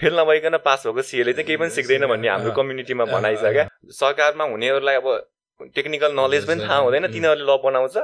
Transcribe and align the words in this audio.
Fail 0.00 0.18
नभइकन 0.18 0.56
pass 0.64 0.86
भएको 0.86 1.02
सिएले 1.02 1.32
चाहिँ 1.32 1.46
केही 1.46 1.56
पनि 1.56 1.70
सिक्दैन 1.70 2.06
भन्ने 2.06 2.28
हाम्रो 2.28 2.52
कम्युनिटीमा 2.52 3.04
भनाइ 3.06 3.36
छ 3.36 3.52
क्या 3.52 3.68
सरकारमा 3.94 4.44
हुनेहरूलाई 4.52 4.96
अब 4.96 5.08
टेक्निकल 5.74 6.12
नलेज 6.12 6.46
पनि 6.46 6.60
थाहा 6.62 6.76
हुँदैन 6.84 7.06
तिनीहरूले 7.12 7.44
ल 7.48 7.56
बनाउँछ। 7.64 7.96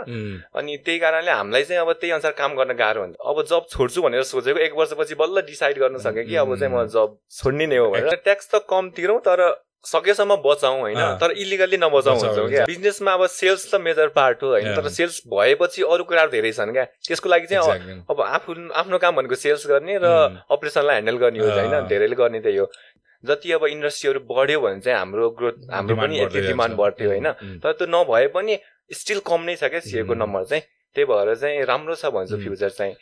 अनि 0.57 0.77
त्यही 0.85 0.99
कारणले 0.99 1.31
हामीलाई 1.31 1.65
चाहिँ 1.65 1.81
अब 1.81 1.93
त्यही 1.93 2.13
अनुसार 2.13 2.33
काम 2.33 2.55
गर्न 2.57 2.73
गाह्रो 2.77 3.01
हुन्छ। 3.03 3.17
अब 3.21 3.43
जब 3.45 3.67
छोड्छु 3.71 4.03
भनेर 4.03 4.23
सोचेको 4.25 4.59
एक 4.59 4.73
वर्षपछि 4.73 5.15
बल्ल 5.21 5.41
डिसाइड 5.47 5.79
गर्न 5.79 5.99
सकेँ 6.01 6.25
कि 6.25 6.37
अब 6.41 6.57
चाहिँ 6.57 6.73
म 6.73 6.87
जब 6.89 7.19
छोड्ने 7.29 7.67
नै 7.67 7.77
हो 7.77 7.91
भनेर। 7.93 8.15
ट्याक्स 8.25 8.49
त 8.55 8.65
कम 8.65 8.89
तिरौँ 8.97 9.19
तर 9.29 9.41
सकेसम्म 9.85 10.37
बचाउँ 10.45 10.81
होइन 10.81 10.99
तर 11.21 11.31
इलिगल्ली 11.43 11.77
नबचाउँ 11.77 12.19
भन्छौँ 12.21 12.49
क्या? 12.49 12.65
बिजनेसमा 12.67 13.13
अब 13.13 13.27
सेल्स 13.27 13.63
त 13.71 13.81
मेजर 13.83 14.09
पार्ट 14.15 14.43
हो 14.43 14.49
होइन 14.49 14.75
तर 14.77 14.89
सेल्स 14.89 15.21
भएपछि 15.27 15.83
अरू 15.83 16.05
कुराहरू 16.05 16.31
धेरै 16.31 16.53
छन् 16.53 16.73
क्या? 16.73 16.85
त्यसको 17.09 17.29
लागि 17.29 17.47
चाहिँ 17.47 18.03
अब 18.11 18.21
आफू 18.23 18.55
आफ्नो 18.73 18.99
काम 18.99 19.17
भनेको 19.17 19.35
सेल्स 19.35 19.67
गर्ने 19.67 19.99
र 20.03 20.07
अपरेसनलाई 20.51 20.95
ह्यान्डल 20.95 21.17
गर्ने 21.19 21.39
हो 21.39 21.51
होइन? 21.51 21.87
धेरैले 21.89 22.17
गर्ने 22.17 22.41
त्यही 22.41 22.57
हो 22.57 22.67
जति 23.25 23.53
अब 23.53 23.65
इन्डस्ट्रीहरू 23.67 24.21
बढ्यो 24.31 24.61
भने 24.61 24.81
चाहिँ 24.81 24.99
हाम्रो 24.99 25.31
ग्रोथ 25.39 25.59
हाम्रो 25.71 25.97
पनि 25.97 26.21
यति 26.21 26.41
डिमान्ड 26.47 26.75
बढ्थ्यो 26.77 27.09
होइन? 27.11 27.29
तर 27.63 27.73
त्यो 27.79 27.87
नभए 27.91 28.27
पनि 28.35 28.59
स्टिल 28.91 29.21
कम 29.27 29.41
नै 29.47 29.57
छ 29.57 29.65
क्या 29.71 29.81
सिएको 29.83 30.15
नम्बर 30.15 30.45
चाहिँ। 30.45 30.63
त्यही 30.97 31.07
भएर 31.11 31.35
चाहिँ 31.35 31.65
राम्रो 31.65 31.95
छ 31.95 32.07
भन्छु 32.15 32.37
फ्युचर 32.39 32.71
चाहिँ। 32.79 32.95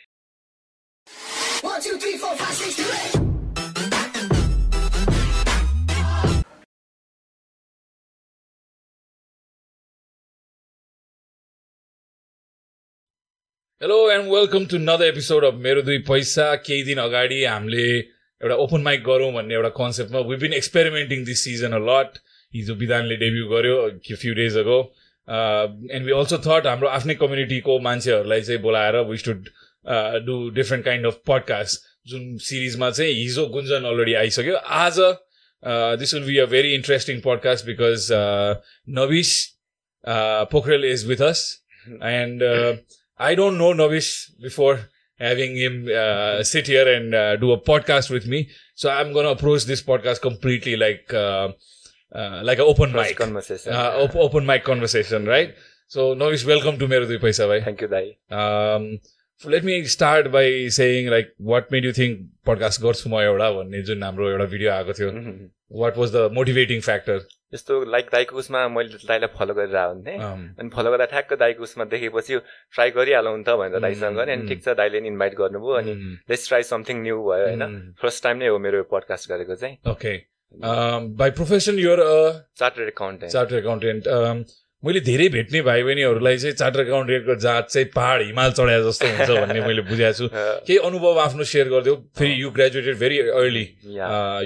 Hello 13.81 13.95
and 14.11 14.27
welcome 14.31 14.65
to 14.71 14.77
another 14.77 15.05
episode 15.05 15.45
of 15.45 15.53
मेरो 15.59 15.81
दुई 15.81 15.97
पैसा 16.07 16.43
केही 16.55 16.81
दिन 16.83 16.97
अगाडि 17.03 17.43
हामीले 17.43 17.85
एउटा 17.95 18.55
ओपन 18.65 18.81
माइक 18.81 19.03
गरौँ 19.03 19.31
भन्ने 19.33 19.55
एउटा 19.55 19.69
कन्सेप्टमा 19.77 20.19
we 20.27 20.35
been 20.43 20.53
experimenting 20.53 21.23
this 21.25 21.43
season 21.43 21.71
a 21.73 21.79
lot 21.85 22.19
हिजो 22.53 22.75
विधानले 22.83 23.15
डेब्यू 23.23 23.47
गर्यो 23.53 23.79
few 24.11 24.33
days 24.41 24.57
ago 24.57 24.77
and 25.27 26.05
we 26.05 26.13
also 26.19 26.39
thought 26.45 26.67
हाम्रो 26.67 26.89
आफ्नै 26.99 27.15
कम्युनिटीको 27.23 27.79
मान्छेहरूलाई 27.87 28.41
चाहिँ 28.41 28.61
बोलाएर 28.67 28.99
we 29.09 29.17
should 29.23 29.49
do 30.29 30.37
different 30.61 30.85
kind 30.85 31.13
of 31.13 31.19
podcast 31.33 31.91
जुन 32.13 32.37
सिरिजमा 32.51 32.91
चाहिँ 32.91 33.19
हिजो 33.23 33.47
गुन्जन 33.57 33.91
अलरेडी 33.95 34.17
आइसक्यो 34.21 34.63
आज 34.83 35.03
this 36.05 36.13
will 36.13 36.29
be 36.29 36.37
a 36.37 36.49
very 36.55 36.75
interesting 36.75 37.25
podcast 37.25 37.73
because 37.73 38.07
Nabis 39.01 39.35
Pokharel 40.57 40.91
is 40.93 41.07
with 41.07 41.29
us 41.33 41.45
and 42.15 42.49
I 43.21 43.35
don't 43.35 43.57
know 43.57 43.71
Navish 43.73 44.31
before 44.41 44.79
having 45.19 45.55
him 45.55 45.87
uh, 45.95 46.43
sit 46.43 46.65
here 46.65 46.91
and 46.91 47.13
uh, 47.13 47.35
do 47.35 47.51
a 47.51 47.61
podcast 47.61 48.09
with 48.09 48.25
me. 48.25 48.49
So 48.73 48.89
I'm 48.89 49.13
going 49.13 49.25
to 49.25 49.31
approach 49.31 49.65
this 49.65 49.83
podcast 49.83 50.21
completely 50.21 50.75
like 50.75 51.13
uh, 51.13 51.49
uh 52.13 52.41
like 52.43 52.57
an 52.57 52.65
open 52.71 52.91
First 52.91 53.11
mic 53.11 53.17
conversation. 53.17 53.73
uh, 53.73 53.91
op- 54.03 54.15
open 54.15 54.45
mic 54.45 54.63
conversation, 54.63 55.25
right? 55.25 55.53
So 55.87 56.15
Navish, 56.15 56.45
welcome 56.47 56.79
to 56.79 56.87
Mero 56.87 57.05
Dui 57.05 57.19
Paisa, 57.19 57.47
bhai. 57.47 57.61
Thank 57.61 57.81
you, 57.81 57.87
Dai. 57.87 58.17
Um, 58.41 58.99
so 59.37 59.49
let 59.49 59.63
me 59.63 59.83
start 59.85 60.31
by 60.31 60.67
saying 60.69 61.09
like 61.11 61.33
what 61.37 61.71
made 61.71 61.83
you 61.83 61.93
think 61.93 62.27
podcast 62.45 62.81
गर्छु 62.87 63.07
म 63.09 63.21
एउटा 63.21 63.51
भन्ने 63.61 63.81
जुन 63.91 64.03
हाम्रो 64.03 64.29
एउटा 64.31 64.45
video 64.55 64.71
आएको 64.71 64.93
थियो 64.99 65.11
what 65.71 65.97
was 65.97 66.15
the 66.15 66.29
motivating 66.33 66.81
factor 66.81 67.19
यस्तो 67.53 67.83
लाइक 67.91 68.09
दाईको 68.11 68.37
उसमा 68.37 68.67
मैले 68.67 68.97
दाईलाई 69.07 69.29
फलो 69.37 69.53
गरेर 69.53 69.77
हुन्थेँ 69.77 70.17
अनि 70.17 70.69
फलो 70.75 70.91
गर्दा 70.91 71.05
ठ्याक्क 71.13 71.33
दाईको 71.39 71.63
उसमा 71.63 71.85
देखेपछि 71.93 72.37
ट्राई 72.73 72.89
गरिहालौँ 72.97 73.37
नि 73.37 73.43
त 73.43 73.55
भनेर 73.59 73.79
दाईसँग 73.79 74.15
गरेँ 74.17 74.35
अनि 74.35 74.47
ठिक 74.47 74.63
छ 74.63 74.75
दाईले 74.79 75.01
नि 75.01 75.07
इन्भाइट 75.07 75.35
गर्नुभयो 75.37 75.73
अनि 75.79 75.93
लेट्स 76.29 76.47
ट्राई 76.47 76.63
समथिङ 76.71 77.01
न्यू 77.03 77.17
भयो 77.23 77.45
होइन? 77.47 77.93
फर्स्ट 78.01 78.23
टाइम 78.23 78.37
नै 78.37 78.47
हो 78.47 78.59
मेरो 78.65 78.83
पडकास्ट 78.91 79.29
गरेको 79.31 79.55
चाहिँ। 79.55 79.77
Okay 79.91 80.13
by 81.19 81.31
profession 81.31 81.79
your 81.79 81.99
chartered 82.59 82.87
accountant 82.87 83.33
charter 83.33 83.55
accountant 83.57 84.07
मैले 84.83 84.99
धेरै 85.05 85.27
भेट्ने 85.29 85.61
भाइ 85.61 85.83
बहिनीहरूलाई 85.83 86.37
चाहिँ 86.37 86.55
चार्टर 86.55 86.81
एकाउन्टेन्टको 86.81 87.35
जात 87.41 87.67
चाहिँ 87.69 87.87
पहाड 87.95 88.21
हिमाल 88.21 88.51
चढाए 88.51 88.81
जस्तो 88.83 89.07
हुन्छ 89.07 89.29
भन्ने 89.29 89.61
मैले 89.61 89.81
बुझाएको 89.89 90.17
छु। 90.17 90.27
केही 90.67 90.77
अनुभव 90.89 91.19
आफ्नो 91.21 91.43
सेयर 91.43 91.67
गरिदियो 91.69 91.95
फेरि 92.17 92.41
you 92.41 92.49
graduated 92.51 92.97
very 92.97 93.19
early 93.41 93.65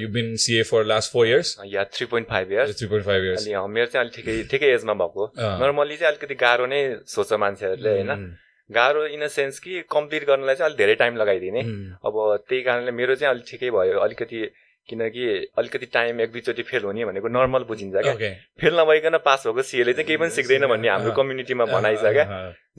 you 0.02 0.10
been 0.12 0.36
CA 0.46 0.64
for 0.72 0.84
last 0.92 1.12
four 1.14 1.28
years 1.28 1.56
yeah 1.72 1.84
three 1.96 2.06
point 2.12 2.28
five 2.30 2.52
years 2.52 2.78
three 2.80 2.88
point 2.88 3.06
five 3.06 3.24
years 3.24 3.48
अनि 3.48 3.74
मेरो 3.74 3.86
चाहिँ 3.94 4.04
अलिक 4.04 4.16
ठिकै 4.16 4.36
ठिकै 4.52 4.74
एजमा 4.76 4.94
भएको। 5.04 5.32
नर्मली 5.64 5.96
चाहिँ 5.96 6.12
अलिकति 6.12 6.36
गाह्रो 6.44 6.66
नै 6.74 6.82
सोच्छ 7.16 7.32
मान्छेहरूले 7.46 7.96
होइन? 7.96 8.28
गाह्रो 8.70 9.06
इन 9.16 9.22
अ 9.22 9.28
सेन्स 9.40 9.60
कि 9.60 9.82
कम्प्लिट 9.92 10.28
गर्नलाई 10.28 10.56
चाहिँ 10.56 10.70
अलिक 10.70 10.78
धेरै 10.78 10.96
टाइम 11.06 11.18
लगाइदिने। 11.24 11.62
अब 12.12 12.22
त्यही 12.50 12.62
कारणले 12.68 12.92
मेरो 12.92 13.16
चाहिँ 13.16 13.34
अलिक 13.34 13.52
ठिकै 13.52 13.72
भयो। 13.72 14.00
अलिकति 14.00 14.46
किनकि 14.90 15.26
अलिकति 15.58 15.86
टाइम 15.94 16.22
एक 16.22 16.32
दुईचोटि 16.32 16.64
फेल 16.64 16.84
हुने 16.84 17.06
भनेको 17.06 17.28
नर्मल 17.28 17.64
बुझिन्छ 17.66 17.96
क्या। 17.98 18.14
फेल 18.62 18.80
नभइकन 18.80 19.18
पास 19.26 19.48
भएको 19.48 19.62
सिएले 19.64 19.94
चाहिँ 19.94 20.08
केही 20.08 20.18
पनि 20.18 20.30
सिक्दैन 20.32 20.66
भन्ने 20.68 20.90
हाम्रो 20.90 21.12
कम्युनिटीमा 21.18 21.66
भनाइ 21.66 21.96
छ 21.98 22.14
क्या। 22.14 22.26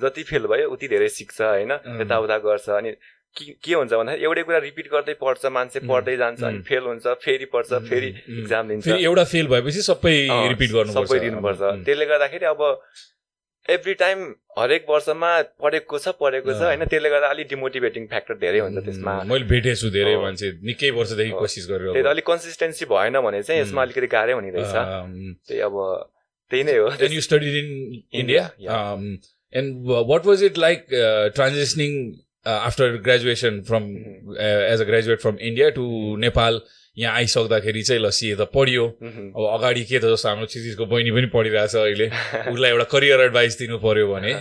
जति 0.01 0.23
फेल 0.23 0.47
भयो 0.47 0.71
उति 0.71 0.89
धेरै 0.89 1.09
सिक्छ 1.11 1.41
होइन? 1.43 1.73
यताउता 2.01 2.39
गर्छ। 2.47 2.69
अनि 2.79 2.93
के 3.37 3.73
हुन्छ 3.75 3.93
भन्दाखेरि 3.93 4.25
एउटै 4.25 4.43
कुरा 4.43 4.59
रिपिट 4.59 4.87
गर्दै 4.93 5.15
पढ्छ 5.21 5.47
मान्छे 5.53 5.81
पढ्दै 5.85 6.17
जान्छ 6.17 6.43
अनि 6.43 6.61
फेल 6.69 6.85
हुन्छ 6.87 7.07
फेरि 7.25 7.45
पढ्छ 7.53 7.83
फेरि 7.89 8.09
इक्जाम 8.39 8.69
दिन्छ 8.69 8.89
एउटा 8.89 9.25
फेल 9.33 9.47
भएपछि 9.49 9.83
सबै 9.89 10.17
रिपिट 10.49 10.71
गर्नुपर्छ। 10.73 11.09
सबै 11.09 11.19
दिनुपर्छ 11.21 11.61
त्यसले 11.85 12.07
गर्दाखेरि 12.07 12.47
अब 12.47 12.63
एभ्री 13.75 13.95
टाइम 14.01 14.19
हरेक 14.59 14.87
वर्षमा 14.91 15.31
पढेको 15.63 15.99
छ 15.99 16.09
पढेको 16.21 16.53
छ 16.53 16.61
अँ। 16.63 16.67
होइन 16.67 16.85
त्यसले 16.93 17.11
गर्दा 17.11 17.29
अलिक 17.35 17.49
डिमोटिभेटिङ 17.49 18.07
फ्याक्टर 18.13 18.35
धेरै 18.43 18.59
हुन्छ 18.67 18.85
त्यसमा 18.87 19.15
मैले 19.33 19.45
भेटेको 19.53 19.81
छु 19.81 19.91
धेरै 19.97 20.13
अँ। 20.15 20.23
मान्छे 20.23 20.51
निकै 20.71 20.91
वर्षदेखि 20.99 21.33
अँ। 21.33 21.39
कोसिस 21.39 21.67
गरेर 21.71 21.93
त्यही 21.93 22.05
त 22.05 22.13
अलिक 22.17 22.27
कन्सिस्टेन्सी 22.27 22.85
भएन 22.93 23.21
भने 23.27 23.43
चाहिँ 23.43 23.61
यसमा. 23.63 23.83
अलिकति 23.83 24.07
गाह्रै 24.17 24.33
हुने 24.39 24.51
रहेछ 24.57 24.75
त्यही 25.49 25.61
अब 25.69 25.75
त्यही 26.51 26.63
नै 26.65 26.77
हो 26.79 26.87
and 27.01 27.13
you 27.13 27.21
studied 27.21 27.55
in 27.63 27.69
India. 28.13 28.23
India, 28.23 28.43
yeah. 28.59 28.93
Um, 28.93 29.19
and 29.53 29.85
wha- 29.85 30.05
what 30.13 30.25
was 30.25 30.43
it 30.43 30.57
like 30.57 30.93
uh, 30.93 31.31
transitioning 31.39 31.95
uh, 32.47 32.61
after 32.69 32.87
graduation 32.99 33.65
from 33.65 33.89
यहाँ 36.97 37.15
आइसक्दाखेरि 37.17 37.83
चाहिँ 37.83 38.01
ल 38.03 38.11
सिए 38.11 38.35
त 38.37 38.49
पढ्यो। 38.55 38.85
अब 39.37 39.43
अगाडि 39.53 39.85
के 39.85 39.99
त 39.99 40.09
जस्तो 40.17 40.29
हाम्रो 40.29 40.47
चिजिजको 40.49 40.87
बहिनी 40.89 41.11
पनि 41.13 41.29
पढिरहेछ 41.29 41.75
अहिले। 41.77 42.07
उसलाई 42.53 42.71
एउटा 42.71 42.85
करियर 42.89 43.21
एडभाइस 43.21 43.59
दिनु 43.59 43.79
पर्यो 43.85 44.07
भने 44.09 44.33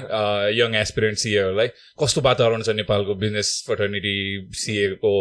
यङ 0.55 0.75
एसपिरेन्ट 0.75 1.17
सिएहरूलाई 1.19 1.67
कस्तो 1.99 2.21
वातावरण 2.23 2.61
छ 2.63 2.69
नेपालको 2.79 3.15
बिजनेस 3.19 3.49
फर्टर्निटी 3.67 4.15
सिएको 4.55 5.11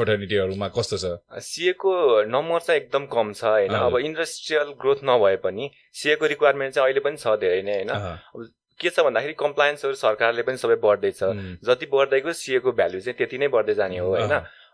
फर्टर्निटीहरूमा 0.00 0.68
कस्तो 0.72 0.96
छ? 0.96 1.04
सिएको 1.44 1.92
नम्बर 2.32 2.60
चाहिँ 2.66 2.80
एकदम 2.80 3.04
कम 3.12 3.32
छ 3.36 3.44
होइन। 3.44 3.76
अब 3.76 3.98
इन्डस्ट्रियल 4.00 4.72
ग्रोथ 4.80 5.04
नभए 5.04 5.36
पनि 5.44 5.70
सिएको 5.92 6.26
रिक्वायरमेन्ट 6.26 6.74
चाहिँ 6.74 6.88
अहिले 6.88 7.00
पनि 7.04 7.16
छ 7.20 7.36
धेरै 7.44 7.62
नै 7.68 7.80
होइन? 7.84 8.48
के 8.80 8.90
छ 8.90 9.00
भन्दाखेरि 9.04 9.32
कम्प्लायन्सहरू 9.40 9.94
सरकारले 9.94 10.42
पनि 10.48 10.56
सबै 10.56 10.76
बढ्दैछ। 10.80 11.20
जति 11.64 11.86
बढ्दैको 11.92 12.32
सिएको 12.32 12.72
भ्यालु 12.72 13.00
चाहिँ 13.00 13.16
त्यति 13.18 13.38
नै 13.44 13.48
बढ्दै 13.52 13.74
जाने 13.74 13.98
हो 13.98 14.08
होइन? 14.16 14.32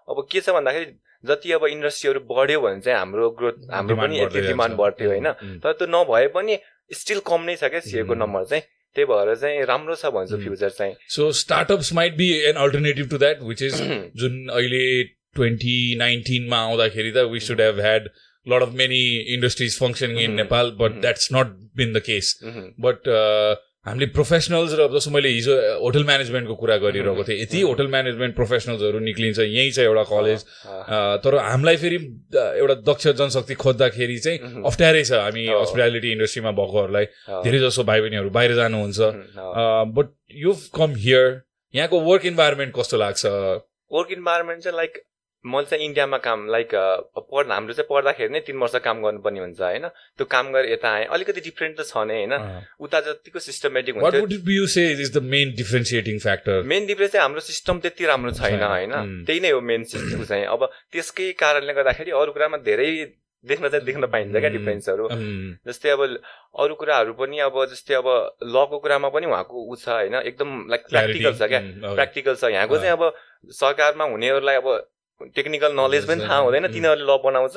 अब 0.09 0.27
के 0.31 0.41
छ 0.41 0.51
भन्दाखेरि 0.51 0.87
जति 1.25 1.53
अब 1.53 1.65
इन्डस्ट्रीहरू 1.67 2.21
बढ्यो 2.29 2.61
भने 2.61 2.81
चाहिँ 2.81 2.99
हाम्रो 2.99 3.31
ग्रोथ 3.39 3.71
हाम्रो 3.73 3.97
पनि 3.97 4.21
यति 4.21 4.41
डिमान्ड। 4.47 4.75
बढ्थ्यो 4.77 5.09
होइन 5.11 5.31
तर 5.63 5.73
त्यो 5.73 5.87
नभए 5.91 6.27
पनि 6.35 6.59
स्टिल 6.91 7.21
कम 7.27 7.41
नै 7.47 7.57
छ 7.57 7.71
क्या 7.73 7.81
सिएको. 7.83 8.15
नम्बर 8.15 8.45
चाहिँ 8.45 8.63
त्यही 8.97 9.07
भएर 9.09 9.35
चाहिँ 9.35 9.65
राम्रो 9.67 9.95
छ 9.97 10.07
भन्छु. 10.15 10.37
फ्युचर 10.39 10.71
चाहिँ 10.71 10.95
so 11.11 11.31
startups 11.41 11.93
might 11.95 12.17
be 12.17 12.29
an 12.49 12.57
alternative 12.65 13.11
to 13.11 13.19
that 13.19 13.43
which 13.43 13.63
is 13.63 13.81
जुन 14.17 14.35
अहिले 14.51 14.85
ट्वेन्टी 15.35 15.77
नाइन्टिनमा 15.99 16.59
आउँदाखेरि 16.61 17.13
त 17.13 17.29
we 17.33 17.41
should 17.41 17.61
have 17.61 17.81
had 17.81 18.09
lot 18.47 18.63
of 18.63 18.73
many 18.77 19.03
industries 19.35 19.79
functioning 19.81 20.19
in. 20.21 20.33
Nepal 20.35 20.71
but. 20.81 21.01
That's 21.01 21.29
not 21.33 21.55
been 21.77 21.93
the 21.93 22.03
case. 22.07 22.39
But 22.81 23.09
हामीले 23.87 24.07
प्रोफेसनल्स 24.15 24.73
र 24.79 24.87
जस्तो 24.95 25.11
मैले 25.11 25.29
हिजो 25.29 25.55
होटल 25.83 26.05
म्यानेजमेन्टको 26.07 26.55
कुरा 26.55 26.77
गरिरहेको 26.87 27.23
थिएँ 27.27 27.39
यति. 27.43 27.61
होटल 27.67 27.89
म्यानेजमेन्ट 27.91 28.35
प्रोफेसनल्सहरू 28.37 28.99
निक्लिन्छ 29.03 29.39
यहीँ 29.43 29.71
छ 29.75 29.79
एउटा 29.91 30.05
कलेज 30.07 30.41
तर 31.27 31.35
हामीलाई 31.43 31.77
फेरि 31.83 31.99
एउटा 32.63 32.75
दक्ष 32.87 33.09
जनशक्ति 33.19 33.55
खोज्दाखेरि 33.59 34.19
चाहिँ. 34.23 34.39
अप्ठ्यारै 34.63 35.03
छ 35.03 35.13
हामी। 35.27 35.47
हस्पिटालिटी 35.51 36.13
इन्डस्ट्रीमा 36.15 36.51
भएकोहरूलाई 36.63 37.07
धेरै 37.43 37.59
जसो 37.59 37.83
भाइ 37.91 38.01
बहिनीहरू 38.01 38.31
बाहिर 38.31 38.55
जानुहुन्छ। 38.55 38.99
बट 39.99 40.07
यु 40.31 40.55
कम 40.79 40.95
हियर 41.03 41.27
यहाँको 41.75 42.01
वर्क 42.07 42.27
इन्भाइरोमेन्ट 42.31 42.75
कस्तो 42.79 42.97
लाग्छ 43.03 43.27
वर्क 43.27 44.13
इन्भाइरोमेन्ट 44.13 44.63
चाहिँ 44.63 44.77
लाइक 44.77 45.03
मैले 45.45 45.67
चाहिँ 45.67 45.85
इन्डियामा 45.85 46.19
काम 46.23 46.47
लाइक 46.51 46.75
पढ 47.19 47.51
हाम्रो 47.51 47.75
चाहिँ 47.75 47.87
पढ्दाखेरि 47.91 48.33
नै 48.33 48.41
तिन 48.47 48.57
वर्ष 48.59 48.75
काम 48.85 49.03
गर्नुपर्ने 49.03 49.41
हुन्छ 49.41 49.61
होइन? 49.61 49.87
त्यो 50.19 50.25
काम 50.27 50.53
गरेर 50.53 50.73
यता 50.73 50.89
आएँ 50.89 51.07
अलिकति 51.11 51.41
डिफ्रेन्ट 51.41 51.81
त 51.81 51.87
छ 51.87 52.05
नै 52.07 52.15
होइन? 52.23 52.35
उता 52.79 53.01
जतिको 53.07 53.39
systematic 53.43 53.99
the 53.99 55.23
main 55.33 55.55
differentiating 55.57 56.19
factor 56.19 56.63
main 56.63 56.87
difference 56.87 57.13
चाहिँ 57.13 57.23
हाम्रो 57.23 57.41
सिस्टम 57.43 57.79
त्यति 57.83 58.07
राम्रो 58.07 58.33
छैन। 58.39 58.63
होइन. 58.63 59.25
त्यही 59.27 59.41
नै 59.41 59.51
हो 59.51 59.61
मेन 59.61 59.85
सिस्टम 59.91 60.25
चाहिँ। 60.25 60.47
अब 60.47 60.71
त्यसकै 60.93 61.33
कारणले 61.43 61.73
गर्दाखेरि 61.75 62.11
अरू 62.23 62.33
कुरामा 62.33 62.63
धेरै 62.63 62.89
देख्न 63.45 63.69
चाहिँ 63.69 63.85
देख्न 63.85 64.07
पाइन्छ 64.07 64.37
क्या. 64.39 64.51
डिफ्रेन्सहरू 64.55 65.09
जस्तै 65.67 65.91
अब 65.91 66.01
अरू 66.63 66.75
कुराहरू 66.79 67.13
पनि 67.19 67.39
अब 67.51 67.65
जस्तै 67.75 67.95
अब 67.99 68.09
लको 68.47 68.79
कुरामा 68.79 69.09
पनि 69.11 69.27
उहाँको 69.27 69.57
ऊ 69.59 69.75
छ 69.75 69.89
होइन? 69.89 70.15
एकदम 70.23 70.51
लाइक 70.71 70.83
प्र्याक्टिकल 70.87 71.35
छ 71.35 71.51
क्या। 71.51 71.61
प्र्याक्टिकल 71.83 72.35
छ। 72.39 72.55
यहाँको 72.55 72.79
चाहिँ 72.79 72.95
अब 72.95 73.03
सरकारमा 73.59 74.05
हुनेहरूलाई 74.15 74.57
अब 74.63 74.69
टेक्निकल 75.37 75.73
नलेज 75.73 76.05
पनि 76.09 76.21
थाहा 76.23 76.39
हुँदैन. 76.39 76.67
तिनीहरूले 76.73 77.05
ल 77.05 77.17
बनाउँछ। 77.25 77.57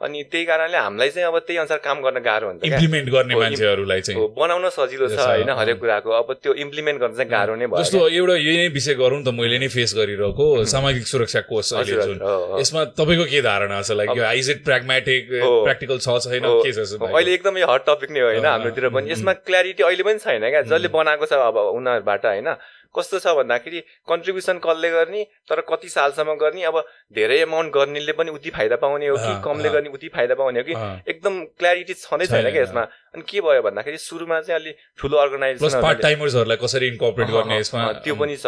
अनि 0.00 0.18
त्यही 0.32 0.44
कारणले 0.44 0.76
हामीलाई 0.76 1.08
चाहिँ 1.10 1.26
अब 1.28 1.38
त्यही 1.44 1.58
अनुसार 1.58 1.78
काम 1.84 2.02
गर्न 2.02 2.18
गाह्रो 2.24 2.46
हुन्छ 2.48 2.62
इम्प्लिमेन्ट 2.64 3.08
गर्ने 3.10 3.34
मान्छेहरूलाई 3.34 4.00
चाहिँ। 4.00 4.20
हो, 4.20 4.26
बनाउन 4.38 4.68
सजिलो 4.70 5.06
छ 5.08 5.18
होइन। 5.20 5.50
हरेक 5.50 5.78
कुराको। 5.80 6.10
अब 6.10 6.28
त्यो 6.42 6.52
इम्प्लिमेन्ट 6.64 7.00
गर्न 7.00 7.14
चाहिँ 7.14 7.30
गाह्रो 7.30 7.54
नै 7.54 7.66
भयो 7.66 7.82
जस्तो 7.82 7.98
एउटा 8.08 8.34
यही 8.36 8.56
नै 8.56 8.68
विषय 8.74 8.94
गरौँ 8.96 9.20
त 9.22 9.28
मैले 9.34 9.58
नै 9.58 9.68
फेस 9.68 9.94
गरिरहेको. 9.94 10.46
सामाजिक 10.64 11.04
सुरक्षा 11.06 11.40
कोष 11.50 11.72
जुन। 11.84 12.18
यसमा 12.60 12.84
तपाईँको 12.96 13.24
के 13.28 13.40
धारणा 13.42 13.82
छ? 13.82 13.90
लाइक 14.00 14.16
यो 14.16 14.24
इज 14.24 14.50
इट 14.50 14.64
प्र्याग्मेटिक। 14.64 15.22
प्र्याक्टिकल 15.30 15.98
छ 15.98 16.08
छैन? 16.24 16.44
के 16.64 16.72
छ 16.72 16.98
अहिले 17.02 17.34
एकदम 17.34 17.54
हट 17.70 17.82
टपिक 17.86 18.10
नै 18.10 18.20
हो 18.20 18.26
होइन 18.28 18.46
हाम्रोतिर 18.46 18.88
पनि। 18.88 19.10
यसमा 19.12 19.32
क्ल्यारिटी 19.44 19.82
अहिले 19.82 20.02
पनि 20.02 20.18
छैन 20.24 20.42
क्या। 20.50 20.62
जसले. 20.64 20.88
बनाएको 20.94 21.26
छ 21.26 21.32
अब 21.44 21.56
उनीहरूबाट 21.74 22.24
होइन। 22.26 22.48
कस्तो 22.94 23.18
छ 23.18 23.34
भन्दाखेरि 23.36 23.80
कन्ट्रिब्युसन 24.08 24.58
कसले 24.64 24.90
गर्ने 24.90 25.22
तर 25.50 25.60
कति 25.68 25.88
सालसम्म 25.88 26.34
गर्ने 26.40 26.62
अब 26.64 26.82
धेरै 27.14 27.38
एमाउन्ट 27.40 27.74
गर्नेले 27.74 28.12
पनि 28.12 28.30
उति 28.30 28.50
फाइदा 28.50 28.76
पाउने 28.76 29.08
हो 29.08 29.16
कि 29.16 29.32
कमले। 29.44 29.70
गर्ने 29.70 29.88
उति 29.90 30.08
फाइदा 30.08 30.34
पाउने 30.34 30.60
हो 30.60 30.64
कि 30.64 30.74
एकदम 31.10 31.34
क्ल्यारिटी 31.58 31.94
छँदै 31.94 32.26
छैन, 32.26 32.50
क्या 32.50 32.62
यसमा। 32.62 32.86
अनि 33.14 33.22
के 33.28 33.40
भयो 33.40 33.62
भन्दाखेरि 33.62 33.98
सुरुमा 33.98 34.40
चाहिँ 34.40 34.60
अलि 34.60 34.72
ठुलो 34.98 35.16
अर्गनाइजेसन 35.18 35.82
पार्ट 35.82 35.98
टाइमर्सहरूलाई 36.02 36.56
कसरी 36.56 36.86
इन्कर्पोरेट 36.88 37.28
गर्ने 37.30 37.58
यसमा? 37.58 37.92
त्यो 38.04 38.14
पनि 38.14 38.36
छ। 38.36 38.46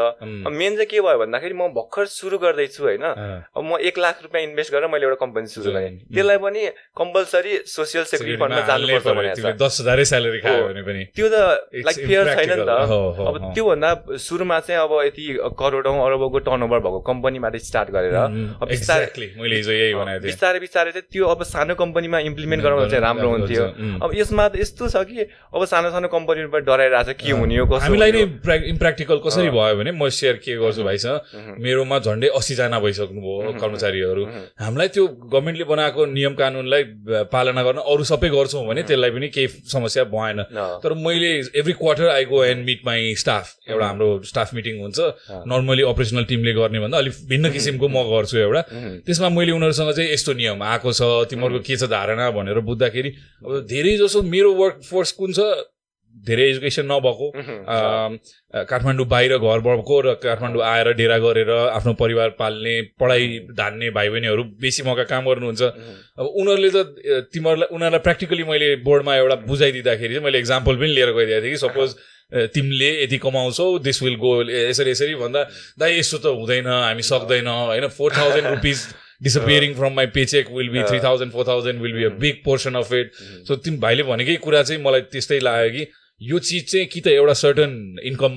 मेन 0.58 0.72
चाहिँ 0.74 0.86
के 0.86 1.00
भयो 1.00 1.18
भन्दाखेरि 1.18 1.54
म 1.54 1.68
भर्खर 1.70 2.04
सुरु 2.06 2.38
गर्दैछु 2.38 2.82
होइन। 2.82 3.04
म 3.62 3.78
एक 3.78 3.98
लाख 3.98 4.16
रुपियाँ 4.22 4.42
इन्भेस्ट 4.50 4.72
गरेर 4.72 4.88
मैले 4.90 5.06
एउटा 5.06 5.18
कम्पनी 5.26 5.46
सुरु 5.46 5.70
गरेँ. 5.72 5.90
त्यसलाई 6.14 6.38
पनि 6.42 6.62
कम्पलसरी 6.98 7.52
सोसियल 7.66 8.04
सेक्युरिटी 8.04 8.40
फन्डमा 8.42 8.60
जानुपर्छ 8.66 9.38
छ। 9.38 9.62
दस 9.62 9.78
हजारै 9.80 10.04
स्यालेरी 10.04 10.38
खायो। 10.40 10.62
भने 10.68 10.82
पनि। 10.82 11.02
त्यो 11.14 11.26
त 11.30 11.34
लाइक 11.86 11.96
फेयर 12.06 12.24
छैन 12.34 12.50
नि. 12.50 12.64
त। 12.66 12.70
अब। 13.30 13.52
त्योभन्दा 13.54 13.90
सुरुमा 14.26 14.58
चाहिँ 14.60 14.80
अब 14.82 14.92
यति 15.06 15.24
करोडौँ 15.58 15.96
अरबौँको 16.06 16.38
टर्नओभर 16.38 16.78
भएको 16.82 17.00
कम्पनीबाट 17.06 17.56
स्टार्ट 17.56 17.88
गरेर 17.90 18.14
बिस्तारै- 20.26 20.60
बिस्तारै 20.60 20.90
चाहिँ 20.90 21.06
त्यो 21.12 21.24
अब 21.26 21.42
सानो 21.42 21.74
कम्पनीमा 21.74 22.18
इम्प्लिमेन्ट 22.18 22.62
गराउनु 22.64 22.90
चाहिँ 22.90 23.02
राम्रो 23.02 23.28
हुन्थ्यो. 23.30 23.64
अब 24.02 24.10
यसमा 24.14 24.44
त 24.56 24.64
यस्तो 24.64 24.88
छ 24.88 25.04
कि 25.04 25.28
अब 25.52 25.60
सानो 25.68 25.92
सानो 25.92 26.08
कम्पनीबाट 26.08 26.62
डराइरहेको 26.64 27.12
छ 27.12 27.20
के 27.20 27.30
हुने 27.36 27.56
हो 27.60 27.66
कसो 27.68 27.84
हामीलाई 27.84 28.10
नै। 28.16 28.20
इम्प्र्याक्टिकल 28.72 29.18
कसरी। 29.20 29.50
भयो 29.52 29.74
भने 29.76 29.92
म 29.92 30.08
सेयर 30.08 30.40
के 30.40 30.56
गर्छु. 30.56 30.82
भाइसँग 30.88 31.60
मेरोमा 31.60 31.98
झन्डै 32.00 32.28
अस्सीजना 32.32 32.78
भइसक्नु 32.80 33.20
भयो 33.20 33.36
उम्. 33.52 33.58
कर्मचारीहरू 33.60 34.22
हामीलाई 34.64 34.88
त्यो 34.96 35.04
गभर्मेन्टले 35.28 35.64
बनाएको 35.68 36.00
नियम 36.16 36.34
कानुनलाई 36.40 36.82
पालना 37.28 37.62
गर्न 37.66 37.78
अरू 37.84 38.04
सबै 38.08 38.28
गर्छौँ 38.32 38.64
भने. 38.66 38.82
त्यसलाई 38.88 39.10
पनि 39.10 39.28
केही 39.28 39.48
समस्या 39.68 40.04
भएन। 40.08 40.38
तर 40.82 40.92
मैले 40.96 41.30
every 41.60 41.74
quarter 41.76 42.08
I 42.08 42.24
go 42.32 42.38
and 42.44 42.64
meet 42.64 42.80
my 42.86 43.14
staff 43.22 43.44
एउटा. 43.68 43.86
हाम्रो 43.86 44.08
स्टाफ 44.30 44.54
मिटिङ 44.54 44.74
हुन्छ। 44.80 44.98
नर्मली 45.50 45.82
अपरेसनल 45.92 46.24
टिमले 46.30 46.52
गर्ने 46.54 46.78
भन्दा 46.80 46.98
अलिक 46.98 47.14
भिन्न 47.28 47.50
किसिमको 47.52 47.86
म 47.88 47.96
गर्छु 48.06 48.36
एउटा। 48.38 48.62
त्यसमा 49.06 49.28
मैले 49.36 49.52
उनीहरूसँग 49.52 49.90
चाहिँ 49.96 50.12
यस्तो 50.12 50.32
नियम 50.40 50.62
आएको 50.62 50.90
छ 50.92 51.02
तिमीहरूको 51.30 51.60
के 51.66 51.76
छ 51.76 51.90
धारणा 51.90 52.30
भनेर 52.30 52.58
बुझ्दाखेरि 52.62 53.10
अब 53.42 53.52
धेरै 53.66 53.96
जसो 53.98 54.22
मेरो 54.22 54.45
वर्क 54.54 54.80
फोर्स 54.90 55.12
कुन 55.12 55.32
छ? 55.32 55.40
धेरै 56.16 56.44
एजुकेसन 56.50 56.86
नभएको। 56.88 57.26
काठमाडौँ 58.66 59.06
बाहिर 59.06 59.36
घर 59.36 59.60
भएको 59.60 60.00
र 60.00 60.14
काठमाडौँ 60.22 60.62
आएर 60.64 60.92
डेरा 60.96 61.18
गरेर 61.20 61.50
आफ्नो 61.50 61.92
परिवार 61.94 62.30
पाल्ने 62.38 62.74
पढाइ 63.00 63.52
धान्ने 63.52 63.90
भाइ 63.92 64.08
बहिनीहरू 64.08 64.44
बेसी 64.56 64.82
मौका 64.82 65.04
काम 65.12 65.24
गर्नुहुन्छ। 65.28 65.62
अब 66.16 66.26
उनीहरूले 66.40 66.70
त 66.72 66.78
तिमीहरूलाई 67.32 67.68
उनीहरूलाई 67.68 68.00
प्र्याक्टिकली 68.00 68.44
मैले 68.48 68.68
बोर्डमा 68.82 69.12
एउटा 69.16 69.36
बुझाइदिँदाखेरि 69.44 70.14
चाहिँ 70.14 70.24
मैले 70.24 70.38
इक्जाम्पल 70.38 70.74
पनि 70.76 70.92
लिएर 70.96 71.12
गइदिएको 71.12 71.42
थिएँ 71.42 71.52
कि 71.52 71.60
सपोज 71.60 71.88
तिमीले 72.54 72.90
यति 73.02 73.18
कमाउँछौ 73.22 73.66
दिस 73.86 74.02
विल 74.02 74.16
गो 74.16 74.32
यसरी 74.50 74.90
यसरी 74.90 75.14
भन्दा 75.20 75.42
दाइ 75.78 75.98
यस्तो 75.98 76.18
त 76.18 76.26
हुँदैन 76.32 76.66
हामी 76.66 77.02
सक्दैन 77.04 77.46
होइन 77.46 77.86
four 77.92 78.10
thousand 78.16 78.46
rupees 78.56 78.78
disappearing 79.20 79.74
from 79.74 79.92
my 79.92 80.06
pay 80.14 80.24
check 80.24 80.50
will 80.52 80.68
be 80.68 80.82
three 80.82 80.98
thousand 81.00 81.32
four 81.32 81.46
thousand 81.48 81.82
will 81.82 81.92
be 81.92 82.04
a 82.04 82.08
big 82.20 82.42
portion 82.44 82.74
of 82.74 82.92
it 82.92 83.12
so 83.48 83.56
तिमी 83.56 83.78
भाइले 83.78 84.02
भनेकै 84.02 84.36
कुरा 84.44 84.62
चाहिँ 84.62 84.82
मलाई 84.82 85.00
त्यस्तै 85.12 85.38
लाग्यो 85.40 85.70
कि 85.72 85.86
यो 86.20 86.38
चिज 86.40 86.70
चाहिँ 86.72 86.86
कि 86.86 87.00
त 87.00 87.08
एउटा 87.14 87.32
सर्टन 87.34 87.72
इन्कम 88.04 88.34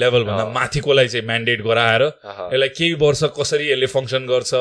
लेभलभन्दा। 0.00 0.44
माथिकोलाई 0.58 1.08
चाहिँ 1.08 1.26
म्यान्डेट 1.26 1.60
गराएर 1.68 2.02
यसलाई 2.04 2.68
केही 2.78 2.92
वर्ष 3.02 3.22
कसरी 3.38 3.64
यसले 3.70 3.86
फङ्सन 3.94 4.22
गर्छ 4.32 4.52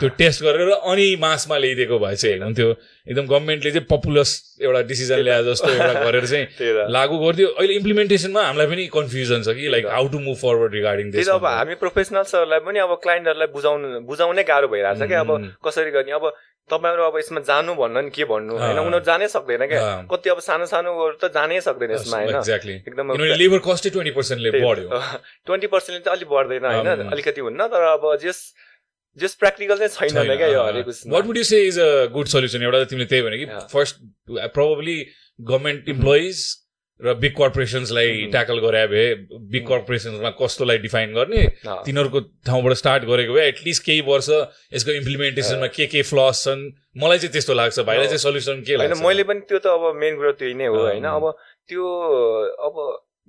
त्यो 0.00 0.08
टेस्ट 0.20 0.42
गरेर 0.44 0.70
अनि 0.92 1.06
मासमा 1.24 1.56
ल्याइदिएको 1.64 1.98
भए 2.04 2.16
चाहिँ 2.22 2.38
हुन्थ्यो 2.42 2.68
एकदम 3.06 3.26
गभर्मेन्टले 3.32 3.70
चाहिँ 3.72 3.86
पपुलस 3.90 4.30
एउटा 4.62 4.80
डिसिजन 4.90 5.18
ल्याए 5.26 5.42
जस्तो 5.50 5.68
एउटा 5.72 5.92
गरेर 6.04 6.26
चाहिँ 6.26 6.46
लागू 6.96 7.18
गरिदियो 7.24 7.48
अहिले 7.58 7.74
इम्प्लिमेन्टेसनमा 7.80 8.42
हामीलाई 8.46 8.66
पनि 8.72 8.86
कन्फ्युजन 8.96 9.42
छ 9.46 9.56
कि 9.58 9.68
like 9.74 9.86
how 9.96 10.08
to 10.14 10.18
move 10.26 10.36
forward 10.42 10.72
regarding 10.78 11.10
this 11.16 11.28
अब 11.36 11.46
हामी 11.46 11.74
प्रोफेसनल्सहरूलाई 11.82 12.60
पनि 12.68 12.78
अब 12.86 12.94
क्लाइन्टहरूलाई 13.02 13.48
बुझाउनु 13.56 14.00
बुझाउनै 14.10 14.42
गाह्रो 14.52 14.68
भइरहेको 14.74 14.98
छ 15.04 15.08
क्या 15.12 15.20
अब. 15.26 15.30
कसरी 15.66 15.90
गर्ने? 15.98 16.12
अब 16.18 16.24
तपाईँहरू 16.70 17.02
अब 17.02 17.16
यसमा 17.18 17.40
जानु 17.42 17.74
भन्नु 17.74 18.00
नि 18.00 18.10
के 18.10 18.24
भन्नु? 18.24 18.54
होइन. 18.56 18.78
उनीहरू 18.78 19.04
जानै 19.04 19.28
सक्दैन 19.28 19.66
क्या. 19.66 19.80
कति 20.10 20.30
अब 20.30 20.38
सानो 20.40 20.66
सानोहरू 20.66 21.16
त 21.18 21.32
जानै 21.34 21.60
सक्दैन 21.60 21.90
यसमा 21.92 22.16
होइन? 22.18 22.36
एकदम 22.88 23.12
लेबर 23.42 23.58
कस्टै 23.66 23.90
ट्वेन्टी 23.90 24.12
पर्सेन्टले 24.18 24.50
बढ्यो। 24.62 24.88
ट्वेन्टी 25.46 25.66
पर्सेन्टले 25.74 26.04
चाहिँ 26.04 26.16
अलिक 26.16 26.28
बढ्दैन 26.28 26.64
होइन. 26.64 27.10
अलिकति 27.12 27.40
हुन्न 27.40 27.66
तर 27.68 27.82
अब 27.92 28.04
जस 28.22 28.38
जस 29.18 29.34
प्र्याक्टिकल 29.42 29.76
चाहिँ 29.76 30.08
छैन 30.08 30.36
क्या 30.36 30.48
यो 30.48 30.62
हरेक 30.62 30.86
what 31.12 31.24
would 31.26 31.36
you 31.36 31.44
say 31.44 31.58
is 31.66 31.78
a 31.78 31.90
good 32.12 32.26
solution 32.32 32.62
एउटा 32.62 32.84
त 32.84 32.88
तिमीले 32.90 33.06
त्यही 33.12 33.22
भने 33.22 33.38
कि. 33.38 33.46
फर्स्ट 33.72 33.96
प्रोबेबली 34.56 34.98
गभर्मेन्ट 35.40 35.88
इम्प्लोइज 35.88 36.36
र 37.02 37.14
बिग 37.18 37.34
कर्पोरेसन्सलाई. 37.34 38.10
ट्याकल 38.32 38.58
गरे 38.64 38.86
भए 38.86 39.06
बिग. 39.52 39.64
कर्पोरेसन्समा 39.68 40.30
कस्तोलाई 40.40 40.78
डिफाइन 40.78 41.14
गर्ने 41.14 41.42
अँ. 41.42 41.82
तिनीहरूको 41.86 42.20
ठाउँबाट 42.46 42.72
स्टार्ट 42.78 43.02
गरेको 43.04 43.32
भए 43.34 43.46
एटलिस्ट 43.48 43.82
केही 43.84 44.00
वर्ष 44.06 44.28
यसको 44.74 44.90
इम्प्लिमेन्टेसनमा 44.92 45.66
के 45.76 45.86
के 45.86 46.02
फ्लस 46.10 46.44
छन् 46.44 46.62
मलाई 46.96 47.18
चाहिँ 47.18 47.32
त्यस्तो 47.32 47.54
लाग्छ 47.54 47.78
भाइलाई 47.80 48.06
चाहिँ 48.06 48.24
सल्युसन 48.26 48.62
के 48.66 48.76
लाग्छ 48.76 49.02
मैले 49.02 49.22
पनि 49.30 49.40
त्यो 49.48 49.58
त 49.58 49.66
अब 49.66 49.96
मेन 49.98 50.12
कुरो 50.16 50.32
त्यही 50.38 50.54
नै 50.54 50.66
हो 50.66 50.76
अँ. 50.76 50.84
होइन 50.90 51.04
अब 51.04 51.24
त्यो 51.68 51.82
अब 52.66 52.74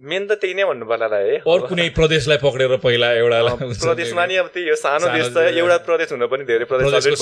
मेन 0.02 0.26
त 0.28 0.32
त्यही 0.42 0.54
नै 0.58 0.64
भन्नु 0.66 0.86
पर्ला 0.90 1.08
है 1.14 1.38
अरू 1.46 1.68
कुनै 1.70 1.88
प्रदेशलाई 1.98 2.38
पक्रेर 2.42 2.76
पहिला 2.84 3.08
एउटा 3.14 3.38
प्रदेशमा 3.56 4.26
नि 4.26 4.36
अब 4.42 4.48
त्यही 4.54 4.70
हो 4.70 4.76
सानो 4.76 5.06
देश 5.14 5.28
देश। 5.34 5.58
एउटा 5.58 5.78
प्रदेश 5.88 6.12
हुन 6.12 6.26
पनि 6.34 6.44
धेरै 6.50 6.66
प्रदेश। 6.66 7.22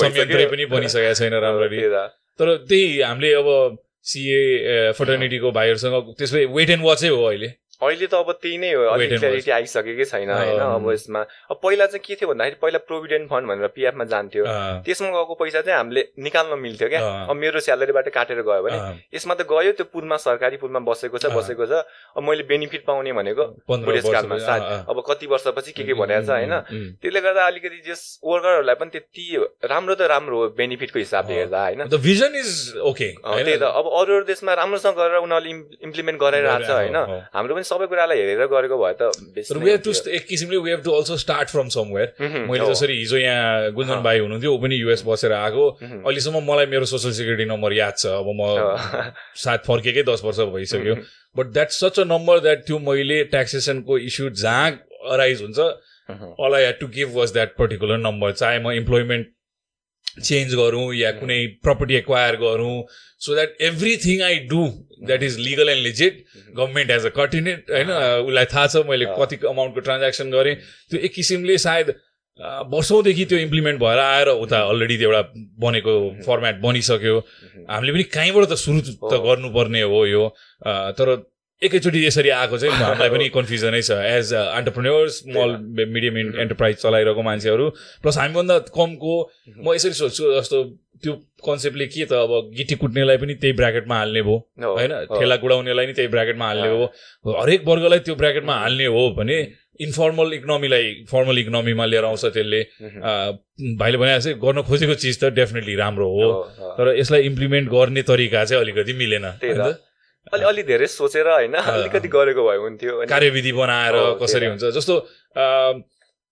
पनि 0.52 0.64
बनिसकेको 0.72 1.14
छैन 1.14 1.34
राम्ररी 1.36 1.78
त। 1.92 2.12
तर 2.40 2.48
त्यही 2.64 3.00
हामीले 3.04 3.32
अब 3.40 3.48
सिए 4.04 4.92
फर्टर्निटीको 4.98 5.50
भाइहरूसँग 5.58 6.14
त्यसै 6.18 6.44
वेट 6.56 6.70
एन्ड 6.70 6.84
वाचै 6.84 7.08
हो 7.08 7.22
अहिले। 7.24 7.50
अहिले 7.82 8.06
त 8.06 8.14
अब 8.14 8.30
त्यही 8.42 8.58
नै 8.58 8.72
हो 8.72 8.82
अलिक 8.94 9.18
क्ल्यारिटी 9.18 9.50
आइसकेकै 9.50 10.04
छैन 10.06 10.30
होइन. 10.30 10.60
अब 10.62 10.86
यसमा 10.92 11.20
अब 11.50 11.56
पहिला 11.62 11.86
चाहिँ 11.86 12.02
के 12.06 12.14
थियो 12.14 12.28
भन्दाखेरि 12.30 12.58
पहिला 12.62 12.78
प्रोभिडेन्ट 12.86 13.28
फन्ड 13.30 13.46
भनेर 13.48 13.66
पिएफमा 13.74 14.04
जान्थ्यो। 14.12 14.44
त्यसमा 14.86 15.08
गएको 15.10 15.34
पैसा 15.42 15.60
चाहिँ 15.60 15.76
हामीले 15.78 16.02
निकाल्न 16.18 16.58
मिल्थ्यो 16.58 16.88
क्या। 16.88 17.00
अब 17.26 17.36
मेरो 17.36 17.60
स्यालेरीबाट 17.60 18.08
काटेर 18.14 18.40
गयो 18.42 18.62
भने 18.62 18.78
यसमा 19.14 19.34
त 19.34 19.42
गयो 19.50 19.72
त्यो 19.74 19.86
पुलमा 19.90 20.16
सरकारी 20.22 20.56
पुलमा 20.62 20.80
बसेको 20.86 21.18
छ। 21.18 21.34
बसेको 21.34 21.66
छ। 21.66 21.82
अब 22.16 22.22
मैले 22.22 22.42
बेनिफिट 22.46 22.82
पाउने 22.86 23.12
भनेको 23.12 23.44
बुढेसकालमा 23.66 24.36
अँ। 24.36 24.86
अब 24.86 25.02
कति 25.02 25.26
वर्षपछि 25.26 25.72
के 25.72 25.82
के 25.82 25.94
भनेको 25.94 26.22
छ 26.22 26.30
होइन? 26.30 26.54
त्यसले 27.02 27.20
गर्दा 27.20 27.42
अलिकति 27.46 27.82
जस 27.88 28.02
वर्करहरूलाई 28.24 28.76
पनि 28.78 28.90
त्यति 28.94 29.24
राम्रो 29.66 29.94
त 29.94 30.02
राम्रो 30.12 30.36
हो 30.38 30.48
बेनिफिटको 30.54 30.98
हिसाबले। 30.98 31.34
हेर्दा 31.34 31.60
होइन? 31.62 31.80
भिजन 31.98 32.32
इज 32.38 32.50
ओके 32.78 33.08
त्यही 33.18 33.56
त। 33.58 33.64
अब 33.64 33.86
अरू 33.90 34.14
अरू 34.14 34.24
देशमा 34.28 34.52
राम्रोसँग 34.54 34.94
गरेर 34.94 35.18
उनीहरूले 35.26 35.50
इम्प्लिमेन्ट 35.82 36.20
गराइरहेको 36.20 36.62
छ 36.62 36.70
होइन? 36.70 36.96
हाम्रो 37.34 37.54
पनि 37.54 37.64
सबै 37.72 37.86
कुरालाई 37.92 38.18
हेरेर 38.20 38.46
गरेको 38.52 38.76
भए 38.84 38.94
त 39.00 39.02
वी 39.64 39.76
टु 39.84 39.92
एक 40.18 40.26
किसिमले 40.28 40.58
we 40.64 40.70
have 40.70 40.82
to 40.84 40.90
also 41.00 41.16
start 41.24 41.48
from 41.56 41.68
somewhere 41.76 42.08
मैले 42.50 42.66
जसरी 42.70 42.98
हिजो 42.98 43.18
यहाँ 43.18 43.72
गुन्जन। 43.72 44.02
भाइ 44.02 44.18
हुनुहुन्थ्यो 44.18 44.52
ऊ 44.54 44.58
पनि 44.62 44.76
युएस 44.76 45.02
बसेर 45.06 45.32
आएको। 45.32 45.64
अहिलेसम्म 45.82 46.42
मलाई 46.50 46.66
मेरो 46.72 46.86
सोसियल 46.92 47.14
सेक्युरिटी 47.14 47.44
नम्बर 47.50 47.72
याद 47.72 47.94
छ। 47.98 48.06
अब 48.20 48.28
म 48.40 48.42
सायद 49.44 49.60
फर्केकै 49.66 50.02
दस 50.08 50.20
वर्ष 50.24 50.40
भइसक्यो। 50.54 50.94
But 51.36 51.46
that 51.52 51.70
such 51.72 52.00
a 52.00 52.04
number 52.06 52.40
that 52.46 52.66
त्यो 52.66 52.78
मैले 52.88 53.22
ट्याक्सेसनको 53.34 53.98
इस्यु 54.08 54.30
जहाँ 54.42 54.70
अराइज 55.12 55.42
हुन्छ 55.42 55.58
all 55.58 56.54
I 56.54 56.64
had 56.64 56.78
to 56.80 56.86
give 56.96 57.14
was 57.16 57.32
that 57.32 57.54
particular 57.58 57.98
number 57.98 58.32
चाहे 58.32 58.58
म 58.58 58.72
इम्प्लोइमेन्ट 58.80 59.26
चेन्ज 60.22 60.54
गरौँ 60.54 60.92
या. 60.94 61.10
कुनै 61.20 61.40
प्रपर्टी 61.64 61.94
एक्वायर 61.96 62.36
गरौँ 62.42 62.76
so 63.26 63.34
that 63.34 63.56
everything 63.68 64.22
I 64.22 64.38
do 64.50 64.62
that 65.06 65.22
is 65.22 65.38
legal 65.38 65.68
and 65.68 65.82
legit 65.82 66.24
government 66.56 66.90
as 66.90 67.06
a 67.06 67.12
cut 67.16 67.34
in 67.34 67.48
it 67.48 67.70
होइन 67.70 67.90
उसलाई 68.28 68.44
थाहा 68.54 68.66
छ 68.66 68.86
मैले 68.88 69.04
अँ। 69.04 69.16
कति 69.18 69.36
अमाउन्टको 69.48 69.80
ट्रान्ज्याक्सन 69.80 70.30
गरेँ। 70.30 70.54
त्यो 70.90 71.00
एक 71.00 71.12
किसिमले 71.14 71.58
सायद 71.58 71.94
वर्षौँदेखि 72.72 73.24
त्यो 73.30 73.38
इम्प्लिमेन्ट 73.38 73.80
भएर 73.80 73.98
आएर 73.98 74.28
उता 74.28 74.60
अलरेडी 74.68 74.96
त्यो 74.98 75.10
एउटा 75.10 75.22
बनेको 75.60 75.92
फर्मेट 76.26 76.60
बनिसक्यो। 76.62 77.18
हामीले 77.70 77.92
पनि 77.92 78.02
कहीँबाट 78.14 78.44
त 78.52 78.54
सुरु 78.62 78.80
त 78.80 79.12
हो। 79.12 79.18
गर्नुपर्ने 79.26 79.82
हो 79.82 80.06
यो। 80.06 80.24
तर 80.98 81.08
एकैचोटि 81.62 82.00
यसरी 82.06 82.30
आएको 82.34 82.58
चाहिँ 82.58 82.74
हामीलाई 82.82 83.10
पनि 83.10 83.28
कन्फ्युजनै 83.36 83.82
छ। 83.82 83.90
As 83.92 84.32
entrepreneur 84.34 85.08
small 85.16 85.50
medium 85.94 86.16
enterprise 86.18 86.76
चलाइरहेको 86.82 87.22
मान्छेहरू 87.22 87.68
प्लस 88.02 88.18
हामीभन्दा 88.18 88.58
कमको 88.74 89.14
म 89.62 89.74
यसरी 89.74 89.94
सोध्छु 90.00 90.32
जस्तो 90.32 90.58
त्यो 91.02 91.12
कन्सेप्टले 91.46 91.86
के 91.86 92.04
त 92.06 92.12
अब 92.24 92.52
गिटी 92.56 92.74
कुट्नेलाई 92.82 93.16
पनि 93.22 93.34
त्यही 93.42 93.52
ब्राकेटमा 93.60 93.96
हाल्ने 93.98 94.22
भयो। 94.22 94.36
होइन? 94.62 94.92
ठेला 95.10 95.36
कुडाउनेलाई 95.42 95.86
नि 95.86 95.92
त्यही 95.98 96.08
ब्राकेटमा 96.14 96.46
हाल्ने 96.46 96.68
हो 96.68 96.84
हरेक 97.42 97.60
वर्गलाई 97.68 97.98
त्यो 98.06 98.14
ब्राकेटमा 98.22 98.54
हाल्ने 98.62 98.86
हो 98.86 99.02
भने 99.18 99.38
इन्फर्मल 99.82 100.32
इकोनोमीलाई 100.34 100.84
फर्मल 101.10 101.38
इकोनोमीमा 101.38 101.84
लिएर 101.86 102.04
आउँछ 102.04 102.24
त्यसले। 102.34 102.60
भाइले 103.80 103.98
भने 103.98 104.20
चाहिँ 104.20 104.38
गर्न 104.38 104.62
खोजेको 104.68 104.94
चिज 104.94 105.18
त 105.20 105.32
डेफिनेटली 105.34 105.74
राम्रो 105.76 106.08
हो। 106.08 106.28
तर 106.78 106.94
यसलाई 106.98 107.22
इम्प्लिमेन्ट 107.30 107.66
गर्ने 107.70 108.02
तरिका 108.06 108.44
चाहिँ 108.44 108.62
अलिकति 108.62 108.92
मिलेन 108.94 109.26
अलि 110.32 110.44
अलि 110.46 110.62
धेरै 110.62 110.86
सोचेर 110.86 111.28
होइन 111.28 111.54
अलिकति 111.58 112.08
गरेको 112.08 112.42
भए 112.46 112.56
हुन्थ्यो 112.56 112.92
कार्यविधि 113.10 113.52
बनाएर 113.52 113.96
कसरी 114.22 114.46
हुन्छ? 114.46 114.64
जस्तो 114.78 114.94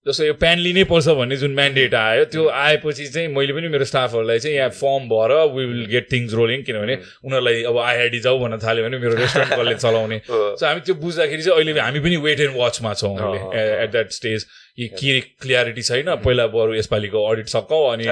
जस्तो 0.07 0.25
यो 0.25 0.35
प्यान 0.41 0.59
लिनै 0.65 0.83
पर्छ 0.91 1.13
भन्ने 1.17 1.37
जुन 1.37 1.53
म्यान्डेट 1.57 1.95
आयो 1.95 2.25
त्यो 2.33 2.43
आएपछि 2.49 3.07
चाहिँ 3.07 3.29
मैले 3.37 3.53
पनि 3.53 3.69
मेरो 3.69 3.85
स्टाफहरूलाई 3.85 4.39
चाहिँ 4.45 4.57
यहाँ 4.57 4.71
फर्म 4.77 5.09
भएर 5.11 5.33
we 5.57 5.65
will 5.65 5.85
get 5.91 6.07
things 6.13 6.33
rolling 6.35 6.63
किनभने 6.69 6.95
उनीहरूलाई 7.29 7.63
अब 7.69 7.79
आइआइडी 7.85 8.21
जाऊ 8.27 8.39
भन्न 8.41 8.59
थाल्यो 8.63 8.85
भने 8.85 8.99
मेरो 8.99 9.15
रेस्टुरेन्ट 9.21 9.53
कसले 9.53 9.75
चलाउने। 9.85 10.19
सो 10.29 10.67
हामी 10.67 10.81
त्यो 10.87 10.95
बुझ्दाखेरि 11.05 11.43
चाहिँ 11.43 11.57
अहिले 11.57 11.81
हामी 11.81 12.01
पनि 12.07 12.17
वेट 12.27 12.41
एन्ड 12.41 12.57
वाचमा 12.57 12.95
छौँ 13.03 13.13
अहिले 13.19 13.67
एट 13.83 13.91
द्याट 13.93 14.17
स्टेज 14.19 14.45
कि 14.81 14.89
के 14.97 15.21
क्लियरिटी 15.45 15.83
छैन 15.91 16.15
पहिला 16.25 16.47
बरु 16.57 16.75
यसपालिको 16.81 17.27
अडिट 17.33 17.53
सकौँ 17.57 17.83
अनि 17.93 18.09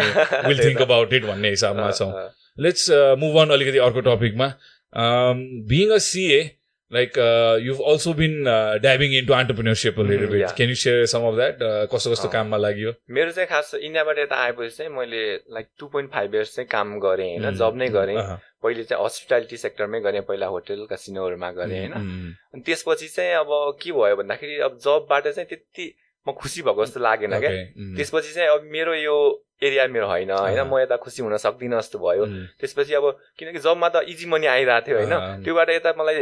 विल 0.48 0.64
थिङ्क 0.64 0.82
अबाउट 0.88 1.12
इट 1.20 1.24
भन्ने 1.32 1.50
हिसाबमा 1.56 1.90
छौँ। 2.00 2.12
लेट्स 2.66 2.90
मुभ 3.24 3.40
अन 3.42 3.56
अलिकति 3.56 3.78
अर्को 3.88 4.00
टपिकमा 4.12 4.52
being 5.72 5.90
a 5.90 5.98
CA 6.12 6.40
like 6.90 7.18
uh, 7.18 7.58
you've 7.60 7.80
also 7.80 8.14
been 8.14 8.46
uh, 8.46 8.78
diving 8.78 9.12
into 9.12 9.32
entrepreneurship 9.32 9.98
a 9.98 10.00
little 10.00 10.26
mm, 10.26 10.30
bit. 10.32 10.40
Yeah. 10.40 10.52
Can 10.52 10.68
you 10.68 10.74
share 10.74 11.06
some 11.06 11.24
of 11.24 11.36
that? 11.36 11.58
कस्तो 11.92 12.10
कस्तो 12.10 12.28
काममा 12.28 12.56
लाग्यो? 12.56 12.92
मेरो 13.10 13.32
चाहिँ 13.32 13.48
खास 13.48 13.74
इन्डियाबाट 13.74 14.18
यता 14.18 14.36
आएपछि 14.44 14.76
चाहिँ 14.76 14.92
मैले 14.92 15.22
like 15.52 15.68
two 15.78 15.86
point 15.86 16.10
five 16.12 16.34
years 16.34 16.54
चाहिँ 16.54 16.68
काम 16.68 16.98
गरेँ 17.00 17.28
होइन? 17.38 17.54
जब 17.56 17.76
नै 17.76 17.88
गरेँ। 17.88 18.16
पहिले 18.62 18.84
चाहिँ 18.84 19.04
हस्पिटालिटी 19.04 19.56
सेक्टरमै 19.56 20.00
गरेँ 20.00 20.20
पहिला 20.28 20.46
होटेल 20.46 20.86
कसिनोहरूमा 20.92 21.50
गरेँ 21.60 21.78
होइन? 21.78 21.92
अनि 22.54 22.62
त्यसपछि 22.66 23.08
चाहिँ 23.08 23.34
अब 23.34 23.78
के 23.82 23.92
भयो 23.92 24.16
भन्दाखेरि 24.16 24.58
अब 24.68 24.78
जबबाट 24.84 25.28
चाहिँ 25.28 25.48
त्यति 25.48 25.94
म 26.28 26.32
खुसी 26.40 26.62
भएको 26.62 26.84
जस्तो 26.84 27.00
लागेन 27.00 27.38
क्या। 27.40 27.50
त्यसपछि 27.96 28.34
चाहिँ 28.34 28.48
अब 28.48 28.64
मेरो 28.72 28.94
यो 28.94 29.18
एरिया 29.62 29.86
मेरो 29.88 30.06
होइन। 30.06 30.30
होइन 30.30 30.60
म 30.62 30.78
यता 30.78 30.96
खुसी 31.02 31.22
हुन 31.22 31.36
सक्दिनँ 31.36 31.78
जस्तो 31.78 31.98
भयो। 31.98 32.24
त्यसपछि 32.60 32.94
अब 32.94 33.04
किनकि 33.38 33.58
जबमा 33.58 33.88
त 33.88 33.96
इजी 34.08 34.26
मनी 34.30 34.46
आइरहेको 34.46 34.86
थियो 34.86 34.96
होइन 34.98 35.44
त्योबाट 35.44 35.68
यता 35.70 35.90
मलाई 35.98 36.16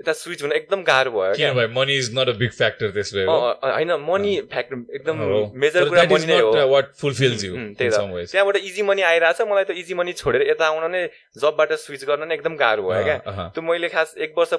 यता 0.00 0.12
स्विच 0.12 0.42
हुन 0.42 0.52
एकदम 0.52 0.82
गाह्रो 0.82 1.10
भयो 1.12 1.68
money 1.72 1.96
is 1.96 2.08
not 2.18 2.28
a 2.28 2.36
big 2.38 2.52
factor 2.52 2.86
होइन 2.92 3.90
मनी 4.04 4.32
फ्याक्टर 4.52 4.76
एकदम 4.96 5.16
मेजर 5.64 5.88
कुरा 5.88 6.04
मनी 6.12 6.26
नै 6.26 6.40
हो। 6.40 6.52
वाट 6.68 6.86
फुलफिल्स 7.00 7.44
यु 7.44 7.52
त्यहाँबाट 7.80 8.56
इजी 8.56 8.82
मनी 8.84 9.02
आइरहेछ 9.10 9.40
मलाई 9.52 9.64
त 9.64 9.70
इजी 9.82 9.94
मनी 9.94 10.12
छोडेर 10.20 10.42
यता 10.48 10.66
आउन 10.66 10.90
नै 10.92 11.02
जबबाट 11.40 11.72
स्विच 11.84 12.04
गर्न 12.04 12.28
नै 12.28 12.34
एकदम 12.34 12.56
गाह्रो 12.56 12.82
भयो 12.88 13.04
क्या। 13.04 13.18
त्यो 13.54 13.62
मैले 13.62 13.88
खास 13.88 14.14
एक 14.18 14.34
वर्ष 14.38 14.52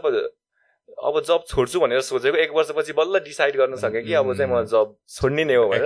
अब 1.04 1.16
जब 1.28 1.44
छोड्छु 1.48 1.80
भनेर 1.80 2.02
सोचेको 2.02 2.38
एक 2.38 2.52
वर्षपछि 2.56 2.94
बल्ल 2.94 3.20
डिसाइड 3.26 3.56
गर्न 3.58 3.76
सकेँ 3.78 4.04
कि 4.04 4.14
अब 4.14 4.34
चाहिँ 4.38 4.52
म 4.52 4.64
जब 4.72 4.96
छोड्ने 5.16 5.44
नै 5.46 5.56
हो 5.56 5.66
भनेर। 5.70 5.86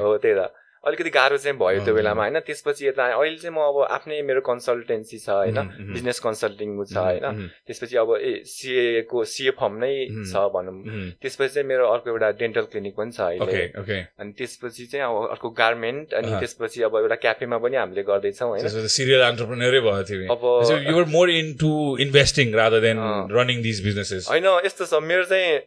हो 0.00 0.16
त्यही 0.16 0.34
त। 0.34 0.50
अलिकति 0.80 1.10
गाह्रो 1.10 1.36
चाहिँ 1.36 1.56
भयो 1.60 1.84
त्यो 1.84 1.94
बेलामा 1.94 2.22
होइन? 2.22 2.38
त्यसपछि 2.40 2.86
यता 2.86 3.04
अहिले 3.12 3.36
चाहिँ 3.36 3.52
म 3.52 3.60
अब 3.60 3.76
आफ्नै 3.92 4.20
मेरो 4.24 4.40
कन्सल्टेन्सी 4.40 5.18
छ 5.20 5.28
होइन? 5.28 5.58
बिजनेस 5.92 6.18
कन्सल्टिङ 6.24 6.68
छ 6.84 6.96
होइन? 6.96 7.48
त्यसपछि 7.68 7.96
अब 8.00 8.10
ए 8.16 8.32
सिएको 8.48 9.24
सिए 9.28 9.50
फर्म 9.60 9.74
नै 9.84 9.92
छ 10.24 10.48
भनौँ। 10.56 10.76
त्यसपछि 11.20 11.52
चाहिँ 11.54 11.68
मेरो 11.68 11.84
अर्को 11.86 12.10
एउटा 12.10 12.30
डेन्टल 12.40 12.64
क्लिनिक 12.72 12.94
पनि 12.96 13.12
छ 13.12 13.20
अहिले। 13.20 14.00
अनि 14.16 14.32
त्यसपछि 14.38 14.86
चाहिँ 14.88 15.04
अब 15.04 15.36
अर्को 15.36 15.48
गार्मेन्ट 15.60 16.14
अनि 16.16 16.30
त्यसपछि 16.40 16.82
अब 16.88 16.96
एउटा 16.96 17.16
क्याफेमा 17.24 17.58
पनि 17.60 17.76
हामीले 17.76 18.02
गर्दैछौँ 18.08 18.48
होइन? 18.48 18.88
सिरियल 18.88 19.22
एन्टरप्रेनरै 19.28 19.80
भयो 19.84 20.04
थियो 20.08 20.32
अब 20.32 20.42
you're 20.88 21.04
more 21.12 21.30
into 21.30 21.72
investing 22.06 22.54
rather 22.54 22.80
than 22.80 22.98
running 23.36 23.62
this 23.62 23.84
businesses 23.84 24.32
होइन 24.32 24.48
यस्तो 24.64 24.84
छ। 24.86 25.02
मेरो 25.04 25.24
चाहिँ 25.28 25.60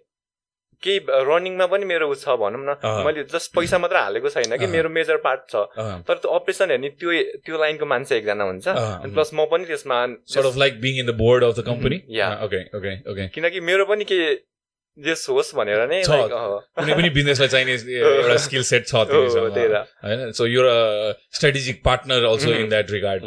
केही 0.86 1.00
रनिङमा 1.30 1.66
पनि 1.74 1.86
मेरो 1.92 2.14
छ 2.16 2.36
भनौँ 2.44 2.64
न 2.64 2.76
मैले 3.06 3.24
जस्ट 3.34 3.54
पैसा 3.56 3.78
मात्र 3.84 3.98
हालेको 4.04 4.30
छैन 4.36 4.58
कि 4.58 4.68
मेरो 4.76 4.90
मेजर 5.00 5.18
पार्ट 5.26 5.42
छ। 5.52 5.56
तर 6.08 6.16
त्यो 6.24 6.32
अपरेसन 6.40 6.72
हेर्ने 6.76 6.90
त्यो 7.02 7.10
त्यो 7.46 7.56
लाइनको 7.66 7.86
मान्छे 7.94 8.18
एकजना 8.18 8.44
हुन्छ। 8.44 8.66
प्लस 9.14 9.30
म 9.34 9.46
पनि 9.52 9.66
त्यसमा 9.66 10.00
like 10.64 10.82
being 10.82 10.94
in 11.00 11.06
the 11.06 11.16
board 11.22 11.44
of 11.44 11.54
the 11.60 11.66
company 11.68 11.98
किनकि 13.36 13.60
मेरो 13.70 13.86
पनि 13.86 14.04
के 14.12 14.20
जेस 14.98 15.26
होस् 15.30 15.56
भनेर 15.58 15.80
नै 15.90 16.02
कुनै 16.06 16.94
पनि 16.98 17.10
बिजनेसलाई 17.14 17.50
चाहिने 17.54 17.74
एउटा 18.00 18.36
स्किल 18.44 18.64
सेट 18.64 18.84
छ 18.88 18.94
होइन? 19.10 20.32
सो 20.38 20.46
यो 20.48 20.62
strategic 21.38 21.82
partner 21.86 22.24
also 22.32 22.52
in 22.60 22.70
that 22.70 22.92
regard 22.92 23.24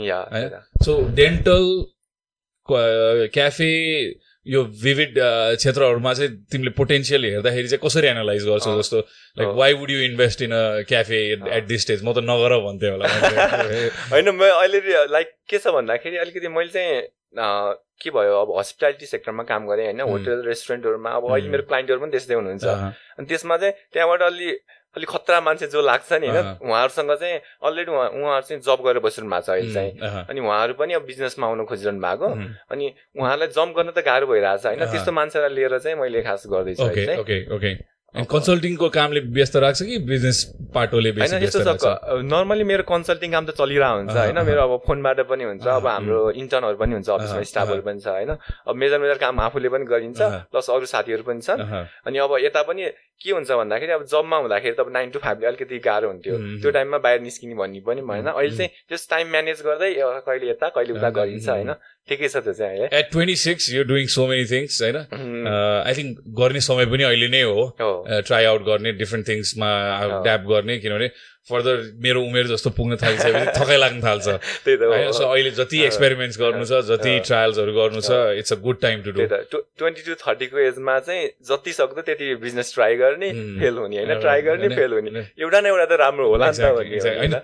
so 0.85 0.95
dental 1.19 1.67
cafe 3.35 3.73
यो 4.47 4.63
विविड 4.83 5.15
क्षेत्रहरूमा 5.19 6.13
चाहिँ 6.15 6.31
तिमीले 6.53 6.71
पोटेन्सियल 6.79 7.25
हेर्दाखेरि 7.25 7.69
चाहिँ 7.69 7.81
कसरी 7.85 8.09
एनालाइज 8.09 8.45
गर्छौ 8.47 8.77
जस्तो? 8.81 8.99
Like 9.39 9.49
why 9.59 9.73
would 9.81 9.91
you 9.91 9.99
invest 10.11 10.43
in 10.43 10.53
a. 10.53 10.83
Cafe 10.89 11.19
at 11.57 11.65
this 11.67 11.83
stage 11.83 12.05
म 12.05 12.13
त 12.13 12.23
नगर 12.31 12.59
भन्थेँ 12.67 12.91
होला। 12.91 13.07
होइन 14.13 14.29
म 14.31 14.41
अहिले 14.45 14.81
लाइक 15.17 15.35
के 15.51 15.59
छ 15.59 15.75
भन्दाखेरि 15.79 16.17
अलिकति 16.25 16.49
मैले 16.49 16.71
चाहिँ 16.71 17.03
के 18.03 18.11
भयो 18.11 18.33
अब 18.41 18.49
हस्पिटालिटी 18.59 19.07
सेक्टरमा 19.07 19.43
काम 19.51 19.67
गरेँ 19.67 19.85
होइन 19.87 20.01
होटेल 20.01 20.43
रेस्टुरेन्टहरूमा 20.47 21.11
अब 21.17 21.25
अहिले 21.33 21.49
मेरो 21.49 21.63
क्लाइन्टहरू 21.69 22.01
पनि 22.01 22.11
त्यस्तै 22.13 22.35
हुनुहुन्छ। 22.35 22.65
अनि 23.19 23.27
त्यसमा 23.27 23.57
चाहिँ 23.57 23.75
त्यहाँबाट 23.93 24.23
अलि 24.23 24.49
अलिक 24.97 25.09
खतरा 25.09 25.41
मान्छे 25.41 25.67
जो 25.69 25.81
लाग्छ 25.83 26.13
नि 26.13 26.27
होइन 26.27 26.47
उहाँहरूसँग 26.65 27.13
चाहिँ 27.21 27.41
अलरेडी 27.63 27.91
उहाँ 27.93 28.09
उहाँहरू 28.17 28.47
चाहिँ 28.49 28.63
जब 28.65 28.79
गरेर 28.85 29.01
बसिरहनु 29.05 29.31
भएको 29.31 29.45
छ 29.45 29.51
अहिले 29.51 29.73
चाहिँ। 29.75 30.25
अनि 30.25 30.41
उहाँहरू 30.41 30.75
पनि 30.81 30.93
अब 30.97 31.03
बिजनेसमा 31.07 31.47
आउनु 31.47 31.65
खोजिरहनु 31.69 32.01
भएको। 32.01 32.29
अनि 32.73 32.87
उहाँहरूलाई 33.21 33.49
जम्प 33.53 33.77
गर्न 33.77 33.91
त 33.93 34.01
गाह्रो 34.09 34.27
भइरहेछ 34.27 34.67
होइन 34.67 34.85
त्यस्तो 34.89 35.13
मान्छेलाई 35.13 35.53
लिएर 35.53 35.79
चाहिँ 35.79 35.97
मैले 36.01 36.23
खास 36.25 36.49
गर्दैछु 36.49 37.85
कन्सल्टिङको 38.17 38.89
कामले 38.89 39.21
व्यस्त 39.29 39.57
राख्छ 39.61 39.83
कि 39.83 39.97
बिजनेस 40.09 40.39
पाटोले 40.73 41.11
होइन 41.13 41.43
यस्तो 41.43 41.61
छ 41.77 41.85
नर्मली 42.25 42.65
मेरो 42.65 42.83
कन्सल्टिङ 42.89 43.33
काम 43.33 43.45
त 43.45 43.53
चलिरहेको 43.53 43.97
हुन्छ 44.01 44.17
होइन 44.17 44.39
मेरो 44.41 44.63
अब 44.65 44.73
फोनबाट 44.87 45.21
पनि 45.29 45.45
हुन्छ 45.45 45.67
अब 45.69 45.87
हाम्रो 45.87 46.21
इन्टर्नहरू 46.41 46.77
पनि 46.81 46.93
हुन्छ 46.97 47.09
अफिसमा 47.13 47.43
स्टाफहरू 47.45 47.83
पनि 47.85 48.01
छ 48.01 48.09
होइन। 48.09 48.33
अब 48.65 48.73
मेजर 48.73 48.99
मेजर 49.05 49.19
काम 49.21 49.41
आफूले 49.47 49.69
पनि 49.69 49.85
गरिन्छ 49.85 50.21
प्लस 50.49 50.71
अरू 50.73 50.87
साथीहरू 50.89 51.29
पनि 51.29 51.41
छन्। 51.45 51.61
अनि 52.09 52.17
अब 52.25 52.33
यता 52.41 52.63
पनि 52.65 52.89
के 53.23 53.31
हुन्छ 53.33 53.51
भन्दाखेरि 53.51 53.93
अब 53.93 54.05
जबमा 54.13 54.37
हुँदाखेरि 54.37 54.75
त 54.77 54.81
अब 54.81 54.93
नाइन 54.93 55.11
टू 55.11 55.19
फाइभले 55.25 55.47
अलिकति 55.47 55.79
गाह्रो 55.85 56.09
हुन्थ्यो। 56.09 56.37
त्यो 56.63 56.71
टाइममा 56.71 56.99
बाहिर 57.05 57.21
निस्किने 57.21 57.55
भन्ने 57.57 57.81
पनि 57.87 58.03
भएन। 58.09 58.27
अहिले 58.29 58.57
चाहिँ 58.57 58.71
जस्ट 58.93 59.11
टाइम 59.11 59.27
म्यानेज 59.31 59.63
गर्दै 59.67 59.93
कहिले 60.27 60.51
यता 60.51 60.69
कहिले 60.77 60.93
उता 60.99 61.11
गरिन्छ 61.19 61.49
होइन? 61.49 61.73
ठिकै 62.09 62.29
छ 62.29 62.37
त्यो 62.47 62.53
चाहिँ 62.55 62.89
at 62.93 63.07
twenty 63.13 63.37
six 63.37 63.73
you 63.75 63.85
doing 63.85 64.07
so 64.15 64.27
many 64.27 64.45
things 64.51 64.83
होइन? 64.83 64.97
आई 65.87 65.95
थिङ्क 65.99 66.11
गर्ने 66.41 66.61
समय 66.69 66.87
पनि 66.93 67.03
अहिले 67.09 67.29
नै 67.35 67.43
हो। 67.43 67.65
ट्राई 68.27 68.45
आउट 68.53 68.63
गर्ने 68.69 68.93
डिफ्रेन्ट 69.01 69.29
थिङ्समा 69.29 69.71
ड्याप 70.23 70.43
गर्ने 70.53 70.79
किनभने 70.85 71.09
फर्दर 71.51 71.77
मेरो 72.03 72.21
उमेर 72.23 72.47
जस्तो 72.47 72.71
पुग्न 72.77 72.97
थालिसकेपछि 73.03 73.53
थकाइ 73.59 73.77
लाग्न 73.79 74.01
थाल्छ। 74.03 74.27
सो 75.19 75.25
अहिले 75.27 75.51
जति 75.59 75.83
एक्सपेरिमेन्ट्स 75.85 76.39
गर्नु 76.41 76.65
छ 76.65 76.81
जति 76.89 77.13
ट्रायल्सहरू 77.27 77.73
गर्नु 77.75 78.01
छ 78.01 78.11
it's 78.41 78.53
a 78.53 78.57
good 78.65 78.81
time 78.83 79.03
to 79.03 79.11
do 79.13 79.21
twenty 79.79 80.03
two 80.07 80.15
थर्टीको 80.23 80.59
एजमा 80.67 80.99
चाहिँ 81.07 81.29
जति 81.51 81.73
सक्दो 81.73 82.03
त्यति 82.09 82.35
बिजनेस 82.43 82.75
ट्राई 82.75 82.97
गर्ने 82.97 83.31
फेल 83.61 83.79
हुने 83.79 83.97
होइन? 83.97 84.21
ट्राई 84.21 84.41
गर्ने 84.49 84.69
फेल 84.75 84.93
हुने। 84.93 85.11
एउटा 85.39 85.61
न 85.61 85.67
एउटा 85.67 85.87
त 85.87 86.01
राम्रो 86.01 86.29
होला 86.31 86.51
नि 86.51 86.59
त। 86.59 86.61
होइन। 87.21 87.35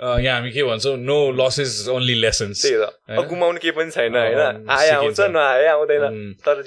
यहाँ 0.00 0.36
हामी 0.36 0.50
के 0.50 0.62
भन्छौँ 0.64 0.96
no 0.98 1.18
loss 1.36 1.58
is 1.60 1.88
only 1.92 2.14
lessons 2.20 2.66
गुमाउनु 3.10 3.58
केही 3.60 3.72
पनि 3.76 3.90
छैन 3.90 4.16
होइन? 4.16 4.66
आए 4.70 4.90
आउँछ 4.90 5.20
नआए 5.30 5.66
आउँदैन। 5.66 6.34
तर 6.46 6.62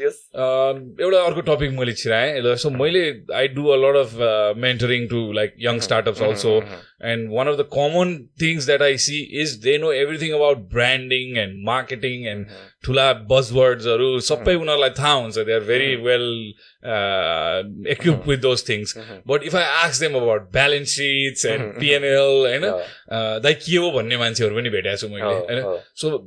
एउटा 1.01 1.19
अर्को 1.23 1.41
टपिक 1.47 1.71
मैले 1.79 1.93
छिराएँ। 1.93 2.55
सो 2.55 2.69
मैले 2.69 3.03
I 3.35 3.47
do 3.57 3.67
a 3.67 3.77
lot 3.83 3.95
of 3.97 4.11
mentoring 4.61 5.07
to 5.09 5.31
like 5.33 5.55
young 5.59 5.79
startups 5.87 6.21
also 6.21 6.53
and 7.03 7.29
one 7.31 7.47
of 7.47 7.57
the 7.59 7.65
common 7.73 8.13
things 8.41 8.65
that 8.65 8.81
I 8.81 8.97
see 9.05 9.19
is 9.41 9.55
they 9.63 9.77
know 9.77 9.91
everything 9.93 10.33
about 10.33 10.57
branding 10.73 11.37
and 11.37 11.63
marketing 11.65 12.27
and 12.27 12.45
ठुला 12.85 13.11
बजवर्ड्सहरू 13.31 14.09
सबै 14.29 14.55
उनीहरूलाई 14.55 14.89
थाहा 14.99 15.13
हुन्छ 15.13 15.37
they 15.39 15.53
are 15.53 15.63
very 15.67 15.95
well 16.07 16.25
equip 17.93 18.27
with 18.27 18.37
those 18.45 18.63
things 18.69 18.95
but 19.27 19.43
if 19.43 19.55
I 19.55 19.63
आक्स 19.83 19.99
them 19.99 20.15
about 20.15 20.49
balance 20.53 20.95
sheets 20.95 21.45
and 21.45 21.71
PNL 21.79 22.31
होइन 22.47 22.65
दाइ 23.43 23.53
के 23.65 23.75
हो 23.77 23.91
भन्ने 23.91 24.17
मान्छेहरू 24.17 24.55
पनि 24.55 24.69
भेटेको 24.69 24.97
छु 24.97 25.07
मैले 25.13 25.23
होइन? 25.25 25.61
सो 25.95 26.17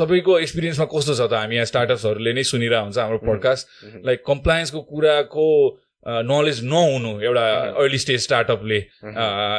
तपाईँको 0.00 0.38
एक्सपिरियन्समा 0.40 0.86
कस्तो 0.94 1.14
छ 1.14 1.20
त? 1.22 1.32
हामी 1.34 1.54
यहाँ 1.54 1.66
स्टार्टअप्सहरूले 1.72 2.32
नै 2.32 2.42
सुनिरहेको 2.50 2.84
हुन्छ 2.84 2.98
हाम्रो 2.98 3.18
पडकास्ट 3.26 3.66
लाइक 4.06 4.24
कम्प्लायन्सको 4.26 4.80
कुराको 4.90 5.46
नलेज 6.06 6.64
नहुनु 6.64 7.20
एउटा 7.20 7.44
अर्ली 7.76 7.98
स्टेज 7.98 8.20
स्टार्टअपले 8.24 8.78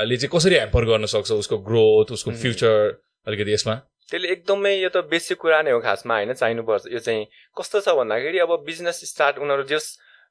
ले 0.09 0.17
चाहिँ 0.17 0.31
कसरी 0.33 0.55
ह्याम्पर 0.55 0.85
गर्न 0.85 1.05
सक्छ 1.05 1.31
उसको 1.31 1.57
ग्रोथ 1.69 2.11
उसको 2.11 2.31
फ्युचर 2.31 2.99
अलिकति 3.27 3.53
यसमा? 3.53 3.75
त्यसले 4.09 4.27
एकदमै 4.31 4.73
यो 4.81 4.89
त 4.89 5.05
बेसिक 5.07 5.37
कुरा 5.37 5.61
नै 5.61 5.71
हो 5.71 5.79
खासमा 5.79 6.13
होइन? 6.15 6.33
चाहिनुपर्छ। 6.33 6.83
यो 6.91 6.99
चाहिँ 6.99 7.25
कस्तो 7.57 7.79
छ 7.85 7.93
भन्दाखेरि 7.95 8.39
अब 8.43 8.51
बिजनेस 8.65 9.05
स्टार्ट 9.13 9.37
उनीहरू 9.37 9.63
जस 9.69 9.85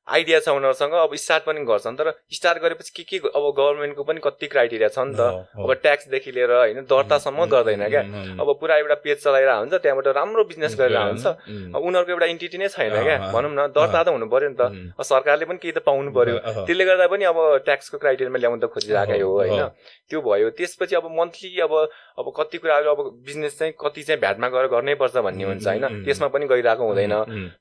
आइडिया 0.09 0.39
छ 0.41 0.49
उनीहरूसँग 0.49 0.93
अब 0.93 1.15
स्टार्ट 1.15 1.45
पनि 1.45 1.61
गर्छन्। 1.65 1.97
तर 1.97 2.13
स्टार्ट 2.33 2.59
गरेपछि 2.63 2.93
के 2.97 3.03
के 3.05 3.29
अब 3.29 3.45
गभर्मेन्टको 3.59 4.03
पनि 4.05 4.21
कति 4.25 4.47
क्राइटेरिया 4.47 4.89
छ 4.89 4.99
नि 5.07 5.15
त। 5.15 5.21
अब 5.55 5.73
ट्याक्सदेखि 5.83 6.31
लिएर 6.33 6.51
होइन 6.51 6.81
दर्तासम्म 6.89 7.45
गर्दैन 7.47 7.85
क्या। 7.89 8.03
अब 8.35 8.49
पुरा 8.61 8.77
एउटा 8.77 8.95
पेज 9.05 9.23
चलाइरहेको 9.23 9.61
हुन्छ 9.61 9.75
त्यहाँबाट 9.75 10.07
राम्रो 10.17 10.45
बिजनेस 10.51 10.75
गरेर 10.81 10.99
हुन्छ। 10.99 11.27
अब 11.27 11.81
उनीहरूको 11.81 12.13
एउटा 12.13 12.27
इन्टिटी 12.27 12.59
नै 12.59 12.69
छैन 12.69 12.91
क्या। 12.91 13.17
भनौँ 13.31 13.53
न 13.53 13.71
दर्ता 13.71 14.03
त 14.03 14.09
हुनु 14.11 14.27
पऱ्यो 14.27 14.49
नि 14.51 14.57
त। 14.59 14.63
सरकारले 14.99 15.45
पनि 15.47 15.59
केही 15.63 15.73
त 15.79 15.85
पाउनु 15.87 16.11
पऱ्यो। 16.11 16.67
त्यसले 16.67 16.85
गर्दा 16.85 17.07
पनि 17.07 17.25
अब 17.31 17.39
ट्याक्सको 17.69 17.97
क्राइटेरियामा 18.03 18.39
ल्याउनु 18.41 18.61
त 18.61 18.67
खोजिरहेकै 18.67 19.21
हो 19.21 19.31
होइन। 19.31 19.63
त्यो 20.11 20.19
भयो। 20.21 20.51
त्यसपछि 20.59 20.95
अब 20.97 21.07
मन्थली 21.07 21.51
अब 21.61 21.73
अब 22.21 22.33
कति 22.37 22.59
कुराहरू 22.59 22.91
अब 22.91 23.01
बिजनेस 23.27 23.59
चाहिँ 23.59 23.73
कति 23.81 24.03
चाहिँ 24.03 24.21
भ्याटमा 24.21 24.49
गएर 24.49 24.67
गर्नै 24.69 24.95
पर्छ 25.01 25.17
भन्ने 25.25 25.45
हुन्छ 25.45 25.67
होइन। 25.67 26.05
त्यसमा 26.05 26.29
पनि 26.29 26.47
गइरहेको 26.47 26.85
हुँदैन। 26.85 27.13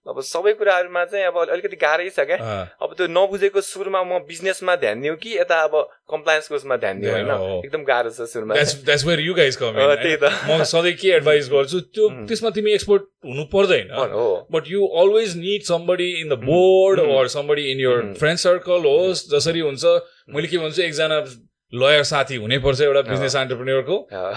अब 0.04 0.22
सबै 0.22 0.54
कुराहरूमा 0.60 1.04
चाहिँ 1.06 1.26
अब 1.26 1.38
अलिकति 1.50 1.78
गाह्रै 1.80 2.10
छ 2.10 2.28
क्या। 2.28 2.38
अब 2.84 2.94
त्यो 2.98 3.08
नबुझेको 3.08 3.62
सुरुमा 3.62 4.04
म 4.04 4.20
बिजनेसमा 4.28 4.76
ध्यान 4.84 5.02
दिउँ 5.02 5.16
कि 5.16 5.38
यता 5.38 5.56
अब 5.64 5.74
कम्प्लायन्सको 6.12 6.56
उसमा 6.56 6.76
ध्यान 6.78 7.00
दिउँ 7.00 7.14
होइन? 7.14 7.32
एकदम 7.66 7.84
गाह्रो 7.88 8.10
छ 8.12 8.28
सुरुमा 8.28 8.54
त्यही 9.96 10.18
त। 10.18 10.26
म 10.50 10.64
सधैँ 10.68 10.94
के 11.00 11.08
एडभाइस 11.16 11.50
गर्छु 11.56 11.80
त्यो 11.96 12.10
त्यसमा 12.28 12.50
तिमी 12.52 12.72
एक्सपर्ट 12.74 13.04
हुनु 13.26 13.44
पर्दैन। 13.54 13.88
But 14.52 14.64
you 14.68 14.86
always 15.02 15.38
need 15.38 15.62
somebody 15.64 16.10
in 16.22 16.30
the 16.30 16.40
board 16.44 17.28
somebody 17.30 17.64
in 17.72 17.80
your 17.80 18.14
friend 18.20 18.40
circle 18.40 18.82
होस् 18.86 19.28
जसरी 19.32 19.60
हुन्छ। 19.60 19.86
मैले 20.30 20.48
के 20.48 20.58
भन्छु 20.58 20.82
एकजना 20.82 21.20
लयर 21.74 22.04
साथी 22.04 22.36
हुनैपर्छ 22.36 22.82
एउटा 22.82 23.02
बिजनेस 23.10 23.36
एन्टरप्रेन्योरको 23.36 23.96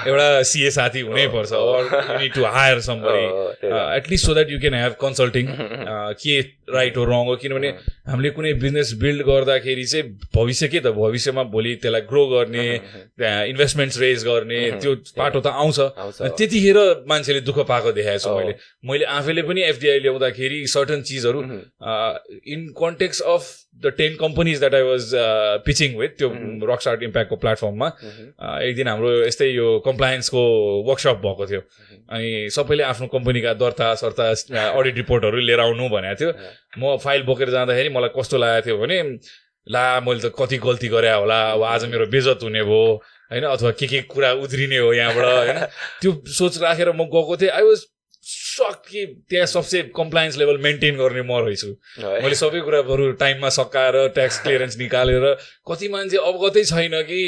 एउटा 0.09 0.43
सिए 0.45 0.71
साथी 0.71 1.01
हुनैपर्छ 1.01 1.51
need 1.53 2.33
to 2.35 2.45
hire 2.45 2.81
somebody 2.87 3.69
at least 3.97 4.27
so 4.27 4.35
that 4.35 4.51
you 4.51 4.59
can 4.61 4.75
have 4.75 4.97
consulting 5.01 5.47
के 6.23 6.41
राइट 6.73 6.97
हो 6.97 7.05
रङ 7.05 7.25
हो। 7.27 7.37
किनभने 7.37 7.69
हामीले 8.09 8.31
कुनै 8.37 8.53
बिजनेस 8.61 8.93
बिल्ड 9.01 9.23
गर्दाखेरि 9.27 9.85
चाहिँ 9.85 10.05
भविष्य 10.35 10.69
के 10.69 10.81
त? 10.81 10.93
भविष्यमा 10.93 11.43
भोलि 11.53 11.75
त्यसलाई 11.83 12.01
ग्रो 12.13 12.27
गर्ने 12.29 12.67
त्यहाँ 13.19 13.47
इन्भेस्टमेन्ट्स 13.47 13.99
रेज 14.01 14.25
गर्ने 14.25 14.61
त्यो 14.81 14.95
पाटो 15.17 15.41
त 15.41 15.47
आउँछ। 15.47 15.79
त्यतिखेर 16.37 16.79
मान्छेले 17.09 17.41
दुःख 17.49 17.59
पाएको 17.69 17.93
देखाएको 17.93 18.25
छु 18.25 18.37
मैले। 18.39 18.55
मैले 18.85 19.05
आफैले 19.17 19.43
पनि 19.49 19.63
एफडिआई 19.63 20.01
ल्याउँदाखेरि 20.01 20.67
सर्टन 20.69 21.03
चिजहरू 21.09 21.43
in 21.43 22.69
context 22.77 23.21
of 23.21 23.43
the 23.81 23.93
ten 23.99 24.17
companies 24.21 24.59
that 24.59 24.75
I 24.75 24.83
was 24.83 25.11
pitching 25.67 25.97
with 25.99 26.09
त्यो 26.19 26.29
रकस्टार्ट 26.71 27.03
इम्प्याक्टको 27.03 27.37
प्लेटफर्ममा 27.45 27.89
एक 28.63 28.75
दिन 28.77 28.89
हाम्रो 28.89 29.11
यस्तै 29.27 29.49
यो 29.49 29.69
कम्प्लायन्सको 29.87 30.43
वर्कसप 30.89 31.23
भएको 31.23 31.47
थियो। 31.47 31.61
अनि 32.13 32.51
सबैले 32.55 32.83
आफ्नो 32.85 33.07
कम्पनीका 33.15 33.55
दर्ता 33.63 33.95
सर्ता 34.03 34.29
अडिट 34.69 34.97
रिपोर्टहरू 34.97 35.39
लिएर 35.41 35.61
आउनु 35.61 35.89
भनेको 35.89 36.21
थियो। 36.21 36.31
म 36.79 36.97
फाइल 37.05 37.23
बोकेर 37.25 37.51
जाँदाखेरि 37.51 37.89
मलाई 37.97 38.13
कस्तो 38.19 38.39
लागेको 38.39 38.67
थियो 38.67 38.77
भने 38.79 38.99
ला 39.67 39.85
मैले 40.01 40.21
त 40.21 40.33
कति 40.35 40.57
गल्ती 40.59 40.89
गरेँ 40.91 41.15
होला 41.15 41.41
अब 41.53 41.63
आज 41.63 41.85
मेरो 41.91 42.07
बेजत 42.13 42.43
हुने 42.43 42.63
भयो। 42.63 42.85
होइन 43.33 43.45
अथवा 43.47 43.71
के 43.79 43.87
के 43.87 44.01
कुरा 44.11 44.33
उध्रिने 44.45 44.79
हो 44.79 44.93
यहाँबाट 44.93 45.25
होइन। 45.25 45.59
त्यो 46.03 46.11
सोच 46.29 46.59
राखेर 46.63 46.93
म 46.93 47.09
गएको 47.09 47.37
थिएँ। 47.41 47.51
आई 47.51 47.63
वाज 47.63 47.81
सक 48.53 48.83
कि 48.89 49.05
त्यहाँ 49.31 49.47
सबसे 49.47 49.83
कम्प्लायन्स 49.97 50.37
लेभल 50.39 50.59
मेन्टेन 50.63 50.97
गर्ने 50.97 51.23
म 51.23 51.39
रहेछु। 51.45 51.69
मैले 52.23 52.35
सबै 52.37 52.61
कुराहरू 52.67 53.11
टाइममा 53.23 53.49
सकाएर 53.57 53.97
ट्याक्स 54.15 54.39
क्लियरेन्स 54.43 54.77
निकालेर 54.79 55.25
कति 55.69 55.89
मान्छे 55.89 56.17
अवगतै 56.31 56.65
छैन 56.65 56.95
कि 57.09 57.21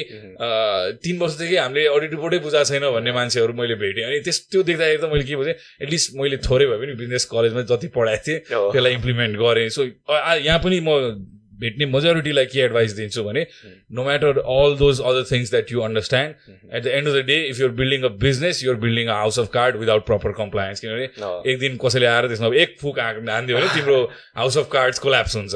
तिन 1.04 1.18
वर्षदेखि 1.20 1.56
हामीले 1.56 1.86
अडिट 1.94 2.10
रिपोर्टै 2.10 2.38
बुझाएको 2.44 2.68
छैन 2.70 2.84
भन्ने 2.96 3.12
मान्छेहरू 3.18 3.52
मैले 3.56 3.74
भेटेँ। 3.80 4.04
अनि 4.04 4.20
त्यस 4.26 4.38
त्यो 4.50 4.62
देख्दाखेरि 4.68 4.98
त 5.00 5.10
मैले 5.12 5.24
के 5.24 5.36
बुझेँ 5.36 5.54
एटलिस्ट 5.84 6.08
मैले 6.20 6.36
थोरै 6.44 6.66
भए 6.66 6.78
पनि 6.82 6.94
बिजनेस 7.00 7.24
कलेजमा 7.32 7.62
जति 7.72 7.88
पढाएको 7.96 8.24
थिएँ 8.26 8.38
त्यसलाई 8.44 8.92
इम्प्लिमेन्ट 9.00 9.34
गरेँ। 9.40 9.68
सो 9.70 9.82
यहाँ 9.84 10.58
पनि 10.60 10.80
म 10.84 10.90
भेट्ने 11.64 11.86
मेजोरिटीलाई 11.92 12.46
के 12.52 12.60
एडभाइस 12.60 12.92
दिन्छु 12.96 13.24
भने 13.24 13.46
no 13.98 14.04
matter 14.04 14.38
all 14.54 14.76
those 14.78 15.00
other 15.12 15.24
things 15.30 15.50
that 15.50 15.72
you 15.72 15.80
understand 15.88 16.30
at 16.74 16.82
the 16.84 16.86
end 16.98 17.08
of 17.08 17.14
the 17.14 17.24
day 17.26 17.38
if 17.48 17.60
your 17.60 17.70
building 17.82 18.02
a 18.02 18.12
business 18.24 18.64
your 18.64 18.76
building 18.86 19.06
a 19.08 19.14
house 19.14 19.38
of 19.38 19.48
card 19.54 19.76
without 19.76 20.06
proper 20.06 20.32
compliance 20.40 20.80
किनभने 20.80 21.52
एक 21.52 21.58
दिन 21.60 21.76
कसैले 21.84 22.06
आएर 22.06 22.28
त्यसमा 22.28 22.54
एक 22.64 22.76
फुक 22.80 22.98
हानिदियो 23.00 23.58
भने 23.58 23.68
तिम्रो 23.74 23.98
हाउस 24.36 24.58
अफ 24.58 24.68
कार्ड्स 24.72 24.98
कोल्याप्स 25.06 25.36
हुन्छ। 25.36 25.52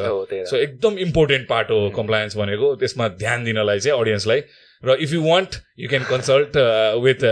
सो 0.50 0.56
एकदम 0.56 0.98
इम्पोर्टेन्ट 1.06 1.48
पार्ट 1.48 1.70
हो 1.70 1.78
कम्प्लायन्स 1.96 2.36
भनेको। 2.36 2.74
त्यसमा 2.82 3.08
ध्यान 3.22 3.44
दिनलाई 3.44 3.80
चाहिँ 3.80 4.00
अडियन्सलाई 4.00 4.42
र 4.82 4.96
if 5.02 5.12
you 5.12 5.22
want 5.22 5.54
you 5.78 5.88
can 5.88 6.04
consult 6.10 6.56
with 7.04 7.24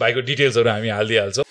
भाइको 0.00 0.20
डिटेल्सहरू 0.28 0.70
हामी 0.70 0.88
हालिदिइहाल्छौँ। 0.88 1.44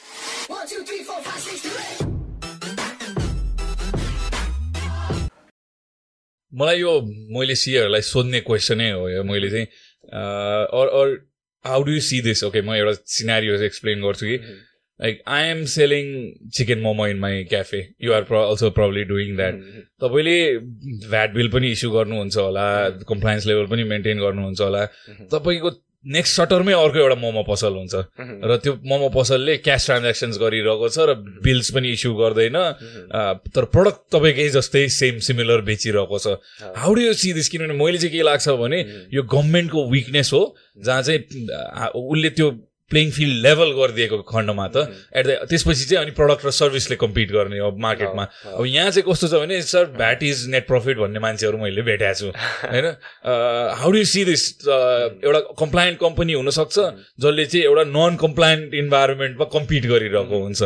मलाई 6.53 6.79
यो 6.79 6.93
मैले 7.37 7.55
सिएहरूलाई 7.55 8.01
सोध्ने 8.07 8.39
क्वेसनै 8.47 8.89
हो 8.91 9.09
यो 9.09 9.23
मैले 9.23 9.49
चाहिँ 9.49 9.67
or 11.01 11.15
how 11.65 11.83
do 11.83 11.91
you 11.91 12.01
see 12.09 12.21
this 12.21 12.43
okay 12.43 12.61
म 12.61 12.73
एउटा 12.75 12.93
सिनारी 13.15 13.47
एक्सप्लेन 13.65 14.01
गर्छु 14.01 14.25
कि 14.25 14.37
like 14.99 15.21
I 15.27 15.43
am 15.49 15.63
selling 15.73 16.05
chicken 16.55 16.79
momo 16.79 17.07
in 17.07 17.19
my 17.19 17.43
cafe 17.49 17.81
you 18.03 18.13
are 18.13 18.23
also 18.39 18.69
probably 18.77 19.03
doing 19.11 19.35
that 19.35 19.55
तपाईँले 20.03 20.37
भ्याट 21.09 21.33
बिल 21.33 21.49
पनि 21.51 21.71
इस्यु 21.71 21.91
गर्नुहुन्छ 21.91 22.37
होला 22.37 22.67
कम्प्लायन्स 23.09 23.47
लेभल 23.47 23.65
पनि 23.71 23.83
मेन्टेन 23.93 24.19
गर्नुहुन्छ 24.19 24.61
होला। 24.61 24.85
तपाईँको 25.33 25.69
नेक्स्ट 26.05 26.35
सटरमै 26.35 26.73
अर्को 26.73 26.97
एउटा 26.97 27.15
मोमो 27.21 27.43
पसल 27.45 27.73
हुन्छ। 27.77 27.95
र 28.41 28.57
त्यो 28.57 28.73
मोमो 28.81 29.09
पसलले 29.13 29.57
क्यास 29.61 29.85
ट्रान्ज्याक्सन्स 29.85 30.35
गरिरहेको 30.41 30.87
छ 30.89 30.97
र 31.05 31.13
बिल्स 31.45 31.67
पनि 31.77 31.87
इस्यु 31.93 32.11
गर्दैन। 32.17 32.57
तर 33.53 33.63
प्रडक्ट 33.69 34.01
तपाईँकै 34.09 34.49
जस्तै 34.49 34.87
सेम 34.89 35.19
सिमिलर 35.21 35.61
बेचिरहेको 35.61 36.17
छ। 36.17 36.41
How 36.73 36.91
do 36.93 37.01
you 37.05 37.13
see 37.13 37.33
this 37.37 37.47
किनभने 37.53 37.77
मैले 37.77 37.97
चाहिँ 38.01 38.13
के 38.17 38.21
लाग्छ 38.25 38.47
भने 38.49 38.79
यो 39.13 39.21
गभर्मेन्टको 39.29 39.79
विकनेस 39.93 40.29
हो 40.33 40.43
जहाँ 40.81 41.01
चाहिँ 41.05 41.21
उसले 41.93 42.29
त्यो 42.33 42.47
प्लेइङ 42.91 43.11
फिल्ड 43.11 43.35
लेभल 43.45 43.71
गरिदिएको 43.79 44.21
खण्डमा 44.31 44.67
त 44.75 44.77
एट 45.15 45.25
द 45.27 45.29
त्यसपछि 45.49 45.85
चाहिँ 45.89 46.01
अनि 46.05 46.11
प्रडक्ट 46.19 46.45
र 46.45 46.51
सर्भिसले 46.51 46.95
कम्पिट 47.03 47.31
गर्ने 47.31 47.59
अब 47.67 47.77
मार्केटमा 47.87 48.23
अब 48.57 48.65
यहाँ 48.65 48.91
चाहिँ 48.91 49.05
कस्तो 49.09 49.27
छ 49.27 49.41
भने 49.41 49.61
sir 49.71 49.85
VAT 49.97 50.23
is 50.23 50.47
net 50.51 50.67
profit 50.67 50.97
भन्ने 50.97 51.19
मान्छेहरू 51.19 51.57
मैले 51.57 51.81
भेटाएको 51.81 52.19
छु। 52.19 52.27
होइन? 52.73 52.87
हाउ 53.81 53.91
डु 53.91 54.03
सी 54.11 54.23
दिस 54.25 54.43
एउटा 54.67 55.39
कम्प्लायन्ट 55.59 55.99
कम्पनी 55.99 56.33
हुनसक्छ 56.33 56.77
जसले 57.25 57.45
चाहिँ 57.45 57.65
एउटा 57.65 57.83
नन 57.95 58.17
कम्प्लायन्ट 58.21 58.73
इन्भाइरोमेन्टमा 58.83 59.45
कम्पिट 59.55 59.85
गरिरहेको 59.91 60.37
हुन्छ। 60.43 60.61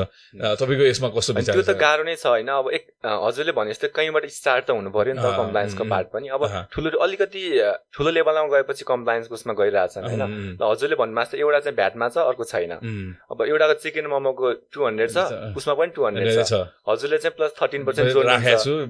तपाईँको 0.59 0.83
यसमा 0.89 1.09
कस्तो 1.17 1.33
त्यो 1.39 1.61
त 1.61 1.77
गाह्रो 1.77 2.03
नै 2.09 2.15
छ 2.15 2.25
होइन? 2.33 2.49
अब 2.49 2.69
एक 2.73 2.83
हजुरले 3.05 3.51
भने 3.53 3.71
जस्तै 3.75 3.87
कहीँबाट 3.95 4.25
स्टार्ट 4.39 4.63
त 4.65 4.69
हुनु 4.77 4.89
पऱ्यो 4.89 5.13
नि 5.13 5.21
त 5.21 5.29
कम्प्लायन्सको 5.41 5.83
पार्ट 5.93 6.07
पनि। 6.15 6.27
अब 6.35 6.41
ठुलो 6.73 6.97
अलिकति 7.05 7.41
ठुलो 7.93 8.09
लेभलमा 8.17 8.47
गएपछि 8.55 8.83
कम्प्लायन्सको 8.87 9.33
उसमा 9.35 9.53
गइरहेछन् 9.61 10.05
होइन? 10.09 10.23
हजुरले 10.63 10.95
भन्नु 10.95 11.21
जस्तै 11.21 11.37
एउटा 11.39 11.59
चाहिँ 11.65 11.75
भ्याटमा 11.75 12.07
छ 12.15 12.23
अर्को 12.31 12.43
छैन। 12.47 12.71
अब 13.27 13.37
एउटा 13.43 13.73
चिकन 13.83 14.07
मोमोको 14.07 14.47
टु 14.71 14.79
हन्ड्रेड 14.87 15.09
छ 15.11 15.53
उसमा 15.59 15.73
पनि 15.75 15.91
टु 15.91 16.01
हन्ड्रेड 16.07 16.43
छ। 16.47 16.63
हजुरले 16.87 17.17
चाहिँ 17.19 17.35
प्लस 17.35 17.51
थर्टिन 17.61 17.83
पर्सेन्ट 17.83 18.07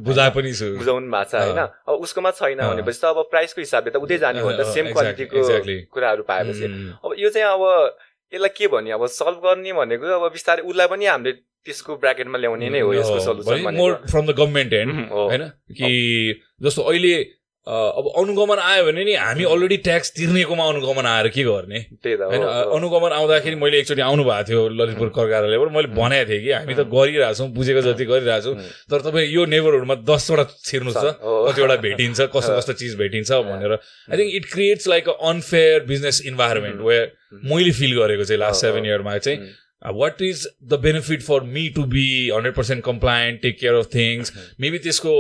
बुझाउनु 0.06 1.10
भएको 1.10 1.26
छ 1.26 1.36
होइन? 1.36 1.60
अब 1.90 1.96
उसकोमा 2.06 2.32
छैन 2.40 2.62
भनेपछि 2.62 3.00
त 3.02 3.06
अब 3.10 3.28
प्राइसको 3.34 3.60
हिसाबले 3.62 3.92
त 3.92 3.98
उतै 3.98 4.18
जाने 4.22 4.40
हो 4.46 4.52
त 4.54 4.62
सेम 4.72 4.94
क्वालिटीको 4.94 5.38
कुराहरू 5.90 6.24
पाएपछि। 6.30 6.66
अब 7.02 7.10
यो 7.18 7.30
चाहिँ 7.30 7.48
अब 7.50 7.64
यसलाई 8.34 8.52
के 8.58 8.68
भन्ने 8.68 8.92
अब 8.92 9.06
सल्भ 9.08 9.38
गर्ने 9.46 9.72
भनेको 9.74 10.06
अब 10.06 10.32
बिस्तारै 10.34 10.62
उसलाई 10.66 10.88
पनि 10.94 11.06
हामीले 11.06 11.32
त्यसको 11.66 11.92
ब्राकेटमा 11.98 12.38
ल्याउने 12.38 12.70
नै 12.70 12.80
हो 12.82 12.94
यसको 12.94 13.20
solution 13.26 13.74
more 13.74 13.92
from 14.06 14.26
the 14.26 14.32
government 14.38 14.74
and 14.74 14.94
होइन? 15.12 15.44
कि 15.74 15.90
जस्तो 16.62 16.82
अहिले 16.82 17.14
अब 17.66 18.12
अनुगमन 18.18 18.60
आयो 18.62 18.84
भने 18.86 19.04
नि 19.06 19.14
हामी 19.18 19.44
अलरेडी 19.44 19.78
ट्याक्स 19.86 20.12
तिर्नेकोमा 20.16 20.66
अनुगमन 20.70 21.06
आएर 21.10 21.28
के 21.34 21.44
गर्ने? 21.44 21.80
होइन 22.06 22.44
अनुगमन 22.78 23.12
आउँदाखेरि 23.18 23.56
मैले 23.58 23.78
एकचोटि 23.80 24.02
आउनु 24.06 24.24
भएको 24.24 24.44
थियो 24.50 24.62
ललितपुर 24.70 25.10
कर 25.18 25.30
कार्यालयबाट 25.30 25.72
मैले 25.74 25.90
भनेको 25.98 26.30
थिएँ 26.30 26.42
कि 26.46 26.52
हामी 26.52 26.74
त 26.78 26.86
गरिरहेछौँ 26.94 27.48
बुझेको 27.58 27.82
जति 27.82 28.06
गरिरहेछौँ। 28.06 28.56
तर 28.86 29.02
तपाईँ 29.10 29.34
यो 29.34 29.46
नेबरहुडमा 29.50 29.96
दसवटा 30.06 30.46
छिर्नुहोस् 30.62 31.02
त 31.02 31.18
कतिवटा 31.18 31.76
भेटिन्छ 31.82 32.30
कस्तो 32.38 32.54
कस्तो 32.58 32.74
चिज 32.78 32.94
भेटिन्छ 33.02 33.32
भनेर। 33.50 33.74
I 33.74 34.18
think 34.18 34.36
it 34.36 34.46
creates 34.54 34.88
like 34.88 35.10
a 35.10 35.18
unfair 35.34 35.84
business 35.90 36.22
environment 36.26 36.82
way 36.86 37.00
मैले 37.50 37.72
फिल 37.82 37.98
गरेको 37.98 38.24
चाहिँ 38.30 38.40
लास्ट 38.46 38.62
सेभेन 38.62 38.86
इयरमा 38.86 39.18
चाहिँ 39.18 39.40
what 39.96 40.22
is 40.22 40.48
the 40.70 40.80
benefit 40.86 41.22
for 41.24 41.50
me 41.58 41.68
to 41.76 41.84
be 41.90 42.06
hundred 42.30 42.56
percent 42.56 42.84
compliant 42.86 43.42
take 43.42 43.60
care 43.60 43.74
of 43.82 43.90
things 43.96 44.34
maybe 44.62 44.78
त्यसको 44.86 45.14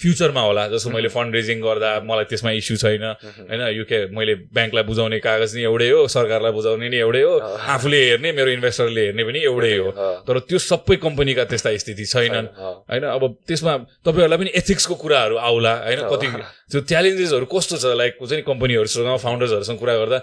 फ्युचरमा 0.00 0.40
होला 0.40 0.66
जस्तो 0.72 0.90
मैले 0.90 1.08
फन्ड 1.12 1.34
रेजिङ 1.34 1.60
गर्दा 1.60 1.90
मलाई 2.08 2.24
त्यसमा 2.30 2.50
इस्यु 2.60 2.76
छैन। 2.82 3.04
होइन 3.48 3.62
यो 3.76 3.84
के 3.84 3.98
मैले 4.16 4.34
ब्याङ्कलाई 4.48 4.84
बुझाउने 4.90 5.18
कागज 5.20 5.56
नि 5.56 5.62
एउटै 5.68 5.88
हो 5.90 6.06
सरकारलाई 6.08 6.52
बुझाउने 6.56 6.88
नि 6.88 6.98
एउटै 7.04 7.22
हो 7.22 7.34
आफूले 7.74 8.00
हेर्ने 8.04 8.32
मेरो 8.32 8.50
इन्भेस्टरले 8.56 9.04
हेर्ने 9.06 9.24
पनि 9.28 9.40
एउटै 9.50 9.72
हो। 9.76 9.88
तर 10.26 10.38
त्यो 10.48 10.58
सबै 10.58 10.96
कम्पनीका 11.04 11.44
त्यस्ता 11.52 11.76
स्थिति 11.76 12.04
छैनन्। 12.12 12.46
होइन 12.90 13.04
अब 13.12 13.22
त्यसमा 13.48 13.72
तपाईँहरूलाई 14.04 14.38
पनि 14.40 14.50
एथिक्सको 14.60 14.94
कुराहरू 15.04 15.36
आउला 15.48 15.74
होइन 15.86 16.00
कति 16.12 16.26
त्यो 16.70 16.80
च्यालेन्जेसहरू 16.90 17.46
कस्तो 17.54 17.76
छ 17.76 17.96
लाइक 18.00 18.12
हुन्छ 18.20 18.32
नि 18.32 18.42
कम्पनीहरूसँग 18.50 19.16
फाउन्डर्सहरूसँग 19.24 19.78
कुरा 19.78 19.94
गर्दा 20.00 20.18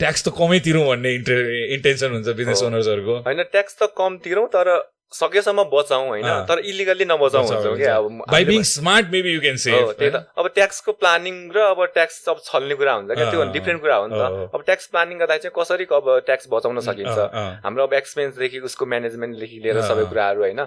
ट्याक्स 0.00 0.20
त 0.22 0.28
कमै 0.38 0.58
तिरौँ 0.60 0.84
भन्ने 0.86 1.10
इन्टे 1.18 1.34
इन्टेन्सन 1.74 2.10
हुन्छ 2.14 2.28
बिजनेस 2.38 2.62
ओनर्सहरूको 2.62 3.14
होइन 3.26 3.42
ट्याक्स 3.54 3.74
त 3.80 3.82
कम 3.96 4.12
तिरौँ 4.24 4.46
तर 4.52 4.68
सकेसम्म 5.12 5.62
बचाउँ 5.72 6.06
होइन। 6.08 6.26
तर 6.48 6.58
इलिगल्ली 6.66 7.04
नबचाउँ 7.04 7.44
बचाउँ 7.44 7.46
भन्छौँ। 7.46 7.76
क्या 7.76 7.96
अब 7.96 8.04
बाई 8.04 8.42
हामीले 8.42 8.50
being 8.50 8.62
smart 8.62 9.06
maybe 9.12 9.30
you 9.32 9.40
can 9.40 9.56
त्यही 9.56 10.10
त। 10.10 10.26
अब 10.34 10.46
ट्याक्सको 10.54 10.92
प्लानिङ 10.92 11.34
र 11.54 11.58
अब 11.72 11.84
ट्याक्स 11.94 12.28
अब 12.28 12.38
छल्ने 12.44 12.74
कुरा 12.74 12.92
हुन्छ 12.92 13.10
क्या 13.14 13.30
त्यो 13.30 13.44
डिफ्रेन्ट 13.54 13.80
कुरा 13.82 13.96
हो 13.96 14.06
नि 14.06 14.18
त। 14.18 14.50
अब 14.50 14.60
ट्याक्स 14.66 14.86
प्लानिङ 14.90 15.18
गर्दा 15.18 15.36
चाहिँ 15.46 15.54
कसरी 15.54 15.84
अब 15.94 16.06
ट्याक्स 16.26 16.46
बचाउन 16.50 16.80
सकिन्छ? 16.82 17.18
हाम्रो 17.64 17.82
अब 17.86 17.92
एक्सपेन्सदेखि 17.94 18.58
उसको 18.66 18.84
म्यानेजमेन्टदेखि 18.86 19.56
लिएर 19.62 19.80
सबै 19.86 20.04
कुराहरू 20.10 20.40
होइन। 20.42 20.60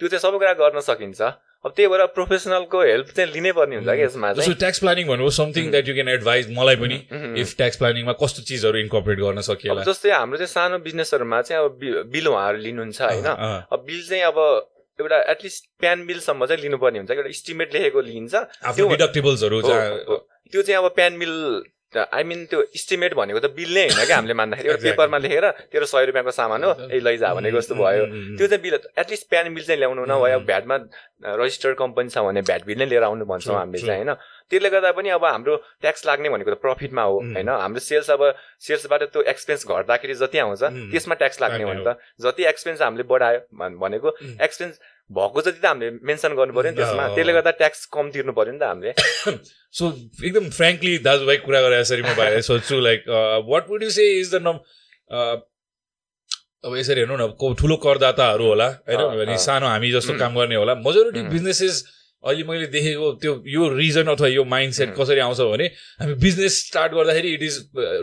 त्यो 0.00 0.08
चाहिँ 0.08 0.22
सबै 0.24 0.38
कुरा 0.40 0.52
गर्न 0.56 0.80
सकिन्छ। 0.80 1.20
अब 1.64 1.72
त्यही 1.76 1.88
भएर 1.88 2.06
प्रोफेसनलको 2.14 2.78
हेल्प 2.82 3.08
चाहिँ 3.16 3.30
लिनै 3.32 3.52
पर्ने 3.54 3.76
हुन्छ 3.76 3.88
कि 3.88 4.02
यसमा 4.02 4.32
जस्तो 4.34 4.54
ट्याक्स 4.62 4.78
प्लानिङ 4.84 5.06
भन्नुभयो 5.08 5.30
something 5.36 5.70
that 5.70 5.88
you 5.88 5.94
can 5.94 6.08
advise 6.08 6.50
मलाई 6.58 6.76
पनि 6.76 6.96
इफ 7.42 7.54
ट्याक्स 7.56 7.76
प्लानिङमा 7.82 8.14
कस्तो 8.22 8.42
चिजहरू 8.48 8.78
इन्कर्पोरेट 8.78 9.18
गर्न 9.20 9.40
सकिएला। 9.48 9.82
जस्तै 9.86 10.10
हाम्रो 10.10 10.36
चाहिँ 10.42 10.52
सानो 10.52 10.78
बिजनेसहरूमा 10.86 11.38
चाहिँ 11.42 11.62
अब 11.62 11.70
बिल 12.10 12.26
उहाँहरू 12.28 12.58
लिनुहुन्छ 12.66 13.00
होइन। 13.02 13.28
अब 13.70 13.84
बिल 13.86 14.00
चाहिँ 14.08 14.24
अब 14.30 14.38
एउटा 14.98 15.18
एटलिस्ट 15.32 15.62
प्यान 15.80 16.06
बिलसम्म 16.06 16.46
चाहिँ 16.46 16.62
लिनुपर्ने 16.62 16.98
हुन्छ 16.98 17.10
एउटा 17.10 17.30
इस्टिमेट 17.30 17.68
लेखेको 17.74 18.00
लिन्छ। 18.10 18.34
त्यो 20.52 20.62
चाहिँ 20.62 20.78
अब 20.82 20.86
प्यान 20.98 21.18
बिल 21.18 21.32
आई 21.96 22.22
मिन 22.24 22.44
त्यो 22.46 22.60
इस्टिमेट 22.74 23.14
भनेको 23.14 23.40
त 23.40 23.50
बिल 23.52 23.70
नै 23.74 23.84
होइन 23.88 24.06
क्या 24.06 24.16
हामीले 24.16 24.34
मान्दाखेरि 24.34 24.68
एउटा. 24.68 24.82
पेपरमा 24.82 25.18
लेखेर 25.18 25.44
तेरो 25.72 25.86
सय 25.86 26.04
रुपियाँको 26.08 26.30
सामान 26.32 26.64
हो 26.64 26.70
ए 26.88 26.98
लैजा 27.00 27.28
भनेको 27.34 27.56
जस्तो 27.60 27.74
भयो 27.74 28.04
त्यो 28.38 28.46
चाहिँ 28.48 28.62
बिल 28.62 28.74
एटलिस्ट 28.98 29.28
प्यान 29.28 29.54
बिल 29.54 29.64
चाहिँ 29.64 29.78
ल्याउनु 29.78 30.04
न 30.04 30.12
भयो. 30.22 30.38
भ्याटमा 30.48 30.76
रजिस्टर्ड 31.40 31.76
कम्पनी 31.78 32.08
छ 32.08 32.18
भने 32.26 32.40
भ्याट 32.42 32.62
बिल 32.66 32.78
नै 32.78 32.86
लिएर 32.86 33.02
आउनु 33.04 33.24
भन्छौँ 33.24 33.56
हामीले. 33.56 33.86
चाहिँ 33.86 34.04
होइन 34.04 34.14
त्यसले 34.50 34.68
गर्दा 34.70 34.90
पनि 34.92 35.08
अब 35.16 35.24
हाम्रो 35.24 35.54
ट्याक्स 35.80 36.06
लाग्ने 36.06 36.28
भनेको 36.28 36.50
त 36.54 36.58
प्रफिटमा 36.60 37.02
हो. 37.02 37.16
होइन 37.34 37.48
हाम्रो 37.48 37.80
सेल्स 37.80 38.10
अब 38.10 38.22
सेल्सबाट 38.60 39.02
त्यो 39.12 39.22
एक्सपेन्स 39.32 39.66
घट्दाखेरि 39.66 40.14
जति 40.22 40.38
आउँछ. 40.38 40.62
त्यसमा 40.92 41.14
ट्याक्स 41.20 41.40
लाग्ने 41.42 41.64
भने 41.64 41.82
त 41.86 41.96
जति 42.20 42.42
एक्सपेन्स 42.52 42.82
हामीले 42.82 43.04
बढायो 43.12 43.40
भन- 43.54 43.78
भनेको. 43.80 44.08
एक्सपेन्स 44.42 44.74
भएको 45.18 45.40
जति 45.46 45.60
त 45.62 45.66
हामीले 45.66 45.90
मेन्सन 46.08 46.32
गर्नु 46.38 46.52
पर्यो 46.56 46.70
नि 46.72 46.76
त्यसमा. 46.76 47.04
त्यसले 47.14 47.32
गर्दा 47.32 47.52
ट्याक्स 47.60 47.80
कम 47.94 48.10
तिर्नु 48.14 48.32
पर्यो 48.38 48.52
नि 48.52 48.58
त 48.58 48.64
हामीले 48.70 48.92
सो 49.78 49.84
एकदम 50.24 50.44
फ्रेङ्कली 50.58 50.92
दाजुभाइ 51.06 51.36
कुरा 51.46 51.60
गरे 51.62 51.80
यसरी 51.80 52.02
म 52.02 52.14
बाहिर 52.18 52.40
सोध्छु 52.50 52.76
like 52.80 53.00
what 53.48 53.64
would 53.70 53.82
you 53.82 53.90
say 53.98 54.04
is 54.20 54.34
the 54.34 54.42
नम 54.46 54.56
अब 56.64 56.76
यसरी 56.78 57.00
हेर्नु 57.00 57.16
न 57.18 57.54
ठुलो 57.60 57.76
करदाताहरू 57.84 58.44
होला 58.46 58.68
होइन। 58.88 59.36
सानो 59.44 59.66
हामी 59.66 59.90
जस्तो 59.92 60.12
उम्. 60.12 60.18
काम 60.18 60.32
गर्ने 60.38 60.56
होला 60.62 60.74
मेजोरिटी. 60.86 61.20
बिजनेसेस 61.34 61.76
अहिले 62.22 62.44
मैले 62.48 62.66
देखेको 62.70 63.12
त्यो 63.22 63.32
यो 63.46 63.68
रिजन 63.74 64.06
अथवा 64.14 64.28
यो 64.28 64.44
माइन्ड 64.46 64.74
सेट 64.74 64.88
उम्. 64.88 64.96
कसरी 64.98 65.20
आउँछ 65.20 65.40
भने 65.42 65.66
हामी 66.00 66.14
बिजनेस 66.22 66.58
स्टार्ट 66.66 66.92
गर्दाखेरि 66.92 67.28
it 67.34 67.42
is 67.42 67.56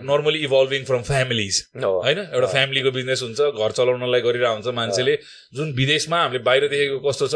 normally 0.03 0.39
evolving 0.43 0.84
from 0.86 1.01
families 1.08 1.55
होइन? 1.75 2.19
एउटा। 2.19 2.47
फ्यामिलीको 2.47 2.91
बिजनेस 2.91 3.21
हुन्छ 3.23 3.39
घर 3.55 3.71
चलाउनलाई 3.79 4.21
गरिरहेको 4.21 4.53
हुन्छ 4.53 4.75
मान्छेले। 4.75 5.17
जुन 5.55 5.73
विदेशमा 5.73 6.17
हामीले 6.21 6.43
बाहिर 6.43 6.67
देखेको 6.67 6.99
कस्तो 7.08 7.27
छ 7.27 7.36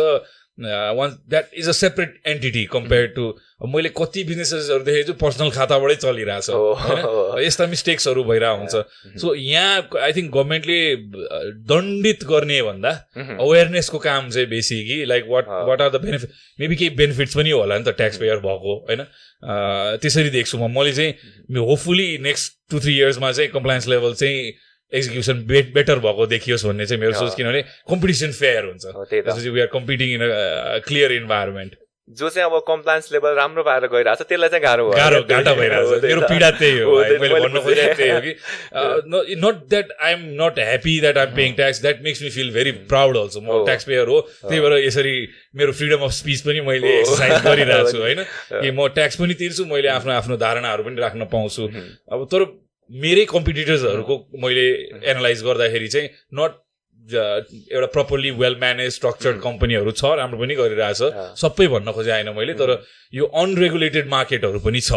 one 0.60 1.18
that 1.30 1.50
is 1.58 1.68
a 1.70 1.72
separate 1.72 2.22
entity 2.28 2.64
compare 2.66 3.08
to 3.08 3.34
मैले 3.74 3.90
कति 3.98 4.24
बिजनेसेसहरू 4.24 4.84
देखेको 4.84 5.08
छु 5.08 5.14
पर्सनल 5.14 5.50
खाताबाटै 5.52 5.96
चलिरहेछ? 5.96 6.50
हो। 6.50 7.40
यस्ता 7.46 7.68
मिस्टेक्सहरू 7.68 8.24
भइरहेको 8.24 8.58
हुन्छ। 8.58 9.20
सो 9.22 9.34
यहाँ 9.36 9.90
आई 10.02 10.14
थिङ्क 10.14 10.32
गभर्मेन्टले 10.34 10.80
दण्डित 11.72 12.24
गर्ने 12.24 12.62
भन्दा. 12.62 12.92
अवेरनेसको 13.18 14.00
काम 14.00 14.30
चाहिँ 14.30 14.48
बेसी 14.50 14.84
कि 14.88 15.06
like 15.06 15.26
what. 15.30 15.48
What 15.70 15.82
are 15.82 15.90
the 15.90 16.02
benefit 16.06 16.30
maybe 16.60 16.76
केही 16.76 16.90
बेनिफिट्स 17.02 17.38
पनि 17.38 17.50
होला 17.50 17.78
नि 17.78 17.84
त 17.84 17.96
ट्याक्स 17.98 18.18
पेयर 18.18 18.38
भएको 18.46 18.76
होइन? 18.90 19.00
अँ, 19.00 19.98
त्यसरी 19.98 20.30
देख्छु 20.30 20.58
म। 20.58 20.70
मैले 20.78 20.94
चाहिँ 20.94 21.14
होपफुली 21.58 22.18
नेक्स्ट 22.18 22.54
टु 22.70 22.80
थ्री 22.80 22.98
इयर्समा 22.98 23.32
चाहिँ 23.32 23.50
कम्प्लायन्स 23.52 23.88
लेभल 23.88 24.14
चाहिँ 24.14 24.54
एक्जिक्युसन 24.94 25.46
बेट 25.48 25.74
बेटर 25.74 26.00
भएको 26.00 26.26
देखियोस् 26.34 26.66
भन्ने 26.66 26.86
चाहिँ 26.86 27.02
मेरो 27.02 27.14
सोच। 27.20 27.36
किनभने 27.36 27.62
कम्पिटिसन 27.92 28.32
फेयर 28.42 28.66
हुन्छ 28.66 28.84
त्यसपछि 29.12 29.50
we 29.50 29.60
are 29.62 29.72
competing 29.74 30.08
in 30.14 30.22
a 30.24 30.80
clear 30.88 31.12
environment 31.22 31.82
जो 32.20 32.30
चाहिँ 32.30 32.46
अब 32.46 32.64
कम्प्लायन्स 32.68 33.12
लेभल 33.12 33.36
राम्रो 33.36 33.64
पाएर 33.64 33.86
गइरहेको 33.88 34.24
छ 34.24 34.28
त्यसलाई 34.28 34.50
चाहिँ 34.50 34.64
गाह्रो 34.64 34.90
गाह्रो? 34.92 35.20
घाटा 35.24 35.50
हो, 35.50 35.56
भइरहेको 35.56 36.00
छ 36.00 36.04
मेरो। 36.04 36.22
पीडा 36.28 36.50
त्यही 36.60 36.80
हो 36.80 36.96
मैले 37.00 37.40
भन्न। 37.40 37.60
खोजेको 37.64 37.94
त्यही 37.96 38.12
हो 38.12 38.20
कि 38.20 39.36
not 39.40 39.62
that 39.72 39.88
I 40.04 40.12
am 40.14 40.26
not 40.42 40.60
happy 40.60 41.00
that 41.00 41.18
I'm 41.18 41.32
paying 41.36 41.54
tax 41.56 41.82
that 41.82 42.02
makes 42.04 42.22
me 42.24 42.30
feel 42.36 42.52
very 42.54 42.72
proud 42.92 43.18
also 43.18 43.40
म। 43.40 43.64
ट्याक्स 43.66 43.86
पेयर 43.88 44.08
हो 44.12 44.20
त्यही 44.44 44.60
भएर 44.60 44.74
यसरी 44.84 45.16
मेरो 45.56 45.72
फ्रिडम 45.80 46.04
अफ 46.04 46.12
स्पिच 46.20 46.42
पनि 46.44 46.62
मैले। 46.68 46.92
एक्सर्साइज 47.00 47.40
गरिरहेको 47.48 47.92
छु 47.92 48.04
होइन 48.04 48.24
कि 48.52 48.72
म 48.72 48.88
ट्याक्स 49.00 49.16
पनि 49.24 49.34
तिर्छु 49.40 49.66
मैले 49.72 49.88
आफ्नो 49.96 50.12
आफ्नो 50.20 50.38
धारणाहरू 50.44 50.84
पनि 50.84 51.02
राख्न 51.02 51.32
पाउँछु 51.32 51.64
उम्. 51.64 51.88
अब 52.12 52.28
तर 52.28 52.46
मेरै 52.92 53.26
कम्पिटिटर्सहरूको 53.32 54.16
मैले 54.44 54.66
एनालाइज 55.12 55.44
गर्दाखेरि 55.44 55.88
चाहिँ 55.88 56.10
नट 56.34 56.52
एउटा 57.04 57.88
प्रपरली 57.94 58.30
वेल 58.32 58.56
म्यानेज 58.60 58.92
स्ट्रक्चर्ड 58.96 59.40
कम्पनीहरू 59.44 59.92
छ 59.92 60.12
राम्रो 60.16 60.40
पनि 60.40 60.56
गरिरहेछ. 60.56 61.02
सबै 61.36 61.68
भन्न 61.68 61.92
खोजे 61.92 62.12
होइन 62.12 62.30
मैले 62.32 62.54
तर 62.56 62.70
यो 63.14 63.26
अनरेगुलेटेड 63.44 64.08
मार्केटहरू 64.08 64.60
पनि 64.64 64.80
छ। 64.80 64.92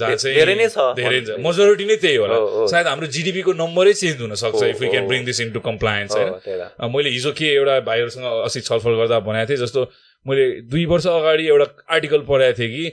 जहाँ 0.00 0.16
चाहिँ 0.16 0.36
धेरै 0.36 0.54
नै 0.56 0.68
छ। 0.72 1.36
मेजोरिटी 1.44 1.84
नै 1.84 1.96
त्यही 2.00 2.16
होला। 2.16 2.36
सायद 2.72 2.86
हाम्रो 2.86 3.06
जिडिपीको 3.16 3.52
नम्बरै 3.52 3.92
चेन्ज 3.92 4.20
हुन 4.24 4.34
सक्छ 4.34 4.62
हो, 4.62 4.66
if 4.72 4.80
you 4.82 4.88
can. 4.90 5.06
Bring 5.12 5.24
this 5.28 5.40
into 5.40 5.60
compliance 5.60 6.16
होइन? 6.16 6.88
मैले 6.88 7.10
हिजो 7.12 7.32
के 7.36 7.46
एउटा 7.52 7.74
भाइहरूसँग 7.84 8.24
अस्ति 8.48 8.60
छलफल 8.72 8.96
गर्दा 9.02 9.20
भनेको 9.28 9.48
थिएँ 9.52 9.60
जस्तो 9.60 9.80
मैले 10.26 10.44
दुई 10.70 10.84
वर्ष 10.86 11.06
अगाडि 11.06 11.46
एउटा 11.48 11.66
आर्टिकल 11.90 12.20
पढाएको 12.28 12.58
थिएँ 12.58 12.70
कि 12.70 12.84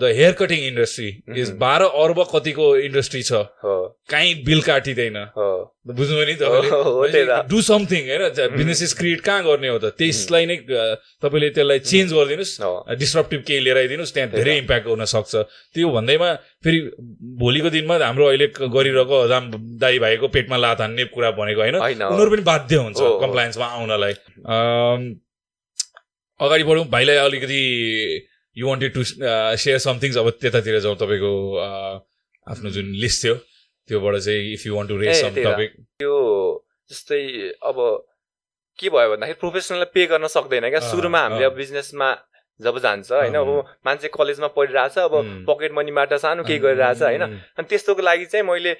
the 0.00 0.02
hair 0.16 0.32
cutting 0.38 0.60
industry. 0.66 1.08
Is. 1.38 1.50
बाह्र 1.54 1.82
अर्ब 2.02 2.18
कतिको 2.34 2.66
इन्डस्ट्री 2.78 3.22
छ। 3.22 3.32
काहीँ 4.10 4.34
बिल 4.44 4.60
काटिँदैन। 4.62 5.16
हो। 5.38 5.48
बुझ्नुभयो 5.86 6.26
नि 6.26 6.34
त। 6.34 7.46
डु 7.48 7.60
समथिङ 7.62 8.02
होइन? 8.10 8.22
बिजनेसेस 8.56 8.92
क्रिएट 8.98 9.20
कहाँ 9.20 9.42
गर्ने 9.44 9.68
हो 9.68 9.78
त? 9.78 9.94
त्यसलाई 9.94 10.46
नै 10.46 10.56
तपाईँले 11.22 11.48
त्यसलाई 11.54 11.78
चेन्ज 11.78 12.12
गरिदिनुहोस्। 12.12 12.98
डिस्ट्रप्टिभ 12.98 13.40
केही 13.46 13.60
लिएर 13.62 13.76
आइदिनुहोस् 13.78 14.14
त्यहाँ 14.14 14.30
धेरै 14.34 14.56
इम्प्याक्ट 14.58 14.86
हुन 14.88 15.04
सक्छ। 15.14 15.34
त्यो 15.78 15.88
भन्दैमा 15.94 16.28
फेरि 16.64 16.78
भोलिको 17.38 17.70
दिनमा 17.70 17.94
हाम्रो 18.02 18.26
अहिले 18.26 18.46
गरिरहेको 18.58 19.16
हजाम 19.24 19.44
दाई 19.78 19.98
भाइको 20.02 20.26
पेटमा 20.28 20.56
लात 20.58 20.80
हान्ने 20.80 21.04
कुरा 21.14 21.30
भनेको 21.38 21.60
होइन। 21.62 21.76
उनीहरू 21.78 22.30
पनि 22.34 22.42
बाध्य 22.42 22.76
हुन्छ। 22.82 22.98
कम्प्लायन्समा 23.22 23.66
आउनलाई। 23.78 24.14
अगाडि 26.40 26.64
बढौँ 26.64 26.84
भाइलाई 26.94 27.16
अलिकति 27.26 27.60
you 28.56 28.66
wanted 28.68 28.92
to 28.94 29.02
share 29.62 29.78
somethings 29.78 30.16
अब 30.18 30.30
त्यतातिर 30.40 30.78
जाउँ 30.86 30.96
तपाईँको 30.96 31.32
अ, 31.56 31.68
आफ्नो 32.46 32.70
जुन 32.76 32.86
लिस्ट 33.02 33.24
थियो 33.24 33.34
त्योबाट 33.88 34.16
चाहिँ 34.26 34.52
if 34.54 34.66
you 34.66 34.74
want 34.76 34.88
to 34.90 34.96
raise. 34.98 35.22
Topic 35.36 35.70
त्यो 35.98 36.14
जस्तै 36.90 37.20
अब 37.70 37.76
के 38.78 38.88
भयो 38.94 39.08
भन्दाखेरि 39.10 39.38
प्रोफेसनललाई 39.42 39.90
पे 39.94 40.06
गर्न 40.12 40.26
सक्दैन 40.36 40.68
क्या 40.70 40.80
सुरुमा 40.90 41.20
हामीले। 41.20 41.44
अब 41.44 41.54
बिजनेसमा 41.56 42.08
जब 42.60 42.78
जान्छ 42.84 43.10
होइन 43.12 43.34
अब। 43.38 43.48
मान्छे 43.86 44.08
कलेजमा 44.14 44.48
पढिरहेछ 44.56 44.98
अब. 44.98 45.14
पकेट 45.48 45.72
मनीबाट 45.78 46.12
सानो 46.24 46.42
केही 46.44 46.58
गरिरहेछ 46.66 47.02
होइन 47.02 47.22
अनि 47.58 47.66
त्यस्तोको 47.70 48.02
लागि 48.02 48.26
चाहिँ 48.32 48.44
मैले 48.46 48.72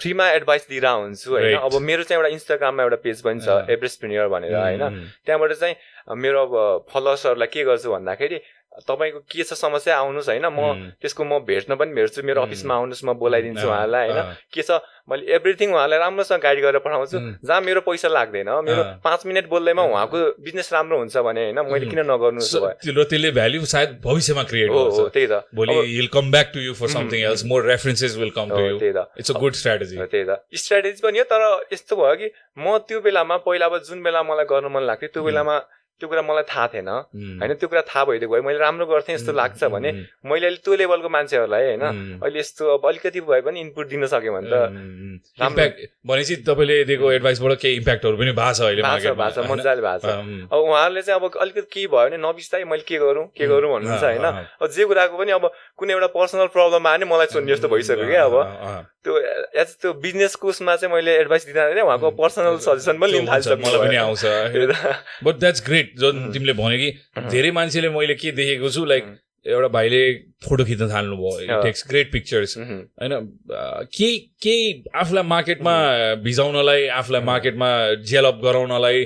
फ्रीमा 0.00 0.28
एडभाइस 0.30 0.66
दिएर 0.68 0.86
हुन्छु 0.86 1.30
होइन. 1.30 1.56
अब 1.56 1.74
मेरो 1.80 2.02
चाहिँ 2.02 2.18
एउटा 2.20 2.32
इन्स्टाग्राममा 2.34 2.82
एउटा 2.82 2.96
पेज 3.04 3.20
पनि 3.22 3.40
छ 3.40 3.48
अँ. 3.48 3.66
एभरेस्टप्रिनियर 3.70 4.28
भनेर 4.28 4.54
होइन 4.54 4.82
त्यहाँबाट 5.26 5.52
चाहिँ 5.52 5.74
मेरो 6.16 6.38
अब 6.46 6.86
फलोवर्सहरूलाई 6.92 7.48
के 7.52 7.64
गर्छु 7.64 7.90
भन्दाखेरि 7.92 8.38
तपाईँको 8.88 9.20
के 9.28 9.42
छ 9.42 9.52
समस्या 9.56 9.96
आउनुहोस् 9.98 10.28
होइन 10.28 10.46
म 10.46 10.92
त्यसको 11.00 11.24
म 11.24 11.38
भेट्न 11.44 11.74
पनि 11.76 11.92
भेट्छु 11.94 12.22
मेरो. 12.22 12.42
अफिसमा 12.42 12.74
आउनुहोस् 12.74 13.04
म 13.04 13.12
बोलाइदिन्छु 13.20 13.66
उहाँलाई 13.66 14.08
होइन 14.08 14.34
के 14.52 14.62
छ 14.62 14.80
मैले 15.10 15.26
एभ्रिथिङ 15.34 15.68
उहाँलाई 15.74 15.98
राम्रोसँग 15.98 16.40
गाइड 16.40 16.58
गरेर 16.62 16.78
पठाउँछु. 16.80 17.18
जहाँ 17.42 17.60
मेरो 17.60 17.80
पैसा 17.82 18.08
लाग्दैन 18.08 18.48
मेरो। 18.62 18.82
पाँच 19.04 19.26
मिनट 19.26 19.48
बोल्दैमा। 19.50 19.82
उहाँको 19.82 20.18
बिजनेस 20.44 20.72
राम्रो 20.72 20.98
हुन्छ 20.98 21.16
भने 21.26 21.42
होइन 21.44 21.58
मैले. 21.66 21.86
किन 21.90 22.00
नगर्नु 22.10 22.40
त्यसले 23.10 23.30
भ्याल्यु 23.32 23.64
सायद 23.66 23.98
भविष्यमा 24.04 24.42
क्रिएट 24.50 24.70
हो 24.70 25.08
त्यही 25.08 25.26
त 25.26 25.42
भोलि 25.54 25.74
he'll 25.90 26.06
come 26.14 26.30
back 26.30 26.50
to 26.54 26.60
you 26.60 26.74
for 26.74 26.88
something. 26.94 27.20
Else 27.26 27.44
more 27.50 27.66
references 27.66 28.16
will 28.16 28.30
come 28.38 28.48
to 28.50 28.60
you 28.60 28.78
त्यही 28.78 28.92
त 28.92 29.06
इट्स 29.18 29.30
अ 29.30 29.38
गुड 29.40 29.54
स्ट्राटेजी 29.60 29.96
त्यही 29.98 30.24
त 30.24 30.38
स्ट्राटेजी 30.62 31.02
पनि 31.02 31.18
हो 31.18 31.24
तर 31.32 31.42
यस्तो 31.72 31.96
भयो 31.96 32.14
कि 32.16 32.30
म 32.58 32.78
त्यो 32.86 33.00
बेलामा 33.00 33.36
पहिला 33.42 33.66
अब 33.66 33.78
जुन 33.90 34.02
बेला 34.02 34.22
मलाई 34.22 34.46
गर्न 34.46 34.66
मन 34.70 34.82
लाग्थ्यो 34.86 35.08
त्यो. 35.10 35.22
बेलामा 35.24 35.58
त्यो 36.00 36.08
कुरा 36.08 36.22
मलाई 36.24 36.44
थाहा 36.48 36.66
थिएन। 36.72 36.88
होइन 36.88 37.52
त्यो 37.60 37.68
कुरा 37.68 37.82
थाहा 37.84 38.04
भइदिएको 38.08 38.32
भए 38.32 38.40
मैले 38.40 38.58
राम्रो 38.58 38.86
गर्थेँ 38.88 39.16
जस्तो 39.16 39.32
लाग्छ 39.36 39.64
भने 39.68 39.90
मैले 40.24 40.46
अहिले 40.46 40.60
त्यो 40.64 40.74
लेभलको 40.80 41.08
मान्छेहरूलाई 41.12 41.64
होइन 41.66 41.84
अहिले 42.24 42.38
यस्तो 42.40 42.62
अब 42.74 42.88
अलिकति 42.88 43.20
भए 43.20 43.40
पनि 43.44 43.60
इनपुट 43.60 43.86
दिन 43.92 44.06
सक्यो 44.08 44.32
भने 44.32 44.48
त 44.48 44.54
इम्प्याक्ट 45.44 45.76
भनेपछि 46.08 46.36
तपाईँले 46.48 46.76
दिएको 46.88 47.12
एडभाइसबाट 47.12 47.52
केही 47.60 47.74
इम्प्याक्टहरू 47.76 48.16
पनि 48.16 48.32
भएको 48.32 48.52
छ 48.56 48.60
अहिले 48.60 48.82
भएको 48.82 49.28
छ? 49.30 49.38
मजाले 49.50 49.82
भएको 49.84 50.00
छ। 50.00 50.48
अब 50.48 50.58
उहाँहरूले 50.58 51.02
चाहिँ 51.02 51.20
अब 51.20 51.24
अलिकति 51.36 51.68
केही 51.68 51.86
भयो 51.92 52.08
भने 52.08 52.16
नबिस्तारै 52.16 52.64
मैले 52.64 52.84
के 52.88 52.96
गरौँ 52.98 53.26
के 53.36 53.46
गरौँ 53.46 53.70
भन्नुहुन्छ 53.72 54.04
होइन। 54.04 54.24
अब 54.24 54.68
जे 54.72 54.84
कुराको 54.88 55.16
पनि 55.20 55.32
अब 55.36 55.44
कुनै 55.76 55.92
एउटा 55.92 56.08
पर्सनल 56.16 56.46
प्रब्लम 56.56 56.86
आयो 56.86 56.96
भने 56.96 57.04
मलाई 57.12 57.26
सोध्ने 57.34 57.52
जस्तो 57.52 57.68
भइसक्यो 57.68 58.06
क्या 58.08 58.24
अब। 58.24 58.36
त्यो 59.04 59.12
एज 59.60 59.68
त्यो 59.80 59.92
बिजनेसको 60.00 60.48
उसमा 60.48 60.76
चाहिँ 60.76 60.94
मैले 60.94 61.12
एडभाइस 61.20 61.44
दिँदा 61.46 61.84
उहाँको. 61.84 62.10
पर्सनल 62.16 62.56
सजेसन 62.64 62.98
पनि 63.00 63.12
लिन। 63.12 63.28
आउँछ। 63.28 64.24
बट 65.24 65.34
द्याट्स 65.36 65.64
ग्रेट 65.66 65.89
जुन 65.98 66.22
उम्. 66.24 66.32
तिमीले 66.32 66.52
भन्यो 66.60 66.78
कि. 66.78 66.90
धेरै 67.30 67.50
मान्छेले 67.58 67.88
मैले 67.96 68.14
के 68.14 68.32
देखेको 68.32 68.70
छु 68.70 68.84
लाइक. 68.84 69.04
एउटा 69.46 69.68
भाइले 69.72 70.00
फोटो 70.44 70.64
खिच्न 70.68 70.88
थाल्नुभयो 70.88 71.62
टेक्स 71.62 71.84
ग्रेट 71.88 72.10
पिक्चर्स 72.12 72.56
होइन 72.58 73.12
केही 73.88 74.18
केही 74.42 74.82
आफूलाई 75.00 75.24
मार्केटमा 75.32 75.72
भिजाउनलाई 76.24 76.86
आफूलाई 77.00 77.22
मार्केटमा 77.24 77.68
जेलअप 78.10 78.40
गराउनलाई 78.44 79.04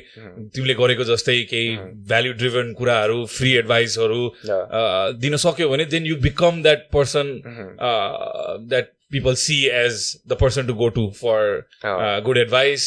तिमीले 0.54 0.74
गरेको 0.74 1.04
जस्तै 1.10 1.38
केही 1.52 1.76
भ्याल्यु 2.10 2.32
ड्रिभन 2.42 2.72
कुराहरू 2.78 3.24
फ्री 3.36 3.52
एडभाइसहरू 3.62 4.22
दिन 5.22 5.36
सक्यो 5.46 5.68
भने 5.70 5.84
then 5.94 6.06
you 6.06 6.16
become 6.26 6.62
that 6.62 6.82
person 6.92 7.30
that 8.66 8.90
people 9.10 9.36
see 9.36 9.70
as 9.70 10.16
the 10.26 10.36
person 10.36 10.66
to 10.66 10.74
go 10.74 10.88
to 10.90 11.10
for 11.12 11.38
uh, 11.84 12.20
good 12.20 12.38
advice 12.38 12.84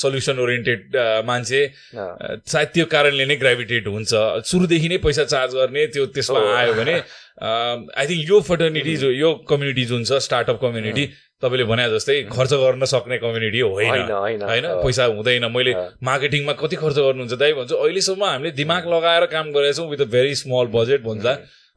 solution 0.00 0.38
oriented 0.38 0.96
मान्छे 1.26 1.60
सायद 1.94 2.68
त्यो 2.74 2.86
कारणले 2.94 3.26
नै 3.26 3.36
ग्राभिटेट 3.36 3.86
हुन्छ। 3.88 4.12
सुरुदेखि 4.50 4.88
नै 4.88 4.98
पैसा 5.06 5.24
चार्ज 5.24 5.54
गर्ने 5.54 5.86
त्यो 5.96 6.06
त्यसमा 6.16 6.40
आयो 6.56 6.74
भने 6.80 6.96
आई 6.96 8.06
थिङ्क 8.06 8.30
यो 8.30 8.40
फर्टर्निटी 8.50 8.96
जो 8.96 9.10
यो 9.10 9.32
कम्युनिटी 9.48 9.84
जुन 9.92 10.04
छ 10.04 10.22
स्टार्टअप 10.28 10.60
कम्युनिटी 10.62 11.04
तपाईँले 11.42 11.64
भने 11.72 11.88
जस्तै 11.92 12.22
खर्च 12.32 12.52
गर्न 12.62 12.84
सक्ने 12.94 13.18
कम्युनिटी 13.24 13.60
होइन। 13.60 14.10
होइन 14.48 14.64
पैसा 14.84 15.04
हुँदैन। 15.16 15.44
मैले 15.56 15.72
मार्केटिङमा 16.08 16.52
कति 16.62 16.76
खर्च 16.84 16.96
गर्नुहुन्छ 16.96 17.34
दाइ 17.42 17.52
भन्छु 17.58 17.76
अहिलेसम्म 17.76 18.24
हामीले 18.24 18.50
दिमाग 18.62 18.88
लगाएर 18.94 19.26
काम 19.36 19.52
गरेछौँ 19.56 19.88
with 19.90 20.00
a 20.00 20.10
very 20.16 20.34
small 20.42 20.66
budget 20.76 21.02
भन्छ 21.08 21.26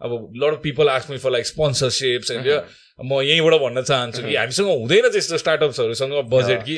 अब 0.01 0.33
lot 0.35 0.53
of 0.53 0.59
people 0.63 0.89
ask 0.89 1.09
me 1.11 1.17
for 1.17 1.31
like 1.31 1.45
sponsorships 1.47 2.31
म 2.99 3.19
यहीँबाट 3.23 3.53
भन्न 3.61 3.81
चाहन्छु 3.81 4.21
कि 4.23 4.35
हामीसँग 4.35 4.67
हुँदैन 4.69 5.07
त्यस्तो 5.11 5.37
स्टार्टअप्सहरूसँग 5.37 6.13
बजेट 6.29 6.63
कि 6.63 6.77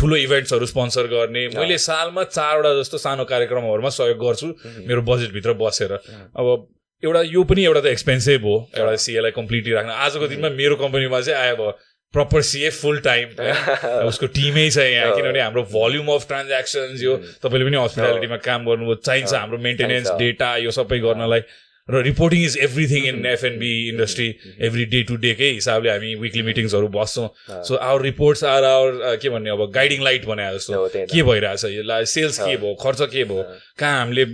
ठुलो 0.00 0.16
इभेन्ट्सहरू 0.16 0.66
स्पोन्सर 0.66 1.06
गर्ने। 1.06 1.46
मैले 1.52 1.78
सालमा 1.78 2.24
चारवटा 2.24 2.72
जस्तो 2.80 2.98
सानो 2.98 3.24
कार्यक्रमहरूमा 3.28 3.88
सहयोग 3.92 4.18
गर्छु 4.24 4.46
मेरो 4.88 5.02
बजेटभित्र 5.04 5.52
बसेर। 5.60 5.92
अब 5.92 6.46
एउटा 7.02 7.22
यो 7.28 7.42
पनि 7.44 7.64
एउटा 7.64 7.80
त 7.80 7.86
एक्सपेन्सिभ 7.92 8.44
हो 8.44 8.56
एउटा 8.78 8.96
सिएलाई 9.04 9.30
कम्प्लिटली 9.36 9.72
राख्न। 9.72 9.90
आजको 9.90 10.28
दिनमा 10.28 10.48
मेरो 10.56 10.76
कम्पनीमा 10.80 11.20
चाहिँ 11.20 11.40
आयो 11.40 11.56
अब 11.56 11.78
प्रपर 12.14 12.40
सिए 12.44 12.70
फुल 12.70 12.98
टाइम 13.00 13.28
उसको 14.08 14.26
टिमै 14.32 14.68
छ 14.70 14.78
यहाँ 14.78 15.16
किनभने 15.16 15.40
हाम्रो 15.40 15.62
भल्युम 15.68 16.08
अफ 16.14 16.26
ट्रान्ज्याक्सन्स 16.28 17.02
यो 17.02 17.16
तपाईँले 17.44 17.64
पनि 17.68 17.76
हस्पिटालिटीमा 17.82 18.36
काम 18.48 18.64
गर्नुभयो 18.66 18.94
चाहिन्छ 19.04 19.32
हाम्रो 19.34 19.58
मेन्टेनेन्स 19.68 20.10
डेटा 20.20 20.56
यो 20.64 20.70
सबै 20.70 20.98
गर्नलाई। 21.04 21.40
र 21.90 22.02
reporting 22.02 22.42
is 22.44 22.56
everything 22.62 23.06
in 23.06 23.26
FNB 23.26 23.72
industry 23.88 24.28
every 24.66 24.84
day 24.92 25.02
to 25.08 25.16
डेकै 25.24 25.50
हिसाबले 25.52 25.90
हामी 25.90 26.14
विकली 26.22 26.42
मिटिङ्सहरू 26.42 26.88
बस्छौँ। 26.94 27.28
So 27.68 27.74
our 27.74 28.02
reports 28.02 28.44
are 28.44 28.64
our 28.64 29.16
के 29.22 29.28
भन्ने 29.28 29.50
अब 29.50 29.70
गाइडिङ 29.74 30.02
लाइट 30.02 30.26
भने 30.26 30.46
जस्तो। 30.54 30.88
के 31.10 31.22
भइरहेछ 31.22 31.64
यसलाई 31.64 32.04
सेल्स 32.14 32.38
के 32.38 32.56
भयो? 32.56 32.74
खर्च 32.82 33.00
के 33.12 33.24
भयो? 33.24 33.42
कहाँ 33.78 33.98
हामीले 33.98 34.24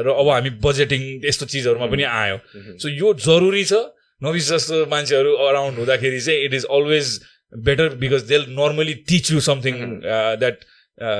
र 0.00 0.16
अब 0.16 0.28
हामी 0.28 0.50
बजेटिङ 0.64 1.02
यस्तो 1.28 1.46
चिजहरूमा 1.46 1.86
पनि 1.92 2.02
आयो। 2.02 2.38
सो 2.80 2.88
यो 2.88 3.14
जरुरी 3.20 3.64
छ। 3.64 3.84
नबिस 4.22 4.48
जस्तो 4.50 4.86
मान्छेहरू 4.88 5.32
अराउन्ड 5.44 5.78
हुँदाखेरि 5.78 6.20
चाहिँ 6.20 6.44
it 6.44 6.54
is 6.54 6.64
always 6.72 7.08
better 7.52 7.88
because 8.00 8.22
they 8.30 8.38
normally 8.56 8.94
teach 9.08 9.32
you 9.32 9.40
something 9.46 9.74
that 10.40 10.64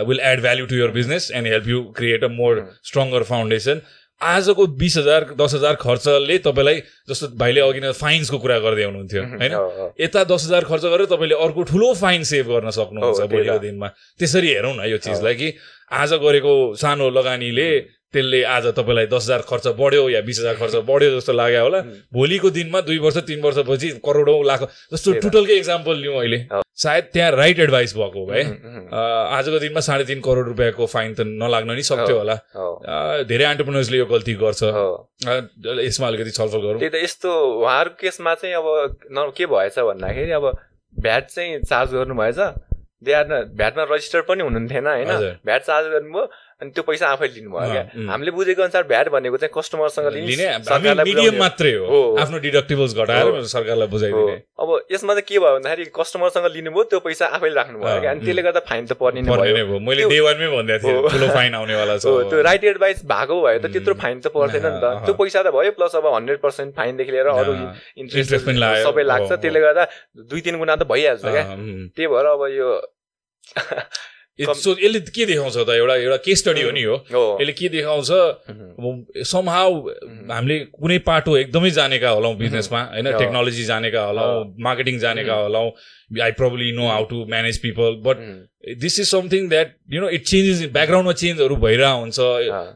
will 0.09 0.21
add 0.31 0.41
value 0.41 0.67
to 0.67 0.77
your 0.77 0.91
business 0.97 1.31
and 1.35 1.47
help 1.47 1.69
you 1.69 1.83
create 1.97 2.25
a 2.25 2.29
more 2.39 2.63
stronger 2.89 3.23
foundation 3.31 3.81
आजको 4.25 4.67
बिस 4.81 4.97
हजार 4.97 5.25
दस 5.37 5.55
हजार 5.55 5.75
खर्चले 5.77 6.39
तपाईँलाई 6.41 6.81
जस्तो 7.09 7.27
भाइले 7.37 7.61
अघि 7.61 7.81
नै 7.81 7.93
फाइन्सको 7.93 8.39
कुरा 8.41 8.59
गर्दै 8.65 8.85
हुनुहुन्थ्यो 8.85 9.23
होइन? 9.23 9.53
यता 10.01 10.25
दस 10.25 10.45
हजार 10.47 10.65
खर्च 10.65 10.85
गरेर 10.85 11.07
तपाईँले 11.13 11.37
अर्को 11.45 11.63
ठुलो 11.69 11.93
फाइन 11.95 12.23
सेभ 12.25 12.47
गर्न 12.49 12.71
सक्नुहुन्छ 12.73 13.21
भोलिको 13.29 13.59
दिनमा। 13.61 13.89
त्यसरी 14.17 14.49
हेरौँ 14.49 14.75
न 14.75 14.89
यो 14.89 14.99
चिजलाई 15.05 15.35
कि 15.35 15.49
आज 15.93 16.13
गरेको 16.25 16.55
सानो 16.81 17.11
लगानीले 17.11 17.69
त्यसले 18.15 18.43
आज 18.49 18.67
तपाईँलाई 18.73 19.07
दस 19.13 19.23
हजार 19.29 19.41
खर्च 19.45 19.67
बढ्यो 19.77 20.09
या 20.09 20.21
बिस 20.25 20.39
हजार 20.41 20.55
खर्च 20.57 20.75
बढ्यो 20.89 21.11
जस्तो 21.21 21.33
लाग्यो 21.35 21.63
होला। 21.63 21.81
भोलिको 22.15 22.51
दिनमा 22.51 22.81
दुई 22.81 22.99
वर्ष 23.05 23.17
तिन 23.29 23.41
वर्षपछि 23.45 23.89
करोडौँ 24.01 24.41
लाख 24.47 24.61
जस्तो 24.93 25.13
टोटलकै 25.21 25.57
इक्जाम्पल 25.61 25.97
लिउँ 26.01 26.17
अहिले। 26.19 26.64
सायद 26.79 27.05
त्यहाँ 27.13 27.31
राइट 27.31 27.59
एडभाइस 27.61 27.95
भएको 27.97 28.25
भए 28.27 28.43
आजको 28.91 29.59
दिनमा 29.59 29.81
साढे 29.81 30.05
तिन 30.05 30.21
करोड 30.21 30.47
रुपियाँको 30.49 30.87
फाइन 30.87 31.15
त 31.15 31.21
नलाग्न 31.23 31.71
नि 31.71 31.83
सक्थ्यो 31.87 32.17
होला। 32.19 32.35
धेरै 33.31 33.45
एन्टरप्रेनर्सले 33.47 33.99
यो 33.99 34.07
गल्ती 34.07 34.35
गर्छ। 34.43 34.63
यसमा 35.87 36.07
अलिकति 36.07 36.31
छलफल 36.31 36.61
गरौँ। 36.67 36.79
त्यही 36.79 36.91
त 36.91 37.05
यस्तो 37.05 37.31
उहाँहरूको 37.63 37.97
केसमा 38.01 38.35
चाहिँ 38.35 38.55
अब 38.55 38.67
के 39.37 39.47
भएछ 39.47 39.79
भन्दाखेरि 39.79 40.33
अब 40.35 40.47
भ्याट 40.97 41.25
चाहिँ 41.31 41.61
चार्ज 41.63 41.95
गर्नु 41.95 42.15
भएछ 42.15 42.39
दे 43.05 43.13
आर 43.13 43.25
भ्याटमा 43.55 43.83
रजिस्टर 43.91 44.21
पनि 44.27 44.43
हुनुहुन्थेन 44.43 44.87
होइन? 44.87 45.11
भ्याट 45.47 45.63
चार्ज 45.63 45.87
गर्नुभयो। 45.95 46.25
अनि 46.65 46.73
त्यो 46.73 46.83
पैसा 46.89 47.05
आफै 47.13 47.29
लिनुभयो 47.37 47.69
क्या? 47.69 47.85
हामीले 48.09 48.31
बुझेको 48.33 48.63
अनुसार 48.65 48.83
भ्याट 48.89 49.09
भनेको 49.13 49.37
चाहिँ 49.37 49.53
कस्टमरसँग 49.53 50.09
लिने 50.17 51.31
मात्रै 51.37 51.73
हो। 51.77 52.17
आफ्नो 52.25 52.39
डिडक्टिबल्स 52.41 52.93
घटाएर 52.97 53.45
सरकारलाई 53.53 53.89
बुझाइदिने। 53.93 54.35
अब 54.65 54.69
यसमा 54.93 55.13
चाहिँ 55.15 55.29
के 55.29 55.37
भयो 55.45 55.53
भन्दाखेरि 55.61 55.91
कस्टमरसँग 55.93 56.47
लिनुभयो 56.57 56.85
त्यो 56.89 57.01
पैसा 57.05 57.25
आफैले 57.37 57.55
राख्नुभयो 57.61 58.01
क्या? 58.01 58.11
अनि 58.17 58.21
त्यसले 58.25 58.43
गर्दा 58.49 58.61
फाइन 58.65 58.85
त 58.89 58.93
पर्ने 58.97 59.21
नै 59.21 59.29
भयो। 59.29 59.79
मैले 59.85 60.09
डे 60.09 60.21
वानमै 60.25 60.49
भनिदिएको 60.57 60.89
थिएँ 60.89 61.13
ठुलो 61.13 61.29
फाइन 61.37 61.53
आउनेवाला 61.61 61.95
छ। 62.01 62.05
त्यो 62.33 62.41
राइट 62.49 62.65
एडभाइस 62.65 63.05
भएको 63.13 63.35
भए 63.45 63.59
त 63.61 63.67
त्यत्रो 63.75 63.95
फाइन 64.01 64.17
त 64.25 64.27
पर्दैन 64.33 64.65
नि 64.65 64.81
त। 64.81 65.05
त्यो 65.05 65.15
पैसा 65.21 65.39
त 65.45 65.53
भयो 65.53 65.73
प्लस 65.77 65.93
अब 66.01 66.07
हन्ड्रेड 66.17 66.39
पर्सेन्ट 66.41 66.71
फाइनदेखि 66.81 67.13
लिएर 67.13 67.29
अरू 67.35 67.53
इन्ट्रेस्ट 68.01 68.33
सबै 68.89 69.05
लाग्छ। 69.05 69.31
त्यसले 69.37 69.61
गर्दा 69.61 69.85
दुई 70.33 70.41
तिन 70.41 70.57
गुणा 70.65 70.75
त 70.81 70.89
भइहाल्छ 70.89 71.25
क्या? 71.29 71.45
त्यही 71.93 72.09
भएर 72.09 72.27
अब 72.33 72.43
यो 72.57 72.69
सो 74.35 74.71
यसले 74.83 75.01
के 75.15 75.25
देखाउँछ 75.27 75.57
त? 75.57 75.71
एउटा 75.71 75.95
एउटा 75.95 76.17
केस 76.27 76.39
स्टडी 76.39 76.63
हो 76.63 76.71
नि 76.75 76.83
हो। 76.83 76.97
यसले 77.41 77.53
के 77.55 77.69
देखाउँछ? 77.71 78.11
समहाउ 79.31 79.71
हामीले 80.31 80.59
कुनै 80.75 80.99
पाटो 81.07 81.37
एकदमै 81.37 81.71
जानेका 81.71 82.11
होलाौँ 82.11 82.35
बिजनेसमा 82.37 82.81
होइन? 82.83 83.07
टेक्नोलोजी 83.15 83.65
जानेका 83.65 84.03
होलाौँ 84.05 84.59
मार्केटिङ 84.59 84.99
जानेका 84.99 85.35
होलाौँ 85.35 85.71
I 86.19 86.33
probably 86.35 86.73
know 86.75 86.87
how 86.89 87.05
to 87.11 87.17
manage 87.31 87.59
people 87.63 88.03
but 88.03 88.17
this 88.83 88.99
is 89.01 89.07
something 89.09 89.49
that 89.49 89.69
you 89.93 90.01
know 90.01 90.09
it 90.11 90.23
changes 90.27 90.59
ब्याकग्राउन्डमा 90.73 91.13
चेन्जहरू 91.13 91.57
भइरहेको 91.57 92.01
हुन्छ। 92.01 92.19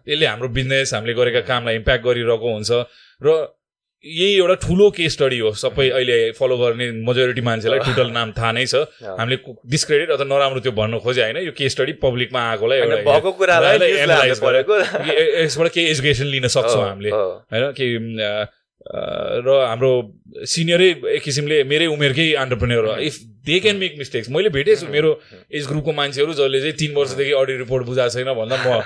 यसले 0.06 0.26
हाम्रो 0.26 0.48
बिजनेस 0.54 0.94
हामीले 0.94 1.14
गरेका 1.14 1.40
कामलाई 1.42 1.74
इम्प्याक्ट 1.74 2.04
गरिरहेको 2.04 2.48
हुन्छ। 2.54 2.70
र 3.22 3.57
यही 4.04 4.34
एउटा 4.38 4.54
ठुलो 4.62 4.90
केस 4.94 5.12
स्टडी 5.12 5.38
हो। 5.38 5.50
सबै 5.58 5.88
अहिले 5.90 6.30
फलो 6.38 6.56
गर्ने 6.58 6.86
मेजोरिटी 7.02 7.40
मान्छेलाई 7.42 7.78
टोटल 7.86 8.10
नाम 8.14 8.32
थाहा 8.32 8.52
नै 8.54 8.64
छ। 8.66 8.86
हामीले 9.18 9.38
डिस्क्रेडिट 9.66 10.10
अथवा 10.14 10.26
नराम्रो 10.30 10.60
त्यो 10.62 10.72
भन्नु 10.72 10.98
खोजे 11.02 11.22
होइन। 11.22 11.36
यो 11.42 11.52
केस 11.58 11.72
स्टडी 11.72 11.92
पब्लिकमा 11.98 12.40
आएकोलाई 12.50 12.78
यसबाट 15.42 15.68
केही 15.74 15.86
एजुकेसन 15.90 16.26
लिन 16.30 16.46
सक्छौँ 16.46 16.84
हामीले। 16.88 17.10
होइन 17.10 17.64
कि 17.74 17.86
र 18.88 19.48
हाम्रो 19.66 19.90
सिनियरै 20.46 20.90
एक 21.18 21.22
किसिमले 21.22 21.56
मेरै 21.66 21.86
उमेरकै 21.92 22.26
entrepreneur 22.38 22.84
if 23.02 23.14
they 23.50 23.58
can 23.60 23.76
make 23.82 23.98
mistakes 23.98 24.30
मैले 24.30 24.48
भेटेछु। 24.54 24.86
मेरो 24.94 25.10
एज 25.50 25.66
ग्रुपको 25.68 25.92
मान्छेहरू 25.92 26.32
जसले 26.38 26.60
चाहिँ 26.62 26.76
तिन 26.78 26.94
वर्षदेखि 26.94 27.32
अडिट 27.42 27.58
रिपोर्ट 27.66 27.82
बुझाएको 27.90 28.14
छैन 28.14 28.30
भन्दा 28.38 28.56
म 28.62 28.80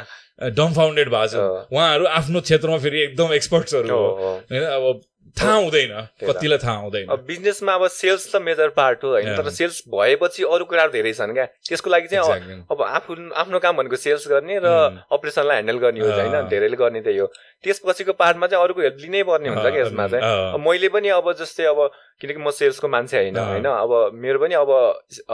डमफाउन्डेड 0.50 1.09
भएको 1.09 1.26
छ। 1.28 1.70
उहाँहरू 1.72 2.05
आफ्नो 2.18 2.40
क्षेत्रमा 2.42 2.78
फेरि 2.78 3.02
एकदम 3.02 3.33
एक्सपर्ट्सहरू 3.35 3.88
हो। 3.88 4.05
होइन 4.50 4.62
अब 4.62 5.00
थाहा 5.37 5.55
हुँदैन 5.55 5.92
कतिलाई 6.20 6.59
थाहा 6.59 6.76
हुँदैन। 6.76 7.07
बिजनेसमा 7.26 7.74
अब 7.74 7.87
सेल्स 7.88 8.24
त 8.33 8.37
मेजर 8.42 8.68
पार्ट 8.76 9.05
हो 9.05 9.11
होइन 9.11 9.37
तर 9.37 9.48
सेल्स 9.50 9.83
भएपछि 9.88 10.42
अरू 10.44 10.64
कुराहरू 10.64 10.92
धेरै 10.92 11.12
छन् 11.12 11.33
क्या। 11.33 11.46
त्यसको 11.68 11.90
लागि 11.90 12.09
चाहिँ 12.09 12.66
अब 12.68 12.83
आफू 12.83 13.16
आफ्नो 13.33 13.59
काम 13.59 13.76
भनेको 13.76 13.96
सेल्स 13.96 14.28
गर्ने 14.28 14.59
र 14.61 14.68
अपरेसनलाई 15.09 15.57
ह्यान्डल 15.57 15.78
गर्ने 15.78 16.00
हो 16.00 16.11
होइन 16.12 16.48
धेरैले 16.48 16.76
गर्ने 16.76 17.00
त्यही 17.00 17.18
हो 17.18 17.33
त्यसपछिको 17.64 18.12
पार्टमा 18.18 18.46
चाहिँ 18.46 18.64
अरूको 18.64 18.81
हेल्प 18.83 18.96
लिनै 19.01 19.22
पर्ने 19.22 19.48
हुन्छ 19.48 19.66
क्या 19.66 19.83
यसमा 19.83 20.07
चाहिँ। 20.09 20.59
मैले 20.59 20.88
पनि 20.90 21.09
अब 21.14 21.33
जस्तै 21.40 21.64
अब 21.70 21.79
किनकि 22.20 22.40
म 22.42 22.51
सेल्सको 22.51 22.88
मान्छे 22.88 23.16
होइन 23.16 23.38
होइन? 23.38 23.64
अब 23.64 24.11
मेरो 24.14 24.38
पनि 24.38 24.55
अब 24.55 24.70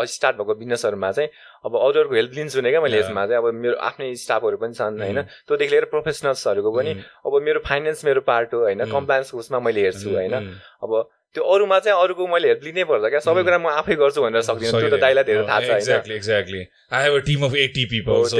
स्टार्ट 0.06 0.36
भएको 0.36 0.54
बिजनेसहरूमा 0.54 1.10
चाहिँ 1.12 1.30
अब 1.64 1.72
अरूहरूको 1.76 2.14
हेल्प 2.14 2.32
लिन्छु 2.36 2.60
नै 2.60 2.70
क्या 2.70 2.80
मैले 2.80 2.98
यसमा 3.00 3.26
चाहिँ। 3.26 3.42
अब 3.42 3.54
मेरो 3.54 3.76
आफ्नै 3.80 4.14
स्टाफहरू 4.14 4.56
पनि 4.60 4.74
छन् 4.76 5.00
होइन? 5.00 5.22
त्योदेखि 5.48 5.70
लिएर 5.72 5.84
प्रोफेसनल्सहरूको 5.88 6.70
पनि 6.72 6.90
अब 7.26 7.32
मेरो 7.42 7.60
फाइनेन्स 7.64 8.04
मेरो 8.04 8.20
पार्ट 8.28 8.54
हो 8.54 8.60
होइन? 8.68 8.84
कम्प्लायन्सको 8.92 9.38
उसमा 9.38 9.58
मैले 9.60 9.80
हेर्छु 9.88 10.08
होइन? 10.12 10.34
अब 10.84 10.92
त्यो 11.34 11.44
अरूमा 11.54 11.78
चाहिँ 11.84 11.98
अरूको 12.02 12.26
मैले 12.26 12.48
हेल्प 12.48 12.62
लिनै 12.64 12.84
पर्छ 12.88 13.04
क्या। 13.12 13.20
सबै 13.20 13.42
कुरा 13.44 13.58
म 13.58 13.68
आफै 13.80 13.94
गर्छु 14.00 14.20
भनेर 14.22 14.42
सक्दिनँ। 14.48 14.72
त्यो 14.72 14.88
त 14.88 15.00
दाइलाई 15.00 15.24
धेरै 15.28 15.44
थाहा 15.48 15.60
छ 15.60 15.70
exactly 15.76 16.14
exactly 16.16 16.62
I 16.92 17.00
have 17.04 17.14
a 17.14 17.22
team 17.28 17.44
of 17.44 17.54
eighty 17.64 17.84
people 17.92 18.24
so 18.32 18.38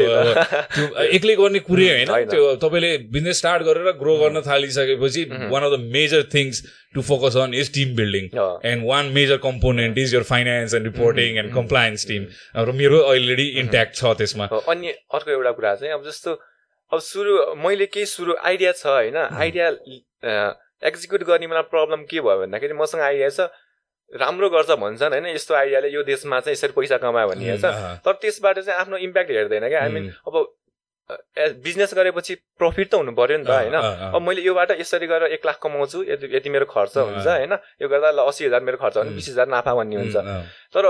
एक्लै 1.18 1.34
गर्ने 1.40 1.60
कुरै 1.68 1.88
होइन। 1.88 2.08
त्यो 2.32 2.44
तपाईँले 2.64 2.92
बिजनेस 3.12 3.38
स्टार्ट 3.38 3.62
गरेर 3.68 3.92
ग्रो 4.00 4.14
गर्न 4.24 4.40
थालिसकेपछि 4.48 5.24
one 5.52 5.62
of 5.62 5.72
the 5.72 5.80
major 5.96 6.22
things 6.34 6.62
to 6.94 7.00
focus 7.08 7.36
on 7.44 7.54
is 7.54 7.72
team 7.74 7.94
building 7.96 8.24
and 8.72 8.86
one 8.90 9.12
major 9.18 9.36
component 9.44 9.98
is 10.04 10.14
your 10.14 10.24
finance 10.30 10.74
and 10.74 10.86
reporting 10.90 11.38
and 11.42 11.54
compliance 11.54 12.06
team 12.12 12.22
र 12.56 12.76
मेरो 12.80 13.02
अलरेडी 13.10 13.48
इन्ट्याक्ट 13.64 13.92
छ 13.96 14.14
त्यसमा। 14.22 14.46
अनि 14.74 14.94
अर्को 15.18 15.30
एउटा 15.30 15.52
कुरा 15.58 15.74
चाहिँ 15.82 15.92
अब 15.94 16.08
जस्तो 16.08 16.30
अब 16.92 17.00
सुरु 17.04 17.36
मैले 17.62 17.86
केही 17.92 18.06
सुरु 18.06 18.34
आइडिया 18.42 18.72
छ 18.72 18.86
होइन। 18.86 19.16
आइडिया 19.16 19.68
एक्जिक्युट 20.82 21.22
गर्ने 21.24 21.46
मलाई 21.46 21.62
प्रब्लम 21.70 22.04
के 22.10 22.20
भयो 22.20 22.38
भन्दाखेरि 22.40 22.74
मसँग 22.74 23.00
आइडिया 23.02 23.28
छ 23.30 23.50
राम्रो 24.12 24.48
गर्छ 24.50 24.70
भन्छन् 24.80 25.12
होइन? 25.12 25.26
यस्तो 25.26 25.54
आइडियाले 25.54 25.88
यो 25.90 26.02
देशमा 26.02 26.40
चाहिँ 26.40 26.52
यसरी 26.52 26.72
पैसा 26.72 26.96
कमायो 26.98 27.28
भन्ने 27.28 27.58
छ 27.58 27.64
तर 28.04 28.12
त्यसबाट 28.22 28.58
चाहिँ 28.58 28.80
आफ्नो 28.80 28.96
इम्प्याक्ट 28.96 29.30
हेर्दैन 29.30 29.68
क्या। 29.68 29.82
आई 29.82 29.90
मिन 29.92 30.12
अब 30.26 30.34
बिजनेस 31.64 31.92
गरेपछि 31.96 32.34
प्रफिट 32.60 32.88
त 32.90 32.94
हुनु 32.94 33.12
पऱ्यो 33.12 33.36
नि 33.38 33.44
त 33.44 33.50
होइन? 33.50 33.76
अब 34.12 34.20
मैले 34.22 34.42
योबाट 34.42 34.70
यसरी 34.80 35.06
गरेर 35.08 35.32
एक 35.36 35.46
लाख 35.46 35.58
कमाउँछु 35.62 36.02
यति 36.04 36.26
यति 36.36 36.48
मेरो 36.52 36.66
खर्च 36.68 36.96
हुन्छ 36.96 37.26
होइन? 37.26 37.52
यो 37.82 37.88
गर्दा 37.88 38.10
ल 38.12 38.24
असी 38.28 38.44
हजार 38.44 38.60
मेरो 38.60 38.76
खर्च 38.76 38.98
भने 38.98 39.10
बिस 39.16 39.28
हजार 39.28 39.48
नाफा 39.48 39.74
भन्ने 39.74 39.96
हुन्छ। 39.96 40.16
तर 40.72 40.84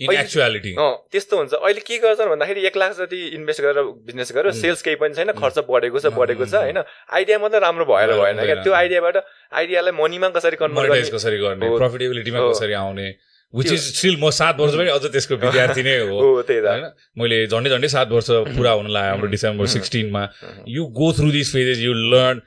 त्यस्तो 0.00 1.36
हुन्छ। 1.36 1.52
अहिले 1.54 1.80
के 1.86 1.98
गर्छन् 1.98 2.28
भन्दाखेरि 2.30 2.66
एक 2.66 2.76
लाख 2.76 2.92
जति 2.98 3.20
इन्भेस्ट 3.38 3.60
गरेर 3.62 3.82
बिजनेस 4.08 4.32
गरेर 4.34 4.52
सेल्स 4.58 4.82
केही 4.82 4.96
पनि 4.96 5.14
छैन 5.14 5.32
खर्च 5.38 5.58
बढेको 5.70 5.98
छ 6.00 6.12
बढेको 6.18 6.46
छ 6.46 6.54
होइन। 6.54 6.78
आइडिया 7.18 7.38
मात्रै 7.38 7.60
राम्रो 7.60 7.84
भएर 7.84 8.12
भएन 8.20 8.44
क्या। 8.44 8.62
त्यो 8.62 8.72
आइडियाबाट 8.82 9.16
आइडियालाई 9.62 9.92
मनीमा 10.02 10.28
कसरी 10.36 10.56
कन्भर्ट 10.62 11.10
कसरी 11.14 11.38
गर्ने? 11.38 11.76
प्रफिटेबिलिटीमा 11.78 12.38
कसरी 12.50 12.72
आउने? 12.82 13.08
विच 13.54 13.72
इज 13.72 13.80
स्टिल 13.96 14.16
म 14.20 14.30
सात 14.38 14.58
वर्ष 14.60 14.74
पनि 14.78 14.90
अझ 14.92 15.04
त्यसको 15.12 15.36
विद्यार्थी 15.42 15.82
नै 15.82 15.96
हो। 16.08 16.16
होइन? 16.20 16.84
मैले 17.18 17.36
झन्डै 17.46 17.70
झन्डै 17.70 17.88
सात 17.88 18.08
वर्ष 18.12 18.30
पुरा 18.54 18.72
हुन 18.78 18.88
लाग्यो 18.92 19.10
हाम्रो 19.10 19.28
December 19.34 19.66
सिक्सटिनमा 19.74 20.22
you 20.68 20.84
go 21.00 21.12
through 21.18 21.30
this 21.32 21.52
phases 21.52 21.78
you 21.80 21.92
learn 22.14 22.40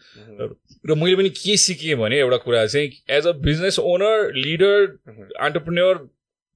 र 0.89 0.95
मैले 0.95 1.15
पनि 1.15 1.29
के 1.41 1.57
सिकेँ 1.57 1.95
भने 1.97 2.19
एउटा 2.19 2.37
कुरा 2.45 2.65
चाहिँ 2.65 2.87
as 3.17 3.27
a 3.27 3.31
business 3.47 3.79
owner 3.79 4.31
leader 4.45 4.77
entrepreneur 5.47 5.95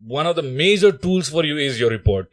one 0.03 0.25
of 0.25 0.35
the 0.35 0.43
major 0.55 0.91
tools 1.03 1.31
for 1.33 1.45
you 1.45 1.57
is 1.59 1.81
your 1.81 1.91
report 1.91 2.27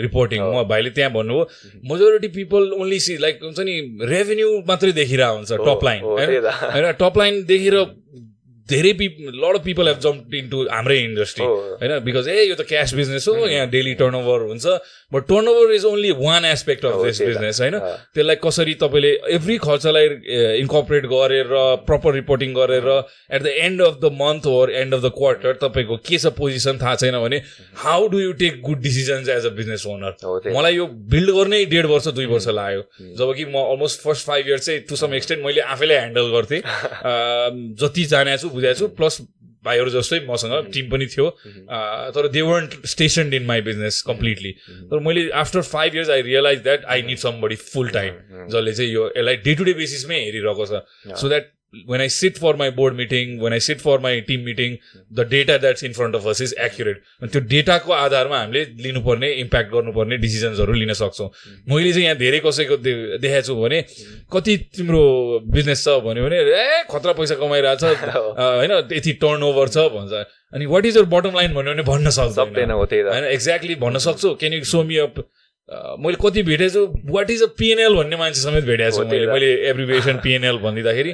reporting 0.00 0.42
म 0.42 0.62
भाइले 0.68 0.90
त्यहाँ 0.90 1.12
भन्नुभयो 1.12 1.78
majority 1.90 2.28
people 2.34 2.72
only 2.74 2.98
see 3.00 3.16
like 3.18 3.40
हुन्छ 3.42 3.60
नि 3.60 3.76
रेभेन्यू 4.10 4.50
मात्रै 4.68 4.92
देखिरहेको 4.92 5.36
हुन्छ 5.36 5.52
टप 5.62 5.84
लाइन 5.84 6.04
होइन 6.04 6.92
टप 7.00 7.18
लाइन 7.18 7.42
देखेर 7.44 7.78
धेरै 8.70 8.92
पिप 8.98 9.16
लड 9.20 9.56
of 9.56 9.62
people 9.64 9.88
have 9.88 9.98
jump 10.04 10.34
in 10.34 10.48
to 10.50 10.62
हाम्रै 10.70 10.98
इन्डस्ट्री 11.00 11.44
होइन? 11.46 11.98
बिकज 12.06 12.28
ए 12.28 12.44
यो 12.44 12.54
त 12.54 12.66
क्यास 12.68 12.94
बिजनेस 12.94 13.28
हो 13.28 13.34
यहाँ 13.46 13.68
डेली 13.70 13.94
टर्न 14.00 14.14
ओभर 14.20 14.46
हुन्छ 14.46 14.66
but 15.14 15.26
turn 15.28 15.48
over 15.48 15.72
is 15.74 15.84
only 15.86 16.10
one 16.20 16.44
aspect 16.44 16.84
of 16.84 17.04
this 17.04 17.20
business 17.22 17.60
होइन? 17.60 17.78
त्यसलाई 18.14 18.36
कसरी 18.44 18.74
तपाईँले 18.82 19.12
एभ्री 19.36 19.56
खर्चलाई 19.66 20.06
इन्कपरेट 20.62 21.06
गरेर 21.12 21.52
प्रपर 21.86 22.14
रिपोर्टिङ 22.14 22.54
गरेर 22.54 22.88
at 22.90 23.42
the 23.42 23.54
end 23.66 23.82
of 23.82 23.98
the 24.02 24.10
month 24.22 24.46
or 24.54 24.72
end 24.82 24.94
of 24.94 25.02
the 25.02 25.12
quarter 25.18 25.58
तपाईँको 25.62 25.96
के 26.08 26.18
छ 26.18 26.34
पोजिसन 26.38 26.78
थाहा 26.82 26.94
छैन 27.04 27.20
भने 27.26 27.40
how 27.84 28.08
do 28.08 28.20
you 28.20 28.32
take 28.42 28.60
good 28.62 28.80
decisions 28.82 29.28
as 29.36 29.46
a 29.46 29.54
business 29.60 29.86
owner 29.86 30.52
मलाई 30.56 30.76
यो 30.76 30.86
बिल्ड 31.14 31.30
गर्नै 31.38 31.64
डेढ 31.66 31.86
वर्ष 31.86 32.08
दुई 32.18 32.26
वर्ष 32.26 32.48
लाग्यो। 32.58 32.82
जब 33.18 33.34
कि 33.36 33.44
म 33.44 33.62
अलमोस्ट 33.62 34.00
फर्स्ट 34.02 34.26
फाइभ 34.26 34.48
इयर्स 34.48 34.66
चाहिँ 34.66 34.80
टु 34.88 34.96
सम 34.96 35.14
एक्सटेन्ट 35.14 35.44
मैले 35.44 35.60
आफैले 35.76 35.98
ह्यान्डल 35.98 36.30
गर्थेँ। 36.34 36.60
जति 37.80 38.04
जानेको 38.12 38.48
छु 38.48 38.54
बुझाएको 38.56 38.78
छु 38.78 38.88
प्लस 39.00 39.20
भाइहरू 39.64 39.90
जस्तै 39.90 40.18
मसँग 40.26 40.70
टिम 40.74 40.90
पनि 40.90 41.06
थियो। 41.12 41.26
तर 42.14 42.28
they 42.30 42.42
won't 42.46 42.74
stay on 42.86 43.32
in 43.34 43.44
my 43.46 43.60
business 43.68 44.02
completely 44.06 44.52
तर 44.90 45.00
मैले 45.02 45.28
after 45.42 45.62
five 45.70 45.94
years 45.94 46.10
I 46.10 46.22
realize 46.22 46.62
that 46.62 46.84
I 46.94 47.02
need 47.02 47.18
somebody 47.42 47.56
full 47.64 47.88
time 47.96 48.12
जसले 48.52 48.72
चाहिँ 48.72 48.90
यो 48.92 49.06
यसलाई 49.08 49.36
डे 49.46 49.54
टु 49.54 49.64
डे 49.64 49.74
बेसिसमै 49.80 50.20
हेरिरहेको 50.20 50.66
छ। 50.66 50.82
So 51.18 51.28
that 51.28 51.50
when 51.86 52.00
I 52.00 52.08
sit 52.08 52.38
for 52.38 52.52
my 52.54 52.70
board 52.70 52.96
meeting, 52.96 53.40
when 53.40 53.52
I 53.52 53.58
sit 53.58 53.80
for 53.80 53.98
my 53.98 54.20
team 54.20 54.44
meeting, 54.44 54.78
the 55.10 55.24
data 55.24 55.58
that's 55.62 55.82
in 55.82 55.92
front 55.92 56.14
of 56.14 56.26
us 56.26 56.40
is 56.40 56.54
accurate. 56.66 57.02
अनि 57.22 57.30
त्यो 57.32 57.40
डेटाको 57.52 57.92
आधारमा 57.92 58.38
हामीले 58.38 58.64
लिनुपर्ने 58.86 59.32
इम्प्याक्ट 59.44 59.72
गर्नुपर्ने 59.72 60.16
डिसिजन्सहरू 60.24 60.72
लिन 60.72 60.92
सक्छौँ। 61.02 61.28
मैले 61.68 61.92
चाहिँ 61.92 62.04
यहाँ 62.04 62.16
धेरै 62.16 62.40
कसैको 62.46 62.76
देखाएको 62.86 63.46
छु 63.46 63.54
भने 63.62 63.82
कति 64.32 64.56
तिम्रो 64.76 65.02
बिजनेस 65.56 65.84
छ 65.84 65.98
भन्यो 66.06 66.24
भने 66.24 66.36
ए 66.36 66.84
खतरा 66.90 67.12
पैसा 67.20 67.34
कमाइरहेछ 67.42 67.84
होइन 67.84 68.72
यति 68.92 69.12
टर्न 69.22 69.42
ओभर 69.50 69.68
छ 69.68 69.88
भन्छ। 69.96 70.12
अनि 70.54 70.66
what 70.66 70.86
is 70.86 70.96
your 70.96 71.04
bottom 71.16 71.34
line 71.36 71.54
भन्यो 71.54 71.72
भने 71.72 71.82
भन्न 71.82 72.10
सक्दैन। 72.10 72.70
होइन 72.70 73.24
एक्ज्याक्टली 73.24 73.74
भन्न 73.82 73.98
सक्छु। 74.06 74.34
Can 74.40 74.52
you 74.52 74.64
show 74.64 74.82
me 74.84 74.96
up 75.04 75.14
मैले 75.68 76.16
कति 76.22 76.42
भेटेको 76.42 76.70
छु 76.70 77.12
वाट 77.12 77.30
इज 77.30 77.42
अ 77.42 77.46
पिएनएल 77.58 77.94
भन्ने 77.96 78.16
मान्छे 78.16 78.40
समेत 78.40 78.64
भेटेको 78.64 78.96
छु 78.96 79.04
मैले। 79.04 79.26
मैले 79.26 79.48
एभ्रिभेसन 79.70 80.20
पिएनएल 80.24 80.58
भनिदिँदाखेरि 80.58 81.12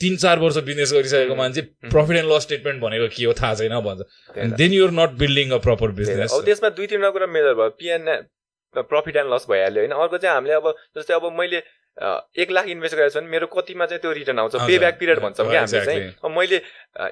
तिन 0.00 0.16
चार 0.24 0.38
वर्ष 0.38 0.56
बिजनेस 0.66 0.92
गरिसकेको 0.92 1.34
मान्छे 1.36 1.62
प्रफिट 1.88 2.16
एन्ड 2.16 2.32
लस 2.32 2.42
स्टेटमेन्ट 2.42 2.82
भनेको 2.82 3.08
के 3.16 3.24
हो 3.24 3.32
थाहा 3.40 3.54
छैन 3.54 3.80
भन्छ। 3.86 4.00
Then 4.60 4.72
you're 4.72 4.92
not 5.00 5.16
building 5.24 5.50
a 5.50 5.58
proper 5.64 5.96
business 6.02 6.36
त्यसमा 6.44 6.68
दुई 6.76 6.86
तिनवटा 6.86 7.10
कुरा 7.16 7.26
मेजर 7.32 7.54
भयो। 7.54 7.70
पिएनएल 7.80 8.22
प्रफिट 8.74 9.16
एन्ड 9.16 9.32
लस 9.32 9.46
भइहाल्यो 9.50 9.82
होइन। 9.82 9.92
अर्को 9.96 10.18
चाहिँ 10.18 10.34
हामीले 10.34 10.54
अब 10.54 10.74
जस्तै 10.98 11.14
अब 11.14 11.32
मैले 11.40 11.62
एक 12.42 12.50
लाख 12.50 12.68
इन्भेस्ट 12.68 12.94
गरेको 12.94 13.10
छ 13.10 13.16
भने 13.16 13.30
मेरो 13.30 13.46
कतिमा 13.46 13.86
चाहिँ 13.86 14.00
त्यो 14.02 14.12
रिटर्न 14.12 14.38
आउँछ? 14.38 14.54
पे 14.56 14.78
ब्याक 14.78 14.96
पिरियड 15.00 15.18
भन्छौँ 15.24 15.46
कि 15.48 15.56
हामीले 15.56 15.84
चाहिँ। 15.84 16.30
मैले 16.36 16.60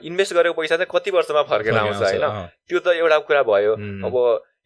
इन्भेस्ट 0.05 0.35
गरेको 0.35 0.61
पैसा 0.61 0.76
चाहिँ 0.76 0.90
कति 0.90 1.11
वर्षमा 1.16 1.42
फर्केर 1.48 1.76
आउँछ 1.78 1.96
होइन? 1.96 2.24
त्यो 2.68 2.78
त 2.78 3.00
एउटा 3.00 3.18
कुरा 3.31 3.42
भयो। 3.46 3.72
अब 3.72 4.14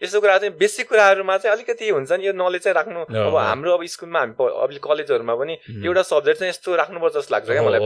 यस्तो 0.03 0.21
कुरा 0.21 0.37
चाहिँ 0.39 0.53
बेसिक 0.59 0.89
कुराहरूमा 0.89 1.37
चाहिँ 1.39 1.57
अलिकति 1.57 1.89
हुन्छ 1.89 2.13
नि 2.13 2.27
यो 2.27 2.33
नलेज 2.37 2.63
चाहिँ 2.63 2.75
राख्नु 2.75 3.01
अब 3.01 3.37
हाम्रो 3.37 3.73
अब 3.75 3.85
स्कुलमा 3.89 4.21
हामी 4.21 4.35
अब 4.63 4.71
कलेजहरूमा 4.85 5.35
पनि 5.41 5.55
एउटा 5.87 6.03
सब्जेक्ट 6.05 6.39
चाहिँ 6.39 6.51
यस्तो 6.51 6.75
राख्नुपर्छ 6.77 7.15
जस्तो 7.17 7.35
लाग्छ 7.35 7.47
क्या 7.49 7.63
मलाई 7.63 7.81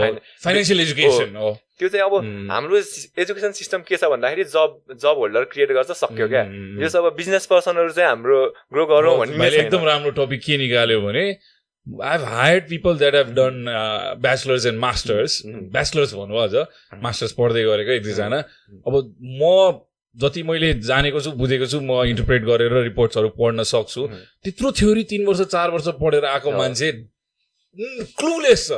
फाइनेन्सियल 0.45 0.81
एजुकेसन 0.81 1.39
त्यो 1.79 1.89
चाहिँ 1.89 2.05
अब 2.05 2.15
हाम्रो 2.51 2.77
एजुकेसन 3.23 3.53
सिस्टम 3.61 3.81
के 3.87 3.97
छ 3.97 4.11
भन्दाखेरि 4.11 4.45
जब 4.51 4.99
जब 4.99 5.23
होल्डर 5.23 5.45
क्रिएट 5.55 5.71
गर्छ 5.73 5.91
सक्यो 6.03 6.27
क्या। 6.29 6.43
यो 6.83 6.89
अब 6.99 7.15
बिजनेस 7.17 7.47
पर्सनहरू 7.47 7.93
चाहिँ 7.95 8.09
हाम्रो 8.09 8.39
ग्रो 8.75 8.87
गरौँ 8.91 9.17
भन्ने 9.19 9.49
एकदम 9.61 9.85
राम्रो 9.87 10.11
टपिक 10.19 10.43
के 10.45 10.59
निकाल्यो 10.59 11.01
भने 11.07 11.25
I 11.87 12.11
have 12.11 12.25
hired 12.29 12.65
people 12.69 12.99
that 12.99 13.15
have 13.15 13.31
done 13.39 13.65
bachelors 14.23 14.67
and 14.67 14.79
masters 14.79 15.43
bachelors 15.47 16.15
भन्नुभयो 16.15 16.43
अझ 16.43 16.99
मास्टर्स 17.07 17.33
पढ्दै 17.39 17.63
गरेको 17.71 17.93
एक 17.93 18.03
दुईजना। 18.03 18.43
अब 18.87 18.95
म 19.41 19.81
जति 20.17 20.43
मैले 20.43 20.73
जानेको 20.83 21.21
छु 21.21 21.31
बुझेको 21.39 21.67
छु 21.67 21.81
म 21.81 22.03
इन्टरप्रेट 22.07 22.43
गरेर 22.45 22.73
रिपोर्ट्सहरू 22.83 23.29
पढ्न 23.39 23.63
सक्छु। 23.63 24.07
त्यत्रो 24.45 24.73
थ्योरी 24.73 25.05
तिन 25.07 25.27
वर्ष 25.27 25.41
चार 25.49 25.71
वर्ष 25.71 25.89
पढेर 26.01 26.25
आएको 26.25 26.51
मान्छे 26.53 26.91
क्लुलेस 28.19 28.67
छ। 28.69 28.73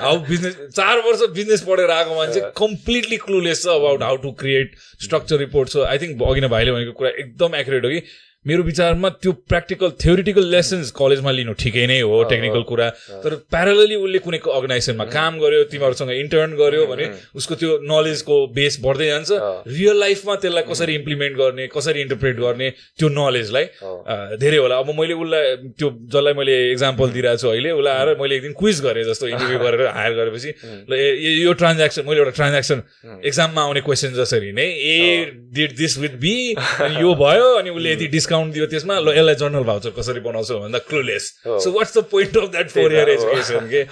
हाउ 0.00 0.18
बिजनेस 0.28 0.56
चार 0.76 0.98
वर्ष 1.06 1.22
बिजनेस 1.32 1.62
पढेर 1.68 1.90
आएको 1.90 2.14
मान्छे 2.14 2.40
कम्प्लिटली 2.56 3.16
क्लुलेस 3.24 3.62
छ 3.62 3.66
about 3.74 4.02
how 4.02 4.16
to 4.22 4.32
create 4.40 4.76
structure 5.02 5.38
report 5.38 5.68
छ 5.70 5.88
आई 5.88 5.98
थिङ्क 5.98 6.22
अघि 6.22 6.46
भाइले 6.46 6.72
भनेको 6.72 6.92
कुरा 6.92 7.10
एकदम 7.24 7.54
एक्युरेट 7.56 7.84
हो 7.84 7.90
कि। 7.90 8.00
मेरो 8.46 8.62
विचारमा 8.62 9.08
त्यो 9.22 9.32
प्र्याक्टिकल 9.50 9.90
थ्योरिटिकल 10.02 10.44
लेसन्स 10.54 10.90
कलेजमा 11.00 11.30
लिनु 11.38 11.52
ठिकै 11.62 11.86
नै 11.90 12.00
हो 12.00 12.22
टेक्निकल 12.30 12.62
कुरा। 12.70 12.88
तर 13.24 13.34
प्यारलली 13.50 13.96
उसले 14.06 14.18
कुनै 14.26 14.38
अर्गनाइजेसनमा 14.38 15.04
काम 15.10 15.32
गर्यो 15.42 15.62
तिमीहरूसँग 15.72 16.10
इन्टर्न 16.22 16.50
गर्यो 16.62 16.86
भने 16.86 17.06
उसको 17.34 17.54
त्यो 17.60 17.70
नलेजको 17.90 18.36
बेस 18.58 18.78
बढ्दै 18.86 19.06
जान्छ। 19.06 19.30
रियल 19.76 19.96
लाइफमा 20.04 20.34
त्यसलाई 20.42 20.64
कसरी 20.70 20.94
इम्प्लिमेन्ट 21.00 21.34
गर्ने 21.42 21.66
कसरी 21.74 22.00
इन्टरप्रेट 22.06 22.36
गर्ने 22.44 22.68
त्यो 22.98 23.08
नलेजलाई 23.18 23.64
धेरै 24.42 24.58
होला। 24.62 24.78
अब 24.78 24.88
मैले 24.98 25.14
उसलाई 25.22 25.44
त्यो 25.78 25.88
जसलाई 26.14 26.34
मैले 26.38 26.54
इक्जाम्पल 26.72 27.08
दिइरहेको 27.16 27.42
छु 27.42 27.48
अहिले 27.50 27.70
उसलाई 27.80 27.94
आएर 27.98 28.16
मैले 28.22 28.34
एकदिन 28.36 28.54
क्विज 28.62 28.76
गरेँ 28.86 29.04
जस्तो 29.10 29.26
इन्टरभ्यू 29.34 29.58
गरेर 29.64 29.86
हायर 29.98 30.12
गरेपछि। 30.20 30.50
ल 30.86 30.92
यो 31.46 31.52
ट्रान्ज्याक्सन 31.58 32.02
मैले 32.06 32.18
एउटा 32.22 32.34
ट्रान्ज्याक्सन 32.38 32.78
एक्जाममा 33.26 33.60
आउने 33.66 33.80
क्वेसन 33.90 34.14
जसरी 34.22 34.52
नै 34.54 34.68
A 34.70 34.96
did 35.56 35.76
this 35.82 35.98
with 35.98 36.14
B 36.22 36.34
अनि 36.54 36.94
यो 37.02 37.14
भयो 37.24 37.48
अनि 37.58 37.70
उसले 37.74 37.92
यति 37.92 38.06
डिस्काउन्ट 38.06 38.34
डिस्काउन्ट 38.36 38.54
दियो 38.54 38.66
त्यसमा 38.66 38.94
ल 39.00 39.08
यसलाई 39.16 39.34
जर्नल 39.40 39.64
भाउचर 39.64 39.90
कसरी 39.98 40.20
बनाउँछौ 40.20 40.58
भन्दा 40.60 40.78
clueless 40.90 41.24
so 41.64 41.70
what's 41.72 41.96
the 41.98 42.02
point 42.12 42.36
of 42.36 42.48
that 42.52 42.68
four 42.76 42.92
year 42.92 43.08
education 43.16 43.68
के 43.72 43.82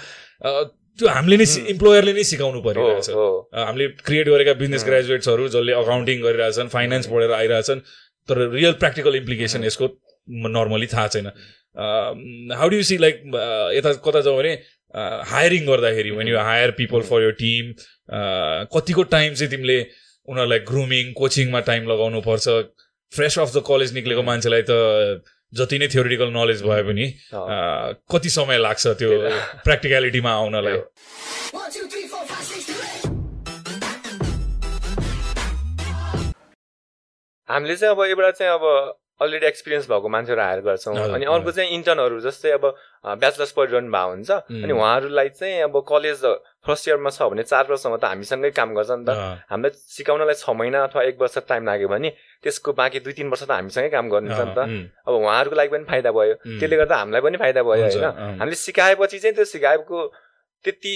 त्यो 0.98 1.08
हामीले 1.08 1.36
नै 1.36 1.46
इम्प्लोयरले 1.74 2.12
नै 2.12 2.24
सिकाउनु 2.30 2.60
परिरहेछ 2.68 3.10
हामीले 3.64 3.88
क्रिएट 4.06 4.28
गरेका 4.28 4.54
बिजनेस 4.62 4.84
ग्रेजुएट्सहरू 4.84 5.48
जसले 5.56 5.72
अकाउन्टिङ 5.80 6.22
गरिरहेछन् 6.28 6.68
फाइनेन्स 6.76 7.06
पढेर 7.14 7.32
आइरहेछन् 7.40 7.80
तर 8.28 8.36
रियल 8.56 8.78
प्र्याक्टिकल 8.82 9.14
इम्प्लिकेसन 9.22 9.64
यसको 9.64 9.88
नर्मली 10.56 10.86
थाहा 10.92 11.08
छैन। 11.14 11.26
हाउ 12.60 12.68
डु 12.68 12.82
सी 12.90 12.96
लाइक 13.04 13.16
यता 13.78 13.92
कता 14.06 14.20
जाउँ 14.28 14.36
भने 14.38 14.52
हायरिङ 15.32 15.66
गर्दाखेरि 15.66 16.10
when 16.20 16.28
you 16.28 16.38
hire 16.48 16.70
people 16.78 17.00
for 17.10 17.22
your 17.22 17.36
team 17.42 17.72
कतिको 18.76 19.02
टाइम 19.16 19.34
चाहिँ 19.34 19.50
तिमीले 19.50 19.78
उनीहरूलाई 20.28 20.58
ग्रुमिङ 20.70 21.12
कोचिङमा 21.20 21.60
टाइम 21.68 21.90
लगाउनु 21.92 22.20
पर्छ 22.28 22.46
फ्रेस 23.16 23.38
अफ 23.38 23.54
द 23.56 23.62
कलेज 23.68 23.94
निक्लेको 23.94 24.22
मान्छेलाई 24.30 24.62
त 24.70 25.22
जति 25.52 25.78
नै 25.78 25.88
थ्योरिटिकल 25.88 26.30
नलेज 26.36 26.62
भए 26.66 26.82
पनि 26.88 27.06
कति 28.14 28.30
समय 28.36 28.58
लाग्छ 28.58 28.86
त्यो 29.00 29.10
प्र्याक्टिकलिटीमा 29.64 30.32
आउनलाई? 30.40 30.78
हामीले 37.48 37.76
चाहिँ 37.76 37.94
अब 37.94 38.02
एउटा 38.04 38.30
चाहिँ 38.30 38.52
अब 38.52 38.64
अलरेडी 39.20 39.46
एक्सपिरियन्स 39.46 39.86
भएको 39.90 40.08
मान्छेहरू 40.08 40.42
हायर 40.42 40.60
गर्छौँ। 40.60 40.94
अनि 41.14 41.24
अर्को 41.24 41.50
चाहिँ 41.50 41.70
इन्टर्नहरू 41.70 42.20
जस्तै 42.20 42.50
अब 42.58 42.64
ब्याचलर्स 43.22 43.52
पढिरहनु 43.54 43.90
भएको 43.90 44.10
हुन्छ। 44.10 44.30
अनि 44.64 44.72
उहाँहरूलाई 44.74 45.28
चाहिँ 45.38 45.62
अब 45.62 45.74
कलेज 45.86 46.24
फर्स्ट 46.66 46.88
इयरमा 46.88 47.10
छ 47.10 47.22
भने 47.30 47.42
चार 47.44 47.64
वर्षसम्म 47.70 47.96
त 47.96 48.04
हामीसँगै 48.10 48.50
काम 48.50 48.74
गर्छ 48.74 48.90
नि 48.90 49.04
त। 49.06 49.10
हामीलाई 49.46 49.70
सिकाउनलाई 49.70 50.34
छ 50.34 50.50
महिना 50.50 50.82
अथवा 50.90 51.02
एक 51.04 51.16
वर्ष 51.20 51.38
टाइम 51.46 51.62
लाग्यो 51.70 51.88
भने 51.88 52.10
त्यसको 52.42 52.72
बाँकी 52.74 52.98
दुई 53.06 53.12
तिन 53.14 53.28
वर्ष 53.30 53.46
त 53.46 53.50
हामीसँगै 53.54 53.90
काम 53.94 54.10
गर्नुहुन्छ 54.10 54.42
नि 54.42 54.54
त। 54.58 54.60
अब 55.06 55.12
उहाँहरूको 55.14 55.56
लागि 55.62 55.70
पनि 55.70 55.84
फाइदा 55.86 56.10
भयो। 56.10 56.34
त्यसले 56.58 56.76
गर्दा 56.82 56.96
हामीलाई 56.98 57.22
पनि 57.22 57.36
फाइदा 57.38 57.60
भयो 57.62 57.86
होइन। 57.86 58.04
हामीले 58.42 58.58
सिकाएपछि 58.58 59.18
चाहिँ 59.22 59.34
त्यो 59.36 59.46
सिकाएको 59.46 59.98
त्यति 60.64 60.92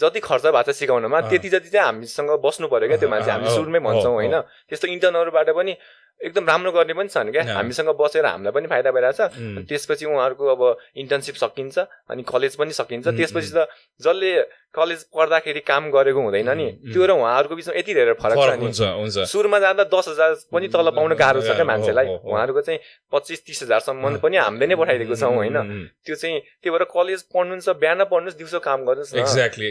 जति 0.00 0.20
खर्च 0.24 0.44
भएको 0.48 0.72
छ 0.72 0.74
सिकाउनमा 0.74 1.20
त्यति 1.28 1.48
जति 1.52 1.68
चाहिँ 1.68 1.86
हामीसँग 1.86 2.30
बस्नु 2.40 2.66
पऱ्यो 2.72 2.88
क्या 2.88 2.98
त्यो 3.04 3.08
मान्छे। 3.12 3.30
हामी 3.30 3.48
सुरुमै 3.52 3.80
भन्छौँ 3.84 4.14
होइन। 4.16 4.36
त्यस्तो 4.72 4.88
इन्टर्नहरूबाट 4.88 5.48
पनि 5.52 5.72
एकदम 6.20 6.44
राम्रो 6.46 6.70
गर्ने 6.72 6.94
पनि 6.94 7.08
छन् 7.08 7.32
क्या। 7.32 7.42
हामीसँग 7.54 7.88
बसेर 7.96 8.26
हामीलाई 8.26 8.52
पनि 8.52 8.66
फाइदा 8.68 8.90
भइरहेछ 8.92 9.20
उम्, 9.20 9.56
अनि 9.56 9.64
त्यसपछि 9.64 10.04
उहाँहरूको 10.06 10.44
अब 10.46 10.62
इन्टर्नसिप 11.00 11.36
सकिन्छ 11.40 11.78
अनि 12.12 12.22
कलेज 12.28 12.56
पनि 12.60 12.72
सकिन्छ। 12.76 13.06
त्यसपछि 13.08 13.50
त 13.56 13.66
जसले 14.00 14.30
कलेज 14.70 15.00
पढ्दाखेरि 15.10 15.60
काम 15.66 15.90
गरेको 15.90 16.20
हुँदैन 16.20 16.50
नि। 16.54 16.66
त्यो 16.92 17.02
र 17.06 17.10
उहाँहरूको 17.12 17.54
बिचमा 17.58 17.74
यति 17.74 17.92
धेरै 17.94 18.14
फरक 18.14 18.36
छ 18.38 18.54
नि। 18.54 19.26
सुरुमा 19.26 19.58
जाँदा 19.58 19.84
दस 19.90 20.06
हजार 20.08 20.30
पनि 20.46 20.68
तल 20.70 20.88
पाउन 20.94 21.14
गाह्रो 21.18 21.40
छ 21.42 21.50
क्या 21.58 21.66
मान्छेलाई। 21.66 22.06
उहाँहरूको 22.22 22.60
चाहिँ 22.60 22.78
पच्चिस 23.12 23.40
तिस 23.46 23.62
हजारसम्म 23.66 24.22
पनि 24.22 24.36
हामीले 24.38 24.66
नै 24.70 24.76
पठाइदिएको 24.78 25.14
छौँ 25.18 25.34
होइन। 25.34 25.58
त्यो 26.06 26.14
चाहिँ 26.14 26.38
त्यही 26.62 26.70
भएर 26.70 26.84
कलेज 26.86 27.20
पढ्नुहुन्छ 27.34 27.68
बिहान 27.82 28.00
पढ्नुहोस् 28.06 28.38
दिउँसो 28.38 28.58
काम 28.62 28.80
गर्नुहोस् 28.86 29.14
न। 29.14 29.18
एक्ज्याक्टली 29.20 29.66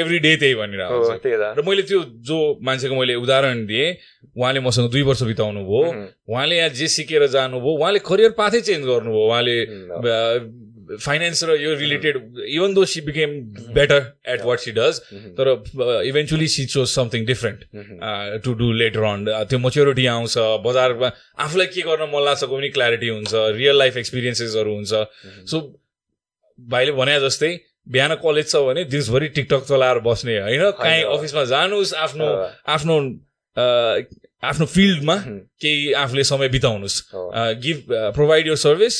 एभ्री 0.00 0.18
डे 0.18 0.32
त्यही 0.40 0.54
त। 0.56 1.52
र 1.52 1.60
मैले 1.60 1.82
त्यो 1.84 2.00
जो 2.24 2.36
मान्छेको 2.64 2.94
मैले 2.96 3.14
उदाहरण 3.20 3.66
दिएँ 3.68 3.88
उहाँले 4.32 4.60
मसँग 4.64 4.88
दुई 4.90 5.02
वर्ष 5.04 5.22
बिताउनु 5.28 5.60
भयो 5.60 5.82
उहाँले 6.32 6.56
यहाँ 6.56 6.70
जे 6.72 6.88
सिकेर 6.88 7.26
जानुभयो 7.28 7.72
उहाँले 7.76 8.00
करियर 8.00 8.30
पाथै 8.32 8.60
चेन्ज 8.64 8.82
गर्नुभयो। 8.88 9.22
उहाँले 9.28 9.56
फाइनेन्स 11.00 11.44
र 11.44 11.56
यो 11.60 11.74
related 11.78 12.16
even 12.48 12.74
though 12.74 12.84
she 12.84 13.00
became 13.00 13.30
better 13.74 14.00
at 14.28 14.40
what 14.44 14.58
she 14.58 14.72
does 14.72 15.00
तर 15.38 15.46
eventually 16.06 16.48
she 16.48 16.64
chose 16.66 16.88
something 16.88 17.24
different 17.26 17.60
to 18.44 18.54
do 18.54 18.72
later 18.74 19.02
on 19.04 19.24
त्यो 19.50 19.58
मच्योरिटी 19.58 20.06
आउँछ 20.06 20.34
बजारमा 20.66 21.12
आफूलाई 21.40 21.66
के 21.66 21.82
गर्न 21.82 22.08
मन 22.14 22.24
लाग्छको 22.24 22.56
पनि 22.56 22.68
क्ल्यारिटी 22.70 23.08
हुन्छ 23.08 23.32
रियल 23.58 23.78
लाइफ 23.78 23.96
एक्सपिरियन्सेसहरू 23.96 24.74
हुन्छ। 24.74 24.92
सो 25.50 25.60
भाइले 26.58 26.92
भने 26.92 27.20
जस्तै 27.20 27.52
बिहान 27.88 28.14
कलेज 28.22 28.46
छ 28.50 28.56
भने 28.66 28.84
दिउँसभरि 28.86 29.28
टिकटक 29.36 29.62
चलाएर 29.68 29.98
बस्ने 30.00 30.38
होइन? 30.38 30.70
काहीँ। 30.78 31.02
अफिसमा 31.14 31.44
जानुहोस् 31.44 31.94
आफ्नो 31.94 32.26
आफ्नो 32.74 32.96
आफ्नो 34.42 34.66
फिल्डमा 34.66 35.16
केही 35.62 35.92
आफूले 35.94 36.24
समय 36.24 36.48
बिताउनुहोस्। 36.48 36.96
गिभ 37.64 37.78
प्रोभाइड 38.14 38.46
यो 38.48 38.56
service 38.58 38.96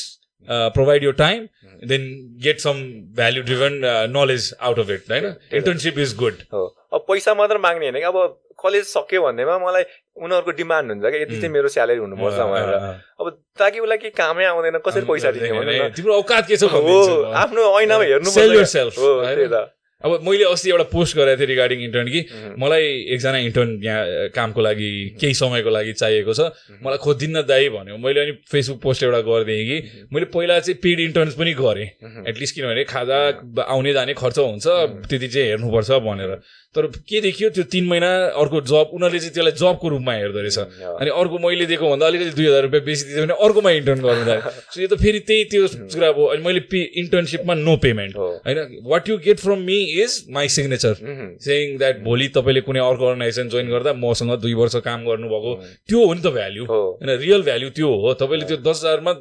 um, 0.49 1.87
then 1.87 2.03
get 2.43 2.59
some 2.59 2.75
value 3.15 3.43
driven 3.43 3.73
knowledge 4.11 4.53
out 4.61 4.79
of 4.79 4.89
it 4.89 5.11
होइन 5.11 5.23
त्यही 5.23 5.31
त। 5.31 5.55
इन्टर्नसिप 5.55 5.99
इज 5.99 6.15
गुड 6.17 6.35
हो. 6.53 6.63
अब 6.93 7.05
पैसा 7.09 7.33
मात्र 7.33 7.57
माग्ने 7.57 7.85
होइन 7.85 7.99
कि 7.99 8.07
अब 8.07 8.17
कलेज 8.63 8.83
सक्यो 8.85 9.21
भन्दैमा 9.21 9.57
मलाई 9.59 9.83
उनीहरूको 10.23 10.51
डिमान्ड 10.51 10.91
हुन्छ 10.91 11.03
क्या 11.03 11.21
यति 11.21 11.35
चाहिँ 11.35 11.53
मेरो 11.53 11.67
स्यालेरी 11.67 11.99
हुनुपर्छ 11.99 12.39
भनेर। 12.53 12.73
अब 13.19 13.25
ताकि 13.59 13.79
उसलाई 13.79 13.97
केही 13.97 14.13
कामै 14.17 14.45
आउँदैन 14.45 14.77
कसरी 14.85 15.05
पैसा 15.05 15.31
दिने। 15.31 15.89
तिम्रो 15.97 16.13
औकात 16.13 16.47
के 16.47 16.57
छ। 16.57 16.63
आफ्नो 16.63 17.61
ऐनामा 17.79 18.03
हेर्नु 18.03 18.29
हो? 18.29 19.09
त्यही 19.25 19.47
त। 19.47 19.73
अब 20.03 20.19
मैले 20.27 20.43
अस्ति 20.51 20.69
एउटा 20.69 20.83
पोस्ट 20.91 21.15
गरेको 21.17 21.39
थिएँ 21.39 21.47
रिगार्डिङ 21.47 21.79
इन्टर्न 21.83 22.07
कि 22.11 22.21
मलाई 22.59 22.85
एकजना 23.15 23.37
इन्टर्न 23.47 23.69
यहाँ 23.83 24.27
कामको 24.35 24.61
लागि 24.61 24.89
केही 25.21 25.33
समयको 25.33 25.69
लागि 25.69 25.93
चाहिएको 25.93 26.33
छ। 26.33 26.51
मलाई 26.83 26.97
खोजिदिन्न 26.99 27.41
दाई 27.47 27.69
भन्यो। 27.71 27.97
मैले 28.03 28.19
अनि 28.19 28.31
फेसबुक 28.51 28.81
पोस्ट 28.83 29.03
एउटा 29.03 29.19
गरिदिएँ 29.23 29.63
कि। 29.63 29.77
मैले 30.11 30.25
पहिला 30.35 30.59
चाहिँ 30.59 30.79
पेड 30.83 30.99
इन्टर्न्स 30.99 31.33
पनि 31.39 31.53
गरेँ। 31.55 31.87
एटलिस्ट 32.27 32.55
किनभने 32.55 32.83
खाजा 32.83 33.19
आउने 33.63 33.93
जाने 33.93 34.13
खर्च 34.13 34.37
हुन्छ. 34.39 34.67
त्यति 35.07 35.27
चाहिँ 35.27 35.47
हेर्नुपर्छ 35.47 35.91
भनेर। 36.03 36.31
तर 36.75 36.85
के 37.09 37.19
देखियो 37.21 37.49
त्यो 37.55 37.63
तिन 37.73 37.85
महिना 37.87 38.09
अर्को 38.41 38.61
जब 38.69 38.89
उनीहरूले 38.97 39.19
चाहिँ 39.19 39.33
त्यसलाई 39.33 39.53
जबको 39.61 39.87
रूपमा 39.93 40.13
हेर्दो 40.13 40.39
रहेछ। 40.41 40.57
हो, 40.57 40.93
अनि 41.01 41.09
अर्को 41.21 41.37
मैले 41.45 41.65
दिएको 41.69 41.89
भन्दा 41.89 42.05
अलिकति 42.07 42.31
दुई 42.37 42.45
हजार 42.47 42.61
रुपियाँ 42.65 42.83
बेसी 42.85 43.03
दियो 43.13 43.21
भने 43.25 43.35
अर्कोमा 43.45 43.69
इन्टर्न 43.79 43.99
गर्नु 44.01 44.23
थाल्यो। 44.25 44.51
सो 44.73 44.81
यो 44.81 44.87
त 44.87 44.97
फेरि 45.03 45.19
त्यही 45.29 45.43
त्यो 45.53 45.67
कुरा 45.93 46.11
भयो 46.17 46.25
अनि 46.33 46.41
मैले 46.47 46.59
पे 46.73 46.79
इन्टर्नसिपमा 47.03 47.53
नो 47.61 47.75
पेमेन्ट 47.85 48.15
होइन 48.17 48.57
what 48.89 49.09
you 49.09 49.17
get 49.27 49.37
from 49.45 49.59
me 49.69 49.77
is 50.03 50.11
my 50.33 50.47
signature 50.57 50.93
saying 51.45 51.77
that 51.77 52.01
भोलि 52.03 52.27
तपाईँले 52.37 52.61
कुनै 52.67 52.79
अर्को 52.89 53.05
अर्गनाइजेसन 53.11 53.49
जोइन 53.53 53.69
गर्दा 53.69 53.93
मसँग 54.03 54.31
दुई 54.41 54.53
वर्ष 54.61 54.75
काम 54.89 55.05
गर्नुभएको 55.05 55.51
उम्, 55.53 55.63
त्यो 55.89 55.99
हो 56.05 56.13
नि 56.13 56.21
त 56.21 56.33
भ्याल्यु 56.33 56.63
होइन 56.73 57.09
रियल 57.23 57.41
भ्याल्यु 57.49 57.69
त्यो 57.77 57.89
हो। 58.03 58.13
तपाईँले 58.23 58.45
त्यो 58.49 58.57
दस 58.65 58.81
हजारमा 58.83 59.13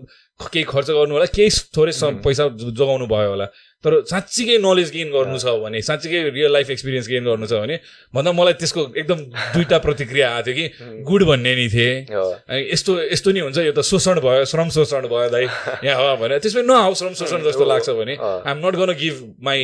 केही 0.49 0.64
खर्च 0.64 0.88
गर्नु 0.90 1.14
होला 1.14 1.26
केही 1.36 1.51
थोरै. 1.76 1.93
पैसा 2.24 2.49
जोगाउनु 2.78 3.07
भयो 3.07 3.30
होला। 3.30 3.47
तर 3.84 3.93
साँच्चीकै 4.07 4.57
नलेज 4.62 4.90
गेन 4.95 5.09
गर्नु 5.11 5.38
छ 5.43 5.59
भने 5.59 5.80
साँच्चीकै 5.82 6.18
रियल 6.30 6.53
लाइफ 6.55 6.70
एक्सपिरियन्स 6.70 7.07
गेन 7.11 7.24
गर्नु 7.26 7.47
छ 7.51 7.59
भने 7.66 7.76
भन्दा 8.14 8.32
मलाई 8.32 8.55
त्यसको 8.62 8.82
एकदम 8.95 9.18
दुईटा 9.55 9.78
प्रतिक्रिया 9.82 10.26
आएको 10.34 10.47
थियो 10.47 10.55
कि 10.55 11.03
गुड 11.03 11.22
भन्ने 11.26 11.55
नि 11.59 11.66
थिए। 11.74 11.90
अनि 12.07 12.61
यस्तो 12.72 12.93
यस्तो 13.11 13.30
नि 13.34 13.40
हुन्छ 13.43 13.59
यो 13.59 13.72
त 13.74 13.82
शोषण 13.82 14.20
भयो 14.22 14.45
श्रम 14.47 14.68
शोषण 14.70 15.03
भयो 15.11 15.28
दाइ 15.34 15.45
यहाँ 15.86 15.99
हो 15.99 16.16
भने 16.22 16.38
त्यसमै 16.38 16.62
नआऊ 16.62 16.95
श्रम 16.95 17.14
शोषण 17.18 17.43
जस्तो 17.43 17.64
लाग्छ 17.66 17.88
भने 17.90 18.14
I'm 18.22 18.59
not 18.62 18.74
gonna 18.78 18.95
give 19.03 19.16
my 19.43 19.61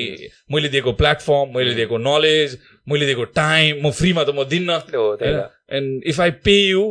मैले 0.51 0.69
दिएको 0.75 0.93
प्लेटफर्म 0.99 1.55
मैले 1.55 1.75
दिएको 1.79 1.97
नलेज 2.03 2.59
मैले 2.91 3.07
दिएको 3.07 3.25
टाइम 3.37 3.87
म 3.87 3.91
फ्रीमा 3.93 4.25
त 4.25 4.35
म 4.35 4.45
दिन्न 4.49 4.81
and 5.79 6.05
if 6.07 6.21
I 6.21 6.31
pay 6.45 6.57
you 6.59 6.83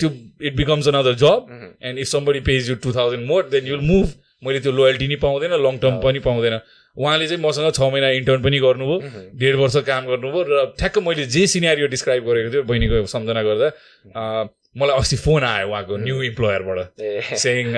त्यो 0.00 0.10
it 0.42 0.56
becomes 0.56 0.88
another 0.88 1.14
job 1.22 1.52
and 1.82 1.98
if 1.98 2.08
somebody 2.08 2.40
pays 2.48 2.70
you 2.70 2.76
two 2.82 2.92
thousand 2.92 3.26
more 3.26 3.48
then 3.50 3.66
you'll 3.66 3.80
move 3.90 4.14
मैले 4.44 4.60
त्यो 4.60 4.72
लोयल्टी 4.72 5.08
नि 5.08 5.16
पाउँदैन 5.22 5.52
लङ 5.62 5.78
टर्म 5.78 6.00
पनि 6.02 6.18
पाउँदैन 6.26 6.58
उहाँले 6.96 7.26
चाहिँ 7.28 7.42
मसँग 7.42 7.70
छ 7.72 7.80
महिना 7.92 8.08
इन्टर्न 8.18 8.42
पनि 8.42 8.58
गर्नुभयो 8.58 8.98
डेढ 9.36 9.54
वर्ष 9.56 9.76
काम 9.86 10.06
गर्नुभयो 10.06 10.42
र 10.48 10.64
ठ्याक्क 10.78 10.98
मैले 11.06 11.24
जे 11.28 11.46
सिनेरियो 11.46 11.86
डिस्क्राइब 11.88 12.24
गरेको 12.24 12.50
थियो 12.52 12.62
बहिनीको 12.64 13.04
सम्झना 13.06 13.42
गर्दा 13.42 13.68
मलाई 14.76 14.98
अस्ति 14.98 15.16
फोन 15.16 15.44
आयो 15.44 15.68
उहाँको 15.68 15.96
new 15.96 16.22
इम्प्लोयरबाट 16.22 17.36
saying 17.36 17.72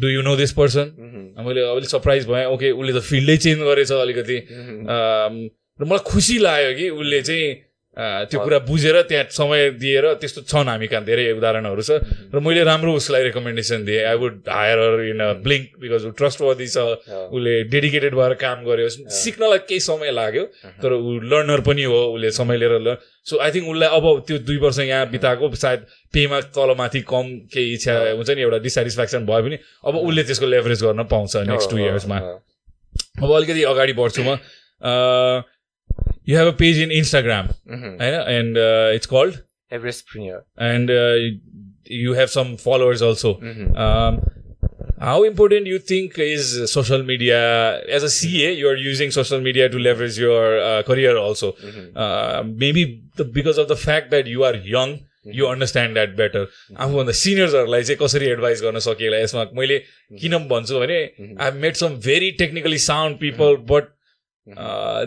do 0.00 0.08
you 0.08 0.22
know 0.22 0.36
this 0.36 0.52
person 0.52 0.92
मैले 1.38 1.60
अलिक 1.68 1.90
सरप्राइज 1.90 2.26
भएँ 2.28 2.44
ओके 2.54 2.70
उसले 2.72 2.92
त 2.92 3.02
फिल्डै 3.04 3.36
चेन्ज 3.44 3.60
गरेछ 3.68 3.92
अलिकति 3.92 4.36
र 5.80 5.84
मलाई 5.88 6.04
खुसी 6.04 6.36
लाग्यो 6.38 6.72
कि 6.76 6.86
उसले 7.00 7.20
चाहिँ 7.24 7.48
त्यो 8.30 8.38
कुरा 8.40 8.58
बुझेर 8.70 8.96
त्यहाँ 9.10 9.24
समय 9.34 9.70
दिएर 9.76 10.04
त्यस्तो 10.22 10.40
छन् 10.46 10.68
हामी 10.68 10.86
कहाँ 10.86 11.04
धेरै 11.04 11.24
उदाहरणहरू 11.36 11.82
छ। 11.82 11.90
र 12.32 12.38
मैले 12.38 12.62
राम्रो 12.64 12.92
उसलाई 12.94 13.22
रेकमेन्डेसन 13.28 13.84
दिएँ। 13.84 14.04
I 14.06 14.16
would 14.16 14.46
hire 14.46 14.78
in 15.10 15.20
a 15.20 15.42
blink 15.42 15.66
because 15.82 16.06
ऊ 16.06 16.10
ट्रस्टवर्दी 16.14 16.68
छ। 16.70 16.78
उसले 17.34 17.52
डेडिकेटेड 17.66 18.14
भएर 18.14 18.34
काम 18.40 18.58
गर्यो। 18.64 18.88
सिक्नलाई 19.10 19.58
केही 19.68 19.80
समय 19.82 20.10
लाग्यो 20.16 20.44
तर 20.80 20.90
ऊ 20.96 21.18
लर्नर 21.28 21.60
पनि 21.66 21.84
हो। 21.90 22.00
उसले 22.14 22.30
समय 22.30 22.56
लिएर 22.62 22.74
ल 22.78 22.96
सो 23.26 23.42
आई 23.42 23.50
थिङ्क 23.50 23.68
उसलाई 23.68 23.88
अब 23.90 24.04
त्यो 24.22 24.38
दुई 24.48 24.56
वर्ष 24.64 24.78
यहाँ 24.86 25.10
बिताएको 25.10 25.44
सायद 25.50 25.80
पेमा 26.14 26.40
तलमाथि 26.56 27.00
कम 27.04 27.26
केही 27.52 27.74
इच्छा 27.74 27.92
हुन्छ 28.16 28.30
नि 28.30 28.40
एउटा 28.40 28.58
डिसेटिस्फ्याक्सन 28.64 29.26
भयो 29.26 29.42
भने 29.44 29.58
अब 29.84 29.94
उसले 29.98 30.22
त्यसको 30.30 30.46
लेभरेज 30.46 30.80
गर्न 30.86 31.02
पाउँछ 31.10 31.36
नेक्स्ट 31.52 31.70
टु 31.70 31.76
इयर्समा 31.84 32.18
अब 33.18 33.28
अलिकति 33.28 33.62
अगाडि 33.66 33.92
बढ्छु 33.98 34.22
म। 34.22 34.38
You 36.30 36.36
have 36.38 36.46
a 36.48 36.56
page 36.64 36.80
in 36.82 36.90
Instagram 36.98 37.48
um, 37.48 37.84
होइन 38.02 38.20
and 38.38 38.58
it's 38.96 39.06
called 39.14 39.34
Everest 39.72 40.04
premier 40.12 40.42
and 40.72 40.90
you 42.02 42.14
have 42.14 42.28
some 42.38 42.54
followers 42.64 43.02
also 43.02 43.32
um, 43.32 44.20
how 45.02 45.24
important 45.24 45.68
you 45.68 45.78
think 45.90 46.18
is 46.20 46.48
social 46.70 47.02
media 47.10 47.36
as 47.98 48.04
a 48.04 48.08
CA 48.16 48.50
you 48.52 48.68
are 48.70 48.78
using 48.78 49.10
social 49.18 49.40
media 49.46 49.66
to 49.74 49.78
leverage 49.86 50.20
your 50.20 50.58
career 50.88 51.16
also 51.26 51.48
um, 51.50 52.50
maybe 52.64 52.84
because 53.20 53.58
of 53.58 53.68
the 53.70 53.76
fact 53.84 54.10
that 54.10 54.28
you 54.28 54.42
are 54.50 54.60
young 54.74 54.96
you 55.36 55.46
understand 55.46 55.94
that 55.94 56.14
better 56.16 56.46
आफूभन्दा 56.76 57.12
सिनियर्सहरूलाई 57.22 57.82
चाहिँ 57.88 57.98
कसरी 58.02 58.26
advice 58.26 58.62
गर्न 58.62 58.78
सकिएला? 58.84 59.16
यसमा 59.18 59.44
मैले 59.58 59.78
किन 60.20 60.36
भन्छु 60.52 60.78
भने 60.80 60.98
I 61.46 61.50
made 61.64 61.74
some 61.82 61.96
very 62.06 62.30
technically 62.44 62.78
sound 62.84 63.18
people 63.20 63.56
but 63.72 63.88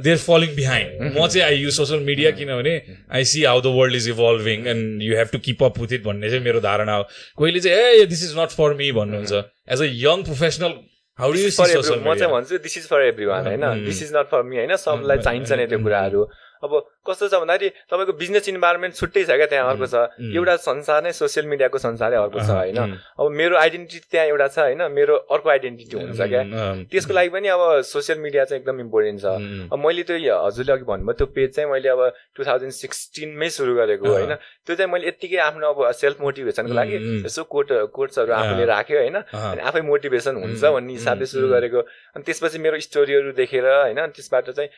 their 0.03 0.17
following 0.17 0.55
behind 0.55 1.17
म 1.17 1.27
चाहिँ 1.27 1.45
आई 1.47 1.55
युज 1.57 1.73
सोसियल 1.77 1.99
मिडिया 2.03 2.31
किनभने 2.31 2.75
I 3.11 3.23
see 3.31 3.43
how 3.43 3.61
the 3.61 3.73
world 3.75 3.95
is 3.95 4.09
evolving 4.09 4.67
and 4.67 5.03
you 5.03 5.17
have 5.17 5.29
to 5.31 5.39
keep 5.39 5.63
up 5.63 5.79
with 5.79 5.93
it 5.93 6.03
भन्ने 6.03 6.29
चाहिँ 6.29 6.43
मेरो 6.43 6.59
धारणा 6.61 6.95
हो। 6.95 7.03
कोहीले 7.37 7.59
चाहिँ 7.59 7.77
ए 7.77 8.05
this 8.05 8.23
is 8.23 8.37
not 8.39 8.49
for 8.59 8.73
me 8.73 8.91
भन्नुहुन्छ। 8.91 9.33
As 9.69 9.81
a 9.81 9.89
young 10.07 10.23
professional 10.23 10.73
how 11.19 11.31
do. 11.31 11.39
म 11.39 12.15
चाहिँ 12.15 12.31
भन्छु 12.33 12.57
this 12.57 12.77
is 12.77 12.87
for 12.87 13.01
every 13.07 13.25
one 13.25 13.47
होइन. 13.47 13.85
This 13.85 14.01
is 14.03 14.15
not 14.15 14.27
for 14.31 14.43
me 14.43 14.57
होइन? 14.57 14.75
सबलाई 14.75 15.17
उम्, 15.17 15.23
चाहिन्छ 15.23 15.51
नै 15.51 15.65
त्यो 15.67 15.77
उम्, 15.77 15.83
कुराहरू। 15.83 16.23
अब 16.63 16.71
कस्तो 17.05 17.27
छ 17.27 17.39
भन्दाखेरि 17.39 17.69
तपाईँको 17.91 18.13
बिजनेस 18.19 18.49
इन्भाइरोमेन्ट 18.49 18.95
छुट्टै 18.95 19.23
छ 19.23 19.37
क्या 19.39 19.47
त्यहाँ 19.53 19.69
अर्को 19.71 19.87
छ. 19.87 19.95
एउटा 20.35 20.55
संसार 20.67 21.03
नै 21.03 21.11
सोसियल 21.13 21.45
मिडियाको 21.47 21.77
संसारै 21.77 22.17
अर्को 22.17 22.39
छ 22.39 22.49
होइन? 22.49 22.79
अब 23.19 23.31
मेरो 23.31 23.55
आइडेन्टिटी 23.57 24.07
त्यहाँ 24.11 24.27
एउटा 24.27 24.47
छ 24.47 24.59
होइन? 24.59 24.81
मेरो 24.91 25.15
अर्को 25.31 25.49
आइडेन्टिटी 25.49 25.95
हुन्छ 25.97 26.21
क्या। 26.33 26.43
त्यसको 26.91 27.13
लागि 27.13 27.29
पनि 27.29 27.47
अब 27.55 27.61
सोसियल 27.87 28.19
मिडिया 28.19 28.43
चाहिँ 28.43 28.61
एकदम 28.61 28.79
इम्पोर्टेन्ट 28.79 29.21
छ। 29.21 29.25
अब 29.71 29.77
मैले 29.79 30.03
त्यो 30.03 30.17
हजुरले 30.43 30.73
अघि 30.73 30.85
भन्नुभयो 30.91 31.13
त्यो 31.13 31.27
पेज 31.31 31.49
चाहिँ 31.55 31.69
मैले 31.71 31.89
अब 31.95 32.01
टु 32.35 32.43
थाउजन्ड 32.43 32.73
सिक्सटिनमै 32.81 33.49
सुरु 33.55 33.75
गरेको। 33.79 34.03
होइन? 34.03 34.33
त्यो 34.67 34.75
चाहिँ 34.75 34.91
मैले 34.91 35.07
यत्तिकै 35.07 35.39
आफ्नो 35.47 35.71
अब 35.71 35.91
सेल्फ 35.95 36.21
मोटिभेसनको 36.21 36.73
लागि. 36.73 36.97
यसो 37.23 37.43
कोट 37.47 37.71
कोट्सहरू 37.93 38.31
आफूले। 38.33 38.65
राख्यो 38.65 38.97
होइन? 38.99 39.17
अनि 39.31 39.61
आफै 39.63 39.81
मोटिभेसन 39.87 40.35
हुन्छ 40.43 40.63
भन्ने 40.63 40.93
हिसाबले 40.99 41.25
सुरु. 41.25 41.51
गरेको। 41.53 41.79
अनि 42.15 42.23
त्यसपछि 42.23 42.57
मेरो 42.57 42.79
स्टोरीहरू 42.79 43.31
देखेर 43.35 43.65
होइन? 43.67 43.99
त्यसबाट 44.15 44.49
चाहिँ 44.49 44.69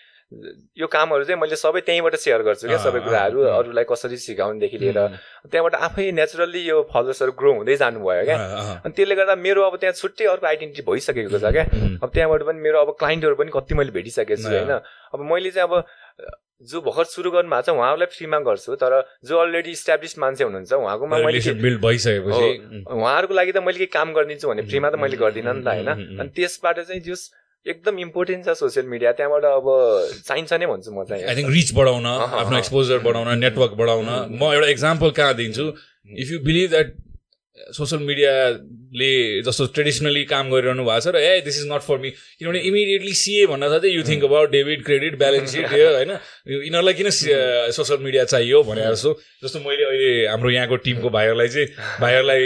यो 0.78 0.88
कामहरू 0.90 1.24
चाहिँ 1.24 1.40
मैले 1.42 1.56
सबै 1.56 1.82
त्यहीँबाट 1.86 2.15
सेयर 2.18 2.42
गर्छु 2.48 2.68
क्या 2.68 2.78
सबै 2.80 3.00
कुराहरू. 3.06 3.40
अरूलाई 3.60 3.86
कसरी 3.90 4.18
सिकाउनुदेखि 4.18 4.78
लिएर। 4.78 5.00
त्यहाँबाट 5.52 5.76
आफै 5.76 6.12
नेचुरल्ली 6.12 6.62
यो 6.70 6.78
फलोवर्सहरू 6.90 7.32
ग्रो 7.36 7.52
हुँदै 7.60 7.76
जानुभयो 7.76 8.24
क्या। 8.26 8.38
अनि 8.86 8.94
त्यसले 8.96 9.16
गर्दा 9.16 9.36
मेरो 9.36 9.62
अब 9.68 9.76
त्यहाँ 9.82 9.96
छुट्टै 9.96 10.26
अर्को 10.34 10.46
आइडेन्टिटी 10.48 10.84
भइसकेको 10.86 11.40
छ 11.40 11.46
क्या। 11.52 11.66
अब 12.02 12.10
त्यहाँबाट 12.10 12.42
पनि 12.48 12.60
मेरो 12.62 12.78
अब 12.82 12.90
क्लाइन्टहरू 13.00 13.36
पनि 13.36 13.52
कति 13.54 13.74
मैले 13.76 13.92
भेटिसकेको 13.92 14.42
छु। 14.42 14.50
होइन। 14.50 14.74
अब 15.14 15.20
मैले 15.22 15.52
चाहिँ 15.52 15.70
अब 15.70 15.74
जो 16.64 16.82
भर्खर 16.82 17.04
सुरु 17.04 17.30
गर्नु 17.32 17.50
भएको 17.52 17.62
छ 17.62 17.70
उहाँहरूलाई 17.76 18.10
फ्रीमा 18.16 18.40
गर्छु। 18.48 18.76
तर 18.80 18.94
जो 19.28 19.36
अलरेडी 19.38 19.72
इस्टाब्लिस 19.76 20.18
मान्छे 20.20 20.44
हुनुहुन्छ 20.44 20.74
उहाँकोमा 20.74 21.18
मैले 21.20 21.54
बिल्ड 21.62 21.80
भइसकेपछि। 21.84 22.48
उहाँहरूको 22.88 23.34
लागि 23.36 23.52
त 23.52 23.60
मैले 23.60 23.78
केही 23.84 23.92
काम 23.92 24.14
गरिदिन्छु 24.16 24.48
भने 24.50 24.64
फ्रीमा 24.64 24.90
त 24.90 24.96
मैले 24.96 25.18
गर्दिनँ 25.20 25.54
नि 25.54 25.62
त 25.62 25.68
होइन। 25.68 25.90
अनि 26.20 26.30
त्यसबाट 26.32 26.80
चाहिँ 26.88 27.02
जस 27.04 27.22
एकदम 27.66 28.00
इम्पोर्टेन्ट 28.00 28.46
छ 28.46 28.54
सोसियल 28.58 28.86
मिडिया 28.86 29.12
त्यहाँबाट 29.18 29.44
अब 29.44 29.66
चाहिन्छ 30.28 30.54
नै 30.54 30.66
भन्छु 30.70 30.92
म 30.92 31.04
चाहिँ। 31.10 31.24
आई 31.26 31.36
थिङ्क 31.36 31.50
रिच 31.50 31.74
बढाउन 31.74 32.06
आफ्नो 32.06 32.58
एक्सपोजर 32.58 33.00
बढाउन 33.08 33.40
नेटवर्क 33.40 33.74
बढाउन। 33.82 34.10
म 34.38 34.54
एउटा 34.54 34.68
इक्जाम्पल 34.76 35.10
कहाँ 35.18 35.34
दिन्छु? 35.36 35.66
If 36.22 36.32
you 36.32 36.40
believe 36.46 36.70
that 36.70 36.90
social 37.56 38.02
मिडियाले 38.04 39.10
जस्तो 39.42 39.66
ट्रेडिसनली 39.74 40.24
काम 40.28 40.50
गरिरहनु 40.52 40.84
भएको 40.86 41.00
छ 41.02 41.14
र 41.16 41.18
ए 41.18 41.42
this 41.42 41.58
is 41.60 41.68
not 41.68 41.82
for 41.82 41.98
me 41.98 42.10
किनभने 42.12 42.60
इमिडिएटली 42.62 43.14
सिए 43.16 43.46
भन्न 43.48 43.70
साथै 43.74 43.90
you 43.90 44.04
think 44.04 44.24
about 44.24 44.50
debit 44.52 44.84
credit 44.86 45.18
balance 45.18 45.52
sheet 45.52 45.66
होइन? 45.72 46.12
यिनीहरूलाई 46.48 46.94
किन 46.94 47.10
सोसियल 47.72 48.00
मिडिया 48.02 48.24
चाहियो 48.26 48.62
भनेर 48.66 48.92
जस्तो 48.94 49.12
जस्तो 49.44 49.60
मैले 49.62 49.84
अहिले 49.86 50.10
हाम्रो 50.28 50.50
यहाँको 50.52 50.76
टिमको 50.86 51.10
भाइहरूलाई 51.10 51.48
चाहिँ 51.50 51.68
भाइहरूलाई 52.02 52.44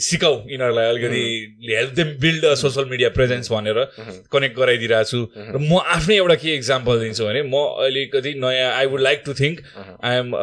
सिकाऊ 0.00 0.34
यिनीहरूलाई 0.50 0.86
अलिकति 0.88 1.22
help 1.70 1.92
them 1.94 2.08
build 2.20 2.44
a 2.44 2.54
social 2.62 2.86
media 2.90 3.08
presence 3.10 3.52
भनेर 3.52 3.78
कनेक्ट 4.32 4.56
गराइदिरहेको 4.58 5.10
छु 5.10 5.20
र 5.36 5.58
म 5.60 5.78
आफ्नै 5.94 6.16
एउटा 6.16 6.34
के 6.42 6.54
इक्जाम्पल 6.56 7.00
दिन्छु 7.00 7.24
भने 7.24 7.42
म 7.44 7.62
अलिकति 7.86 8.34
नयाँ 8.38 8.72
I 8.72 8.86
would 8.88 9.00
like 9.02 9.22
to 9.26 9.34
think 9.36 9.62
I 10.02 10.16
am 10.16 10.34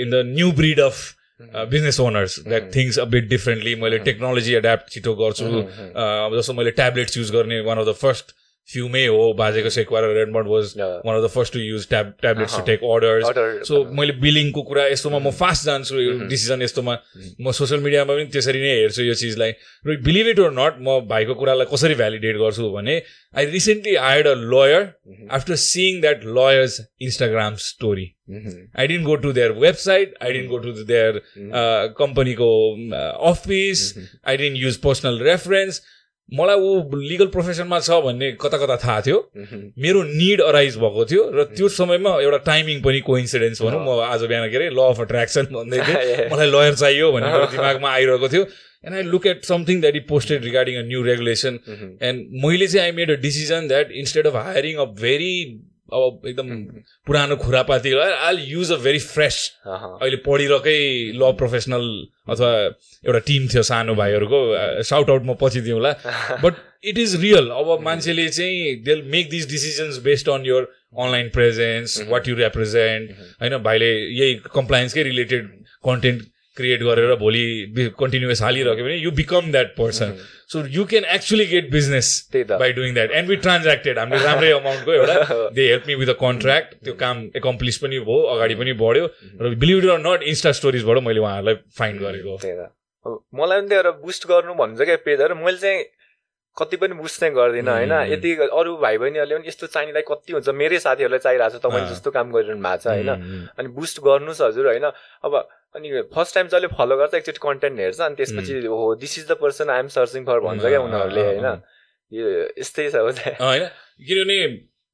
in 0.00 0.10
the 0.10 0.22
new 0.32 0.50
breed 0.54 0.80
of 0.82 1.04
business 1.40 1.98
owners 2.00 2.38
that 2.48 2.70
things 2.74 2.98
a 2.98 3.04
bit 3.12 3.28
differently 3.28 3.74
मैले 3.76 3.98
टेक्नोलोजी 4.08 4.54
एड्याप्ट 4.54 4.90
छिटो 4.90 5.14
गर्छु 5.14 5.44
अब 5.44 6.36
जस्तो 6.36 6.52
मैले 6.54 6.70
ट्याब्लेट्स 6.80 7.16
युज 7.18 7.30
गर्ने 7.32 7.60
वान 7.68 7.78
अफ 7.78 7.86
द 7.88 7.94
फर्स्ट 8.02 8.34
फ्युमै 8.72 9.04
हो 9.06 9.32
Bajeko 9.38 9.70
Sekuwa 9.70 10.04
रेडमन्ड 10.14 10.48
was 10.48 10.72
one 10.78 11.16
of 11.16 11.22
the 11.24 11.28
first 11.32 11.52
to 11.52 11.60
use 11.60 11.88
tab 11.88 12.12
tablets 12.20 12.56
to 12.56 12.62
take 12.66 12.84
orders 12.92 13.68
so 13.68 13.82
मैले 13.98 14.12
बिलिङको 14.22 14.62
कुरा 14.70 14.86
यस्तोमा 14.86 15.18
म 15.18 15.30
फास्ट 15.40 15.64
जान्छु 15.64 15.94
डिसिजन 16.28 16.62
यस्तोमा। 16.62 16.94
म 17.40 17.52
सोसियल 17.58 17.80
मिडियामा 17.86 18.14
पनि 18.14 18.24
त्यसरी 18.32 18.60
नै 18.62 18.72
हेर्छु 18.78 19.02
यो 19.04 19.14
चिजलाई। 19.22 19.52
र 19.86 19.96
बिलिभ 20.06 20.28
इट 20.32 20.38
ओर 20.40 20.52
नट 20.58 20.80
म 20.80 20.98
भाइको 21.12 21.34
कुरालाई 21.40 21.68
कसरी 21.72 21.94
भ्यालिडेट 22.00 22.36
गर्छु 22.42 22.70
भने 22.76 22.94
I 23.36 23.44
recently 23.52 23.94
hired 24.10 24.26
a 24.26 24.34
lawyer 24.54 24.82
after 25.38 25.54
seeing 25.64 26.00
that 26.00 26.24
lawyer's 26.38 26.80
Instagram 27.08 27.56
story 27.64 28.06
I 28.78 28.86
didn't 28.86 29.04
go 29.06 29.16
to 29.26 29.32
their 29.40 29.52
website 29.66 30.14
I 30.22 30.32
didn't 30.38 30.48
go 30.50 30.58
to 30.64 30.72
their 30.92 31.20
कम्पनीको 32.00 32.48
office 33.32 33.82
I 33.98 34.36
didn't 34.44 34.56
use 34.62 34.76
personal 34.86 35.20
reference 35.28 35.82
मलाई 36.32 36.56
ऊ 36.56 36.98
legal 36.98 37.26
प्रोफेसनमा 37.34 37.78
छ 37.80 38.00
भन्ने 38.04 38.30
कता 38.40 38.58
कता 38.58 38.76
थाहा 38.84 39.00
थियो। 39.06 39.18
मेरो 39.84 40.02
निड 40.02 40.40
अराइज 40.40 40.76
भएको 40.82 41.04
थियो 41.10 41.22
र 41.36 41.44
त्यो 41.52 41.68
समयमा 41.78 42.10
एउटा 42.22 42.38
टाइमिङ 42.48 42.80
पनि 42.82 43.00
कोइन्सिडेन्स 43.10 43.62
भनौँ। 43.62 43.80
म 43.84 44.00
आज 44.08 44.24
बिहान 44.30 44.48
के 44.50 44.56
अरे 44.56 44.68
ल 44.70 44.80
अफ 44.88 45.00
अट्र्याक्सन 45.00 45.44
भन्दै 45.52 45.78
थिएँ। 45.86 46.28
मलाई 46.32 46.48
लयर 46.54 46.74
चाहियो 46.74 47.12
भन्ने 47.12 47.32
मेरो 47.32 47.46
दिमागमा 47.52 47.90
आइरहेको 47.90 48.28
थियो। 48.34 48.44
And 48.84 48.94
I 48.96 49.02
look 49.12 49.26
at 49.26 49.44
something 49.44 49.80
that 49.80 49.96
is 49.96 50.06
posted 50.08 50.44
regarding 50.44 50.74
a 50.76 50.82
new 50.88 51.02
regulation 51.02 51.54
and 52.08 52.18
मैले 52.44 52.66
चाहिँ 52.66 52.84
I 52.86 52.96
made 52.96 53.10
a 53.10 53.20
decision 53.20 53.68
that 53.68 53.92
instead 54.02 54.26
of 54.26 54.36
hiring 54.48 54.76
a 54.76 54.84
very 55.00 55.34
अब 55.92 56.22
एकदम 56.26 56.48
पुरानो 57.06 57.36
खुरापाती 57.36 57.92
I'll 58.00 58.38
use 58.40 58.72
a 58.72 58.76
very 58.84 58.98
fresh 58.98 59.36
अहिले 59.66 60.16
पढिरहेकै 60.24 60.78
ल 61.14 61.32
प्रोफेसनल 61.38 61.84
अथवा 62.28 62.50
एउटा 63.04 63.18
टिम 63.26 63.48
थियो 63.52 63.62
सानो 63.68 63.94
भाइहरूको 63.94 64.40
साउट 64.90 65.10
आउट 65.10 65.22
म 65.24 65.34
पछि 65.42 65.60
दिउँला। 65.60 65.92
बट 66.42 66.54
इट 66.84 66.98
इज 66.98 67.20
रियल 67.22 67.48
अब 67.60 67.80
मान्छेले 67.84 68.28
चाहिँ 68.28 68.74
they 68.84 69.00
make 69.12 69.30
this 69.30 69.48
decisions 69.50 69.98
based 70.04 70.28
on 70.30 70.46
your 70.46 70.68
online 71.04 71.28
presence 71.36 72.00
what 72.08 72.28
you 72.28 72.34
represent 72.36 73.10
होइन 73.42 73.56
भाइले 73.62 73.90
यही 74.20 74.34
कम्प्लायन्सकै 74.54 75.02
रिलेटेड 75.02 75.50
कन्टेन्ट 75.84 76.22
क्रिएट 76.56 76.82
गरेर 76.82 77.14
भोलि 77.20 77.44
कन्टिन्युस 77.98 78.42
हालिरह्यो 78.42 78.84
भने 78.84 78.96
you 78.96 79.10
become 79.12 79.50
that 79.52 79.74
person 79.78 80.12
so 80.52 80.64
you 80.76 80.84
can 80.92 81.04
actually 81.14 81.46
get 81.46 81.70
business 81.70 82.08
by 82.34 82.72
doing 82.72 82.94
that 82.94 83.10
and 83.20 83.28
we 83.28 83.36
transacted 83.46 83.98
हामीले 83.98 84.22
राम्रै 84.24 84.50
अमाउन्टको 84.52 84.92
एउटा 84.92 85.16
they 85.56 85.66
help 85.68 85.84
me 85.88 85.94
with 86.02 86.08
a 86.08 86.18
contract 86.20 86.74
त्यो 86.84 86.94
काम 87.02 87.24
एकम्प्लिस 87.36 87.78
पनि 87.84 87.98
भयो 88.06 88.20
अगाडि 88.36 88.54
पनि 88.54 88.72
बढ्यो। 88.84 89.10
र 89.42 89.54
बिलिभ 89.64 89.90
अर 89.90 89.98
नट 90.06 90.22
इन्स्टा 90.30 90.52
स्टोरिजबाट 90.60 91.02
मैले 91.08 91.20
उहाँहरूलाई 91.20 91.56
फाइन्ड 91.78 92.00
गरेको। 92.06 92.38
मलाई 93.40 93.60
पनि 93.60 93.68
त्यो 93.68 93.92
बुस्ट 94.06 94.28
गर्नु 94.28 94.54
भन्छ 94.62 94.80
क्या 94.82 94.96
पेजहरू 95.04 95.34
मैले 95.44 95.58
चाहिँ 95.58 95.84
कति 96.56 96.76
पनि 96.76 96.94
बुझ्ने 96.94 97.18
चाहिँ 97.18 97.34
गर्दिनँ 97.34 97.72
होइन? 97.72 97.92
यति 98.12 98.30
अरू 98.46 98.76
भाइ 98.78 98.98
बहिनीहरूले 99.02 99.34
पनि 99.36 99.48
यस्तो 99.48 99.66
चाहिनेलाई 99.74 100.04
कति 100.06 100.32
हुन्छ। 100.32 100.48
मेरै 100.54 100.78
साथीहरूलाई 100.78 101.22
चाहिरहेको 101.26 101.58
छ। 101.58 101.62
तपाईँले 101.66 101.88
जस्तो 101.90 102.10
काम 102.14 102.30
गरिरहनु 102.30 102.62
भएको 102.62 102.78
छ 102.78 102.86
होइन? 102.94 103.10
अनि 103.58 103.68
बुस्ट 103.74 103.96
गर्नुहोस् 104.06 104.42
हजुर 104.42 104.66
होइन? 104.70 104.86
अब 105.26 105.32
अनि 105.74 106.02
फर्स्ट 106.14 106.34
टाइम 106.34 106.46
जसले 106.48 106.68
फलो 106.78 106.96
गर्छ 106.96 107.14
एकचोटि 107.14 107.40
कन्टेन्ट 107.42 107.80
हेर्छ 107.80 108.00
अनि 108.00 108.14
त्यसपछि 108.16 108.54
हो 108.66 108.94
this 109.00 109.18
is 109.18 109.24
the 109.28 109.36
person 109.40 109.70
I 109.70 109.80
am 109.80 109.88
searching 109.94 110.24
for 110.24 110.40
भन्छ 110.46 110.62
क्या 110.64 110.80
उनीहरूले 110.80 111.24
होइन? 111.24 111.46
यो 112.12 112.24
यस्तै 112.58 112.88
छ 112.90 112.94
होइन? 113.40 113.68
किनभने 114.08 114.38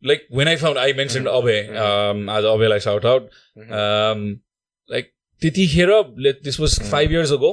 like 0.02 0.26
when 0.32 0.48
I 0.48 0.56
found 0.56 0.78
I 0.78 0.92
mention 0.98 1.26
Abhay 1.28 1.56
आज 2.36 2.44
अभेलाई 2.52 2.80
साउट 2.80 3.06
आउट 3.06 3.30
लाइक 4.90 5.12
त्यतिखेर 5.42 5.90
this 6.44 6.60
was 6.60 6.78
five 6.90 7.12
years 7.12 7.32
ago 7.32 7.52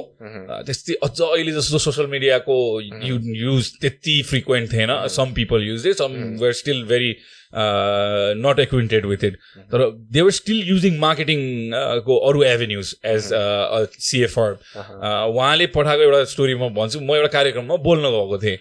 त्यस्तै 0.66 0.94
अझ 1.02 1.20
अहिले 1.20 1.52
जस्तो 1.52 1.78
सोसियल 1.84 2.06
मिडियाको 2.14 2.56
युज 2.80 3.70
त्यति 3.80 4.22
फ्रिक्वेन्ट 4.30 4.72
थिएन। 4.72 4.90
Some 5.14 5.32
people 5.34 5.68
use 5.68 5.82
they 5.82 5.92
some 6.00 6.16
were 6.40 6.52
still 6.60 6.84
very 6.86 7.12
not 7.54 8.58
acquainted 8.60 9.06
with 9.06 9.24
it 9.24 9.36
तर 9.72 9.84
दे 10.12 10.20
वर 10.20 10.30
स्टिल 10.30 10.68
युजिङ 10.68 10.98
मार्केटिङको 10.98 12.16
अरू 12.28 12.42
एभेन्युज 12.44 12.94
एज 13.06 13.28
सिएफआर 14.08 14.50
उहाँले 15.28 15.66
पठाएको 15.76 16.02
एउटा 16.02 16.24
स्टोरी 16.32 16.54
म 16.54 16.68
भन्छु। 16.74 17.00
म 17.00 17.14
एउटा 17.16 17.28
कार्यक्रममा 17.32 17.76
बोल्न 17.86 18.04
गएको 18.10 18.38
थिएँ। 18.42 18.56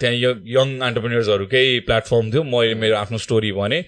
त्यहाँ 0.00 0.14
यङ 0.56 0.68
अन्टरप्रिनियर्सहरूकै 0.80 1.64
प्लेटफर्म 1.86 2.30
थियो। 2.32 2.42
मैले 2.42 2.74
मेरो 2.82 2.96
आफ्नो 2.96 3.18
स्टोरी 3.18 3.52
भने। 3.52 3.78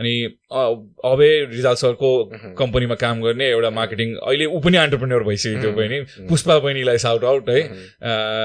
अनि 0.00 0.14
अबे 0.54 1.28
रिजाल 1.50 1.74
सरको 1.74 2.10
कम्पनीमा 2.58 2.94
काम 2.94 3.22
गर्ने 3.22 3.48
एउटा 3.50 3.70
मार्केटिङ 3.70 4.08
अहिले 4.16 4.46
ऊ 4.46 4.60
पनि 4.64 4.76
अन्टरप्रिन्योर 4.78 5.22
भइसक्यो 5.28 5.60
त्यो 5.60 5.72
बहिनी। 5.76 5.98
पुष्पा 6.28 6.58
बहिनीलाई 6.58 6.98
साउट 7.04 7.24
आउट 7.24 7.48
है। 7.50 7.60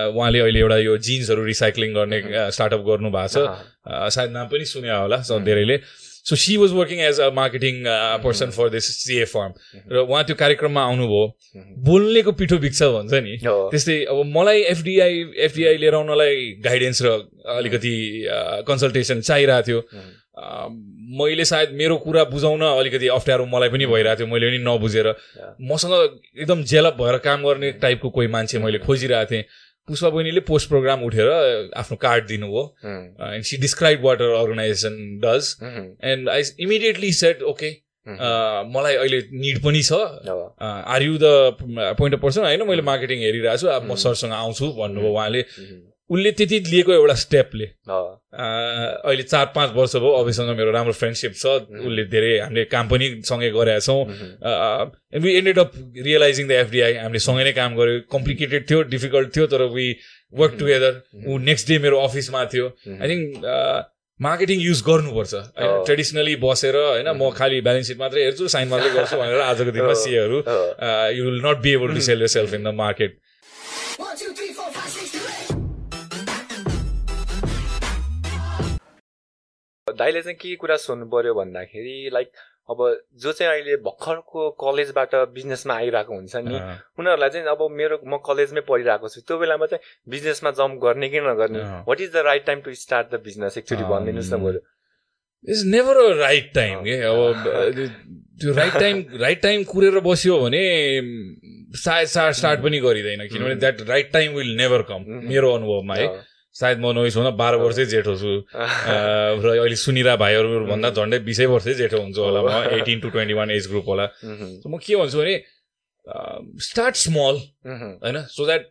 उहाँले 0.10 0.40
अहिले 0.40 0.60
एउटा 0.60 0.78
यो 0.78 0.98
जिन्सहरू 0.98 1.44
रिसाइक्लिङ 1.46 1.94
गर्ने 1.94 2.20
स्टार्टअप 2.52 2.82
गर्नु 2.90 3.10
भएको 3.12 3.46
छ। 3.46 3.48
सायद 3.90 4.32
नाम 4.32 4.48
पनि 4.48 4.66
सुने 4.66 4.92
होला 4.92 5.18
धेरैले 5.42 5.80
so 6.26 6.36
she 6.36 6.56
was 6.58 6.72
working 6.74 7.00
as 7.02 7.20
a 7.20 7.30
marketing 7.34 7.84
person 8.24 8.50
for 8.52 8.70
this 8.70 8.90
CA 8.96 9.26
firm 9.26 9.54
र 9.94 10.04
उहाँ 10.04 10.24
त्यो 10.24 10.36
कार्यक्रममा 10.36 10.84
आउनुभयो 10.84 11.24
बोल्नेको 11.88 12.32
पिठो 12.42 12.58
बिग्छ 12.66 12.84
भन्छ 12.96 13.22
नि 13.26 13.38
त्यस्तै 13.46 13.98
अब 14.06 14.22
मलाई 14.36 14.62
एफडिआई 14.76 15.26
एफडिआई 15.48 15.78
लिएर 15.78 15.96
आउनलाई 15.96 16.46
गाइडेन्स 16.66 17.02
र 17.02 17.18
अलिकति 17.58 17.96
कन्सल्टेसन 18.68 19.22
चाहिरहेको 19.22 19.68
थियो 19.68 19.82
मैले 21.20 21.46
सायद 21.46 21.70
मेरो 21.74 21.96
कुरा 22.00 22.24
बुझाउन 22.26 22.62
अलिकति 22.64 23.08
अप्ठ्यारो 23.10 23.46
मलाई 23.46 23.70
पनि 23.70 23.86
भइरहेको 23.86 24.20
थियो 24.20 24.28
मैले 24.34 24.50
पनि 24.50 24.60
नबुझेर 24.66 25.08
मसँग 25.72 25.94
एकदम 25.94 26.64
जेलप 26.74 27.02
भएर 27.02 27.18
काम 27.26 27.44
गर्ने 27.44 27.72
टाइपको 27.82 28.10
कोही 28.10 28.28
मान्छे 28.36 28.60
मैले 28.60 28.80
खोजिरहेको 28.86 29.32
थिएँ 29.32 29.44
पुष्पा 29.90 30.10
बहिनीले 30.10 30.42
पोस्ट 30.48 30.70
प्रोग्राम 30.70 31.04
उठेर 31.04 31.28
आफ्नो 31.78 31.98
कार्ड 32.02 32.28
दिनुभयो। 32.28 32.64
And 33.34 33.44
she 33.46 33.58
describe 33.66 34.06
what 34.06 34.22
organization 34.22 34.96
does 35.26 35.54
and 36.14 36.30
I 36.30 36.42
immediately 36.62 37.12
said 37.20 37.42
okay 37.52 37.70
मलाई 38.08 38.96
अहिले 38.96 39.20
निड 39.42 39.62
पनि 39.64 39.82
छ। 39.84 39.94
Are 40.62 41.04
you 41.04 41.18
the 41.22 41.58
point 42.00 42.16
of 42.16 42.22
person 42.22 42.42
होइन 42.42 42.64
मैले 42.68 42.82
मार्केटिङ 42.88 43.20
हेरिरहेको 43.22 43.58
छु 43.58 43.68
अब 43.68 43.92
म 43.92 43.96
सरसँग 44.04 44.34
आउँछु 44.34 44.72
भन्नुभयो 44.80 45.12
उहाँले। 45.14 45.42
उसले 46.10 46.32
त्यति 46.32 46.60
लिएको 46.70 46.91
एउटा 46.93 47.14
स्टेपले। 47.24 47.66
अहिले 47.89 49.24
चार 49.24 49.45
पाँच 49.55 49.70
वर्ष 49.76 49.95
भयो 49.95 50.12
अभिसँग 50.22 50.49
मेरो 50.57 50.72
राम्रो 50.72 50.93
फ्रेन्डसिप 50.93 51.34
छ। 51.36 51.45
उसले 51.86 52.03
धेरै 52.10 52.32
हामीले 52.39 52.64
काम 52.74 52.86
पनि 52.89 53.07
सँगै 53.30 53.49
गरेका 53.57 53.80
छौँ। 53.86 54.01
We 55.22 55.30
ended 55.38 55.60
up 55.60 55.72
realizing 56.07 56.47
the 56.47 56.51
FDI 56.66 56.93
हामीले 57.03 57.22
सँगै 57.28 57.43
नै 57.43 57.53
काम 57.60 57.72
गऱ्यो 57.78 58.01
कम्प्लिकेटेड 58.10 58.62
थियो 58.70 58.80
डिफिकल्ट 58.95 59.36
थियो 59.36 59.45
तर 59.53 59.62
वी 59.70 59.88
वर्क 60.34 60.53
टुगेदर 60.60 60.93
ऊ 61.30 61.38
नेक्स्ट 61.45 61.66
डे 61.70 61.78
मेरो 61.86 61.97
अफिसमा 62.10 62.41
थियो। 62.53 62.68
आई 62.89 63.07
थिङ्क 63.10 63.45
मार्केटिङ 64.20 64.60
युज 64.60 64.80
गर्नुपर्छ। 64.84 65.34
होइन 65.34 65.84
ट्रेडिसनली 65.86 66.36
बसेर 66.43 66.76
होइन 66.76 67.07
म 67.07 67.30
खालि 67.38 67.62
ब्यालेन्स 67.62 67.88
सिट 67.88 67.97
मात्रै 67.99 68.24
हेर्छु 68.24 68.47
साइन 68.53 68.68
मात्रै 68.68 68.89
गर्छु 68.97 69.16
भनेर 69.22 69.41
आजको 69.45 69.72
दिनमा 69.78 69.95
सिएहरू 70.03 70.38
you 71.18 71.22
will 71.26 71.39
not 71.45 71.57
be 71.64 71.72
able 71.80 71.93
to 71.95 72.01
sell 72.10 72.20
yourself 72.36 72.53
in 72.53 72.64
the 72.64 72.74
market 72.82 73.12
दाइले 79.98 80.22
चाहिँ 80.22 80.38
के 80.38 80.56
कुरा 80.62 80.78
सोध्नु 80.78 81.06
पर्यो 81.10 81.34
भन्दाखेरि 81.34 82.10
लाइक 82.14 82.30
अब 82.70 82.80
जो 83.22 83.32
चाहिँ 83.34 83.52
अहिले 83.52 83.76
भर्खरको 83.82 84.50
कलेजबाट 84.62 85.16
बिजनेसमा 85.34 85.74
आइरहेको 85.74 86.14
हुन्छ 86.14 86.36
नि 86.46 86.58
उनीहरूलाई 87.00 87.30
चाहिँ 87.30 87.48
अब 87.50 87.62
मेरो 87.74 87.96
म 88.06 88.18
कलेजमै 88.26 88.62
पढिरहेको 88.70 89.10
छु 89.10 89.22
त्यो 89.26 89.38
बेलामा 89.42 89.66
चाहिँ 89.66 89.82
बिजनेसमा 90.14 90.52
जम्प 90.60 90.76
गर्ने 90.84 91.10
कि 91.10 91.20
नगर्ने? 91.20 91.60
What 91.88 92.02
is 92.02 92.12
the 92.14 92.24
right 92.30 92.46
time 92.46 92.62
to 92.62 92.74
start 92.84 93.08
the 93.14 93.22
business 93.26 93.58
एकचोटि 93.58 93.84
भनिदिनुहोस् 93.90 94.34
न 94.34 94.38
बरु। 94.44 94.60
Is 95.46 95.66
never 95.66 95.98
a 95.98 96.14
right 96.20 96.52
time 96.56 96.80
के? 96.86 96.96
अब 97.10 97.18
त्यो 98.40 98.54
राइट 98.54 98.74
टाइम 98.80 99.04
राइट 99.22 99.42
टाइम 99.42 99.64
कुरेर 99.74 100.00
बस्यो 100.06 100.40
भने 100.40 100.64
सायद 101.80 102.08
स्टार्ट 102.08 102.36
स्टार्ट 102.38 102.60
पनि 102.64 102.80
गरिँदैन 102.80 103.28
किनभने 103.28 103.56
that 103.56 103.82
right 103.90 104.12
time 104.14 104.36
will 104.36 104.56
never 104.58 104.82
come 104.92 105.06
मेरो 105.30 105.54
अनुभवमा 105.56 105.96
है। 105.96 106.08
सायद 106.60 106.78
म 106.80 106.91
नोइस 106.95 107.16
हुन 107.18 107.30
बाह्र 107.41 107.55
वर्षै 107.66 107.86
जेठो 107.93 108.16
छु। 108.22 108.34
र 109.43 109.47
अहिले 109.60 109.76
सुनिरा 109.86 110.16
भाइहरू 110.24 110.66
भन्दा 110.72 110.89
झन्डै 110.95 111.20
बिसै 111.30 111.45
वर्षै 111.53 111.74
जेठो 111.84 112.01
हुन्छ 112.03 112.18
होला 112.18 112.41
म 112.43 112.49
eighteen 112.80 112.99
to 112.99 113.10
twenty 113.16 113.34
one 113.39 113.51
age 113.51 113.68
group 113.72 113.86
होला। 113.93 114.05
म 114.68 114.78
के 114.84 114.95
भन्छु 114.95 115.18
भने 115.22 115.36
स्टार्ट 116.68 116.95
स्मल 117.05 117.36
होइन? 118.03 118.18
सो 118.36 118.45
द्याट 118.45 118.68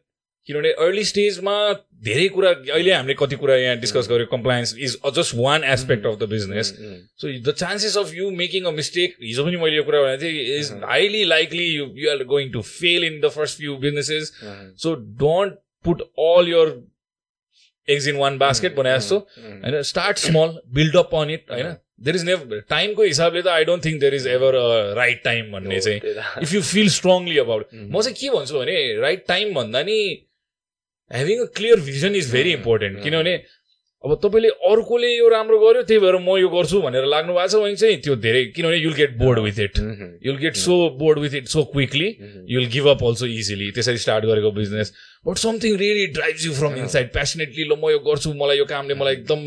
किनभने 0.48 0.70
अर्ली 0.84 1.04
स्टेजमा 1.04 1.54
धेरै 2.04 2.28
कुरा 2.34 2.50
अहिले 2.74 2.92
हामीले 2.92 3.14
कति 3.20 3.36
कुरा 3.36 3.56
यहाँ 3.56 3.76
डिस्कस 3.80 4.08
गऱ्यो 4.10 4.26
compliance 4.26 4.74
is 4.86 4.96
just 5.16 5.34
one 5.36 5.64
aspect 5.72 6.06
of 6.06 6.14
the 6.18 6.28
business 6.30 6.72
so 7.20 7.32
the 7.48 7.52
chances 7.62 7.96
of 8.02 8.14
you 8.14 8.30
making 8.38 8.64
a 8.64 8.72
mistake 8.78 9.16
हिजो 9.22 9.44
पनि 9.44 9.56
मैले 9.64 9.76
यो 9.76 9.82
कुरा 9.88 10.00
भनेको 10.02 10.22
थिएँ 10.22 10.58
is 10.58 10.70
highly 10.84 11.24
likely 11.24 11.66
you 11.66 11.88
you 12.02 12.10
are 12.10 12.24
going 12.32 12.52
to 12.52 12.62
fail 12.70 13.04
in 13.04 13.20
the 13.20 13.28
first 13.36 13.58
few 13.58 13.76
businesses 13.84 14.32
so 14.84 14.94
don't 15.24 15.60
put 15.84 16.02
all 16.28 16.48
your 16.48 16.72
eggs 17.90 18.08
in 18.08 18.16
one 18.16 18.38
basket 18.38 18.74
भने 18.76 18.96
जस्तो 18.96 19.18
होइन 19.42 19.82
start 19.90 20.18
small 20.18 20.58
build 20.74 20.96
up 20.96 21.14
on 21.14 21.30
it 21.30 21.50
होइन। 21.52 21.74
देयर 22.00 22.16
इज 22.16 22.24
नेभर 22.24 22.60
टाइमको 22.70 23.02
हिसाबले 23.02 23.42
त 23.42 23.48
I 23.48 23.64
don't 23.64 23.84
think 23.84 24.00
there 24.00 24.14
is 24.14 24.26
ever 24.28 24.54
right 24.96 25.22
time 25.24 25.52
भन्ने 25.52 25.80
चाहिँ। 25.80 26.00
If 26.42 26.52
you 26.54 26.62
feel 26.62 26.88
strongly 26.96 27.38
about 27.38 27.68
म 27.74 28.00
चाहिँ 28.00 28.16
के 28.20 28.30
भन्छु 28.36 28.58
भने 28.58 28.76
राइट 29.00 29.24
टाइम 29.28 29.54
भन्दा 29.54 29.82
नि 29.82 29.98
having 31.10 31.40
a 31.40 31.44
clear 31.56 31.80
vision 31.80 32.16
is 32.16 32.32
very 32.32 32.52
important 32.52 33.02
किनभने 33.02 33.36
अब 34.04 34.14
तपाईँले 34.22 34.48
अर्कोले 34.70 35.08
यो 35.10 35.28
राम्रो 35.28 35.58
गर्यो 35.58 35.82
त्यही 35.82 36.00
भएर 36.00 36.16
म 36.22 36.36
यो 36.38 36.48
गर्छु 36.48 36.80
भनेर 36.82 37.04
लाग्नु 37.10 37.34
भएको 37.34 37.48
छ 37.50 37.62
भने 37.62 37.76
चाहिँ 37.76 37.96
त्यो 38.06 38.14
धेरै 38.22 38.44
किनभने 38.54 38.76
you'll 38.78 38.94
get 38.94 39.16
bored 39.18 39.38
with 39.46 39.58
it 39.58 39.78
you'll 40.26 40.36
get 40.38 40.54
so 40.56 40.74
bored 40.98 41.18
with 41.18 41.34
it 41.34 41.46
so 41.50 41.64
quickly 41.74 42.08
you'll 42.54 42.66
give 42.74 42.86
up 42.94 43.02
also 43.04 43.26
easily 43.26 43.70
त्यसरी 43.74 43.98
स्टार्ट 43.98 44.24
गरेको 44.30 44.50
business 44.54 44.92
but 45.26 45.36
something 45.42 45.76
really 45.82 46.06
drives 46.14 46.46
you 46.46 46.52
from 46.60 46.76
inside 46.86 47.12
passionately 47.12 47.64
ल 47.64 47.74
म 47.74 47.90
यो 47.90 47.98
गर्छु 48.06 48.34
मलाई 48.38 48.58
यो 48.58 48.64
कामले 48.70 48.94
मलाई 49.02 49.14
एकदम 49.18 49.40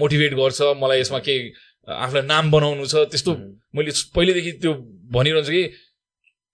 मोटिभेट 0.00 0.34
गर्छ 0.42 0.60
मलाई 0.84 1.00
यसमा 1.00 1.18
केही 1.24 1.40
आफूलाई 1.88 2.26
नाम 2.28 2.50
बनाउनु 2.50 2.84
छ। 2.84 3.08
त्यस्तो 3.12 3.32
मैले 3.76 3.90
पहिल्यैदेखि 4.14 4.52
त्यो 4.60 4.72
भनिरहन्छु 5.16 5.52
कि 5.52 5.64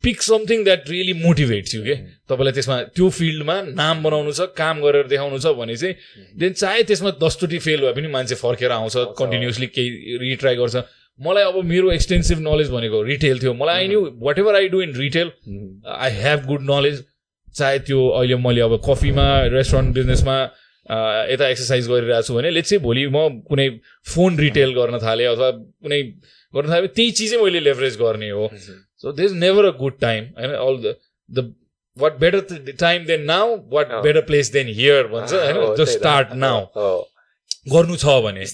pick 0.05 0.23
something 0.23 0.63
that 0.65 0.89
really 0.89 1.13
motivates 1.23 1.75
you 1.75 1.83
के 1.85 1.95
तपाईँलाई 2.31 2.53
त्यसमा 2.53 2.77
त्यो 2.97 3.09
फिल्डमा 3.17 3.57
नाम 3.81 4.03
बनाउनु 4.03 4.33
छ 4.33 4.47
काम 4.57 4.81
गरेर 4.81 5.07
देखाउनु 5.09 5.39
छ 5.39 5.53
भने 5.59 5.77
चाहिँ 5.77 5.95
देन 6.41 6.53
चाहे 6.53 6.83
त्यसमा 6.89 7.11
दसचोटि 7.21 7.59
फेल 7.67 7.81
भए 7.81 7.93
पनि 7.99 8.09
मान्छे 8.15 8.35
फर्केर 8.41 8.71
आउँछ 8.73 8.97
कन्टिन्युसली 9.21 9.67
केही 9.77 10.17
रिट्राई 10.25 10.57
गर्छ। 10.57 10.77
मलाई 11.21 11.45
अब 11.45 11.57
मेरो 11.73 11.93
एक्सटेन्सिभ 11.93 12.39
नलेज 12.41 12.71
भनेको 12.71 13.03
रिटेल 13.03 13.43
थियो। 13.43 13.53
मलाई 13.55 13.77
I 13.77 13.89
knew 13.89 14.01
whatever 14.39 14.55
I 14.57 14.69
do 14.73 14.83
in 14.83 14.97
retail 14.97 15.31
I 16.01 16.11
have 16.23 16.47
good 16.47 16.63
knowledge 16.71 17.05
चाहे 17.55 17.79
त्यो 17.85 18.09
अहिले 18.09 18.37
मैले 18.41 18.61
अब 18.61 18.81
कफीमा 18.89 19.27
रेस्टुरेन्ट 19.53 19.95
बिजनेसमा 19.95 20.37
यता 21.31 21.49
एक्सर्साइज 21.49 21.89
गरिरहेको 21.89 22.27
छु 22.27 22.35
भने 22.35 22.51
लेट 22.51 22.65
चाहिँ 22.65 22.83
भोलि 22.83 23.07
म 23.07 23.45
कुनै 23.49 23.69
फोन 24.15 24.39
रिटेल 24.39 24.73
गर्न 24.75 24.99
थालेँ 25.03 25.27
अथवा 25.29 25.51
कुनै 25.85 26.03
गर्न 26.55 26.73
थालेँ 26.73 26.89
त्यही 26.97 27.11
चिजै 27.19 27.43
मैले 27.43 27.61
लेभरेज 27.69 27.97
गर्ने 28.01 28.31
हो। 28.31 28.49
So 29.05 29.13
this 29.13 29.33
never 29.43 29.65
a 29.65 29.71
good 29.79 29.99
time 30.01 30.25
होइन 30.39 30.55
all 30.57 30.77
the 30.85 30.95
the 31.31 31.55
what 31.97 32.19
better 32.19 32.41
time 32.81 33.05
than 33.07 33.25
now 33.27 33.57
what 33.73 33.93
better 34.03 34.21
place 34.27 34.51
than 34.53 34.69
here 34.75 35.07
भन्छ 35.15 35.33
होइन 35.35 35.75
जस्ट 35.77 35.99
स्टार्ट 35.99 36.35
नाउ 36.45 36.67
गर्नु 37.73 37.97
छ 37.97 38.19
भने 38.25 38.45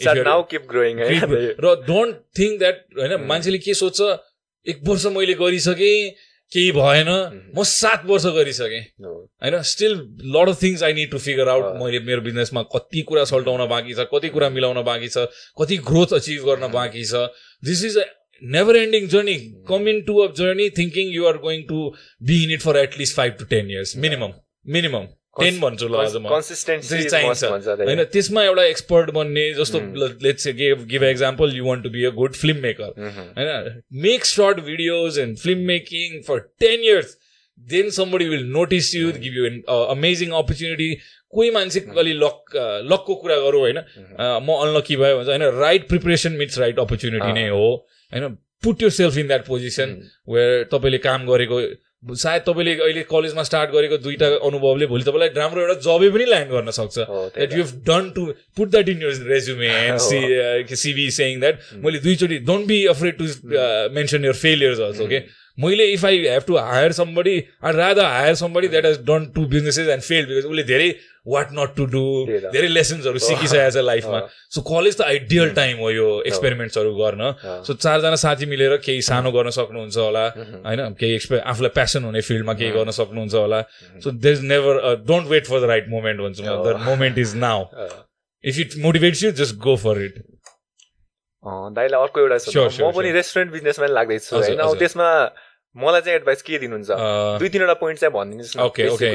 र 1.65 1.75
डोन्ट 1.87 2.17
थिङ्क 2.39 2.59
द्याट 2.59 2.81
होइन 2.99 3.21
मान्छेले 3.27 3.59
के 3.67 3.75
सोध्छ 3.83 4.01
एक 4.67 4.81
वर्ष 4.89 5.05
मैले 5.17 5.35
गरिसकेँ 5.43 5.99
केही 6.53 6.71
भएन। 6.73 7.09
म 7.57 7.63
सात 7.69 8.03
वर्ष 8.07 8.25
गरिसकेँ। 8.35 8.81
होइन 9.43 9.55
still 9.71 9.93
lot 10.35 10.49
of 10.49 10.63
things 10.63 10.83
I 10.83 10.93
need 10.93 11.11
to 11.11 11.19
figure 11.19 11.49
out 11.49 11.65
मैले 11.83 11.99
मेरो 12.09 12.21
बिजनेसमा 12.23 12.63
कति 12.75 13.03
कुरा 13.09 13.25
सल्टाउन 13.31 13.67
बाँकी 13.69 13.95
छ 13.95 14.07
कति 14.13 14.29
कुरा 14.35 14.49
मिलाउन 14.51 14.83
बाँकी 14.91 15.09
छ 15.09 15.27
कति 15.61 15.77
ग्रोथ 15.89 16.15
अचिभ 16.19 16.45
गर्न 16.49 16.69
बाँकी 16.73 17.05
छ। 17.05 17.27
This 17.63 17.85
is 17.85 17.99
a 17.99 18.05
never 18.43 18.75
ending 18.77 19.09
journey. 19.09 19.55
Come 19.67 19.87
into 19.89 20.23
a 20.23 20.33
journey 20.33 20.71
thinking 20.71 21.09
you 21.11 21.27
are 21.27 21.39
going 21.39 21.69
to 21.69 21.93
be 22.25 22.45
in 22.45 22.51
it 22.51 22.63
for 22.63 22.77
at 22.77 22.99
least 22.99 23.15
five 23.15 23.37
to 23.39 23.45
ten 23.47 23.69
years. 23.69 23.97
Minimum. 23.97 24.35
Minimum. 24.65 25.15
Ten 25.41 25.59
भन्छु 25.61 25.87
ल 25.89 25.95
अझ 26.01 26.17
म 26.17 26.41
चाहिन्छ 26.41 27.45
होइन 27.81 28.03
त्यसमा 28.13 28.43
एउटा 28.45 28.63
एक्सपर्ट 28.65 29.11
बन्ने 29.17 29.43
जस्तो 29.55 29.81
let's 30.25 30.47
give 30.61 30.85
give 30.93 31.03
example 31.05 31.53
you 31.57 31.65
want 31.65 31.83
to 31.85 31.91
be 31.97 32.05
a 32.05 32.11
good 32.21 32.35
film 32.35 32.63
maker 32.63 32.95
होइन 33.39 33.83
make 34.05 34.25
short 34.25 34.61
videos 34.69 35.19
and 35.25 35.37
film 35.39 35.67
making 35.71 36.23
for 36.29 36.39
ten 36.65 36.85
years 36.85 37.13
then 37.73 37.91
somebody 37.97 38.29
will 38.29 38.47
notice 38.55 38.95
you 38.95 39.11
give 39.19 39.37
you 39.37 39.45
an 39.47 39.61
amazing 39.77 40.31
opportunity 40.41 40.89
कोही 41.37 41.51
मान्छे 41.59 41.85
अलि 41.99 42.13
lock 42.23 42.57
लकको 42.93 43.15
कुरा 43.15 43.37
गरौँ 43.45 43.61
होइन? 43.61 43.79
म 43.79 44.57
unlucky 44.63 44.97
भयो 44.97 45.19
भन्छ 45.19 45.29
होइन? 45.29 45.45
Right 45.61 45.89
preparation 45.89 46.33
meets 46.41 46.59
right 46.65 46.79
opportunity 46.87 47.33
नै 47.41 47.49
हो। 47.49 47.69
होइन 48.13 48.37
put 48.65 48.83
yourself 49.01 49.19
in 49.19 49.27
that 49.27 49.45
position 49.47 49.89
where 50.29 50.63
तपाईँले 50.73 50.99
काम 51.09 51.27
गरेको 51.27 51.61
सायद 52.17 52.43
तपाईँले 52.47 52.73
अहिले 52.77 53.03
कलेजमा 53.11 53.43
स्टार्ट 53.43 53.71
गरेको 53.71 53.97
दुईवटा 53.99 54.27
अनुभवले 54.47 54.87
भोलि 54.87 55.05
तपाईँलाई 55.05 55.29
राम्रो 55.37 55.61
एउटा 55.63 55.77
जबै 55.87 56.09
पनि 56.15 56.25
ल्यान्ड 56.31 56.51
गर्न 56.53 56.71
सक्छ। 56.79 56.99
That 56.99 57.55
you 57.59 57.65
done 57.89 58.11
to 58.17 58.27
put 58.57 58.69
that 58.71 58.89
in 58.89 59.03
your 59.03 59.15
resume 59.31 59.71
and 59.79 59.99
see 60.01 60.77
CV 60.83 61.11
saying 61.19 61.41
that 61.41 61.57
मैले 61.85 61.99
दुईचोटि 62.07 62.39
don't 62.47 62.67
be 62.69 62.85
afraid 62.95 63.19
to 63.19 63.25
mention 63.97 64.25
your 64.25 64.39
failures 64.45 64.81
also 64.89 65.05
okay 65.05 65.23
मैले 65.59 65.85
if 65.93 66.05
I 66.05 66.19
have 66.29 66.43
to 66.47 66.57
hire 66.71 66.93
somebody 66.93 67.37
I 67.65 67.73
rather 67.73 68.05
hire 68.05 68.35
somebody 68.45 68.69
that 68.69 68.87
has 68.87 68.99
done 69.11 69.27
two 69.35 69.47
businesses 69.55 69.89
and 69.89 70.03
fail 70.03 70.27
because 70.27 70.51
उसले 70.51 70.63
धेरै 70.73 70.89
what 71.27 71.49
not 71.53 71.75
to 71.77 71.85
do 71.93 72.03
धेरै 72.55 72.69
लेसन्सहरू 72.69 73.19
सिकिसकेको 73.29 73.71
छ 73.71 73.83
लाइफमा 73.87 74.19
so 74.55 74.61
college 74.71 74.97
त 74.99 75.03
ideal 75.07 75.51
time 75.59 75.79
हो 75.85 75.91
यो 75.91 76.09
एक्सपेरिमेन्ट्सहरू 76.31 76.93
गर्न। 76.95 77.23
सो 77.67 77.75
चारजना 77.75 78.17
साथी 78.25 78.47
मिलेर 78.47 78.77
केही 78.87 79.03
सानो 79.09 79.31
गर्न 79.37 79.51
सक्नुहुन्छ 79.59 79.97
होला। 79.97 80.25
होइन? 80.67 80.81
केही 81.01 81.15
एक्सपे 81.15 81.39
आफूलाई 81.53 81.73
प्यासन 81.79 82.05
हुने 82.09 82.21
फिल्डमा 82.29 82.55
केही 82.61 82.71
गर्न 82.79 82.91
सक्नुहुन्छ 83.01 83.35
होला। 83.35 83.61
So 84.05 84.11
there 84.11 84.35
is 84.35 84.45
never 84.53 84.75
don't 85.07 85.27
wait 85.29 85.47
for 85.47 85.61
the 85.61 85.71
right 85.73 85.89
moment 85.97 86.21
भन्छु 86.21 86.43
म 86.43 86.63
the 86.67 86.77
moment 86.85 87.19
is 87.19 87.35
now 87.47 87.65
if 88.45 88.59
it 88.59 88.79
motivates 88.85 89.25
you 89.25 89.31
just 89.43 89.57
go 89.67 89.77
for 89.87 90.03
it 90.05 90.23
दाइलाई 91.81 92.03
अर्को 92.03 92.21
एउटा 92.21 92.39
म 92.85 92.93
पनि 92.93 93.11
रेस्टुरेन्ट 93.19 93.53
बिजनेसमा 93.53 93.87
लाग्दैछु 93.99 94.37
होइन? 94.37 94.63
त्यसमा 94.79 95.09
मलाई 95.77 96.01
चाहिँ 96.01 96.17
एडभाइस 96.19 96.43
के 96.43 96.59
दिनुहुन्छ? 96.59 96.89
दुई 97.41 97.49
तिनवटा 97.49 97.75
पोइन्ट 97.83 98.01
चाहिँ 98.01 98.13
भनिदिनुहोस् 98.15 98.57
ओके 98.67 98.89
ओके 98.89 99.11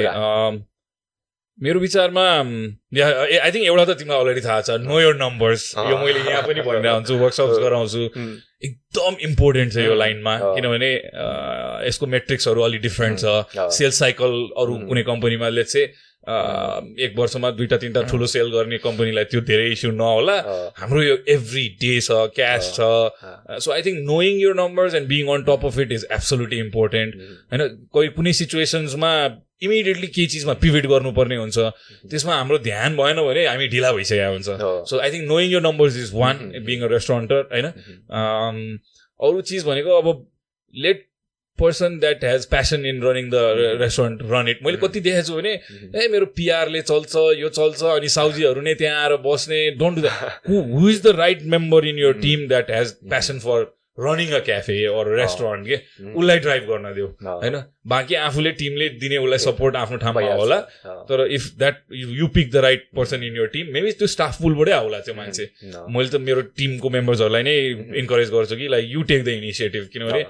मेरो 1.60 1.80
विचारमा 1.80 2.22
आई 2.22 3.50
थिङ्क 3.52 3.66
एउटा 3.66 3.84
त 3.84 3.96
तिमीलाई 3.98 4.20
अलरेडी 4.20 4.40
थाहा 4.44 4.60
छ 4.66 4.76
नो 4.82 5.00
योर 5.00 5.16
नम्बर्स 5.16 5.64
यो 5.78 5.96
मैले 5.98 6.20
यहाँ 6.30 6.42
पनि 6.48 6.60
भनिरहेको 6.68 6.94
हुन्छु 6.94 7.14
वर्कसप्स 7.22 7.58
गराउँछु। 7.64 8.02
एकदम 8.68 9.14
इम्पोर्टेन्ट 9.28 9.72
छ 9.72 9.84
यो 9.84 9.94
लाइनमा 9.94 10.34
किनभने 10.56 10.90
यसको 11.88 12.06
मेट्रिक्सहरू 12.14 12.62
अलिक 12.62 12.82
डिफ्रेन्ट 12.82 13.18
छ। 13.18 13.68
सेल्स 13.78 13.98
साइकल 13.98 14.32
अरू 14.64 14.78
कुनै 14.88 15.02
कम्पनीमा 15.10 15.48
लेट्स 15.58 15.76
एक 15.76 17.14
वर्षमा 17.18 17.50
दुईवटा 17.60 17.76
तिनवटा 17.84 18.02
ठुलो 18.10 18.26
सेल 18.32 18.50
गर्ने 18.56 18.78
कम्पनीलाई 18.82 19.24
त्यो 19.30 19.40
धेरै 19.46 19.70
इस्यु 19.76 19.90
नहोला। 19.92 20.36
हाम्रो 20.80 21.02
यो 21.02 21.16
एभ्री 21.36 21.64
डे 21.80 21.92
छ 22.00 22.18
क्यास 22.36 22.72
छ। 22.74 23.60
So 23.62 23.72
I 23.76 23.82
think 23.86 23.98
knowing 24.10 24.42
your 24.42 24.54
numbers 24.56 24.94
and 24.94 25.08
being 25.08 25.32
on 25.36 25.42
top 25.48 25.70
of 25.70 25.78
it 25.86 25.92
is 25.92 26.06
absolutely 26.18 26.58
important 26.66 27.10
होइन 27.54 27.62
कोही 27.92 28.08
कुनै 28.18 28.32
सिचुएसन्समा 28.42 29.12
इमिडिएटली 29.62 30.06
केही 30.16 30.26
चिजमा 30.34 30.54
पिभिट 30.62 30.86
गर्नुपर्ने 30.86 31.36
हुन्छ। 31.36 31.58
त्यसमा 32.10 32.34
हाम्रो 32.34 32.58
ध्यान 32.66 32.96
भएन 32.96 33.22
भने 33.28 33.46
हामी 33.46 33.68
ढिला 33.68 33.92
भइसकेका 33.92 34.28
हुन्छ। 34.28 34.48
So 34.90 34.98
I 34.98 35.10
think 35.12 35.28
knowing 35.28 35.52
your 35.52 35.62
numbers 35.62 35.96
is 36.02 36.10
one 36.14 36.36
being 36.66 36.82
a 36.82 36.88
restaurateur 36.92 37.40
होइन? 37.52 37.66
अरू 39.20 39.40
चिज 39.48 39.64
भनेको 39.66 39.90
अब 40.02 40.06
let 40.74 41.08
person 41.58 41.98
that 42.00 42.24
has 42.24 42.44
passion 42.50 42.86
in 42.86 43.02
running 43.02 43.28
the 43.30 43.78
restaurant 43.80 44.22
run 44.30 44.48
it 44.48 44.62
मैले 44.64 44.78
कति 44.82 45.00
देखेको 45.00 45.26
छु 45.26 45.34
भने 45.34 45.52
ए 45.52 46.08
मेरो 46.12 46.26
पिआरले 46.36 46.80
चल्छ 46.82 47.12
यो 47.40 47.48
चल्छ 47.58 47.82
अनि 47.90 48.08
साउजीहरू 48.14 48.60
नै 48.60 48.74
त्यहाँ 48.74 49.02
आएर 49.02 49.16
बस्ने। 49.26 49.60
Don't 49.78 49.96
do 49.96 50.02
that 50.02 50.48
who 50.48 50.88
is 50.88 51.02
the 51.02 51.14
right 51.18 51.42
member 51.54 51.86
in 51.86 51.98
your 51.98 52.12
team 52.22 52.46
that 52.48 52.70
has 52.70 52.92
passion 53.04 53.38
for 53.44 53.64
running 53.98 54.30
a 54.32 54.38
cafe 54.40 54.76
or 54.88 55.08
restaurant 55.16 55.66
के 55.66 55.76
उसलाई 56.12 56.38
ड्राइभ 56.38 56.62
गर्न 56.68 56.92
दियो 56.94 57.06
होइन? 57.22 57.56
बाँकी 57.86 58.14
आफूले 58.14 58.50
टिमले 58.60 58.88
दिने 59.00 59.16
उसलाई 59.18 59.38
सपोर्ट 59.38 59.76
आफ्नो 59.76 59.96
ठाउँमा 60.04 60.20
होला। 60.32 60.58
तर 61.10 61.26
if 61.28 61.44
that 61.58 61.76
you 61.92 62.26
pick 62.34 62.50
the 62.52 62.56
right 62.66 62.88
person 62.96 63.22
in 63.24 63.36
your 63.36 63.46
team 63.52 63.72
maybe 63.72 63.92
त्यो 63.92 64.06
स्टाफ 64.08 64.40
पुलबाटै 64.42 64.72
आउला 64.72 64.98
त्यो 65.04 65.14
मान्छे। 65.14 65.44
मैले 65.66 66.08
त 66.08 66.20
मेरो 66.24 66.42
टिमको 66.56 66.90
मेम्बर्सहरूलाई 66.96 67.42
नै 67.42 67.56
इन्करेज 68.00 68.30
गर्छु 68.32 68.56
कि 68.56 68.68
like 68.68 68.86
you 68.90 69.02
take 69.12 69.24
the 69.24 69.28
initiative 69.28 69.88
किनभने 69.92 70.24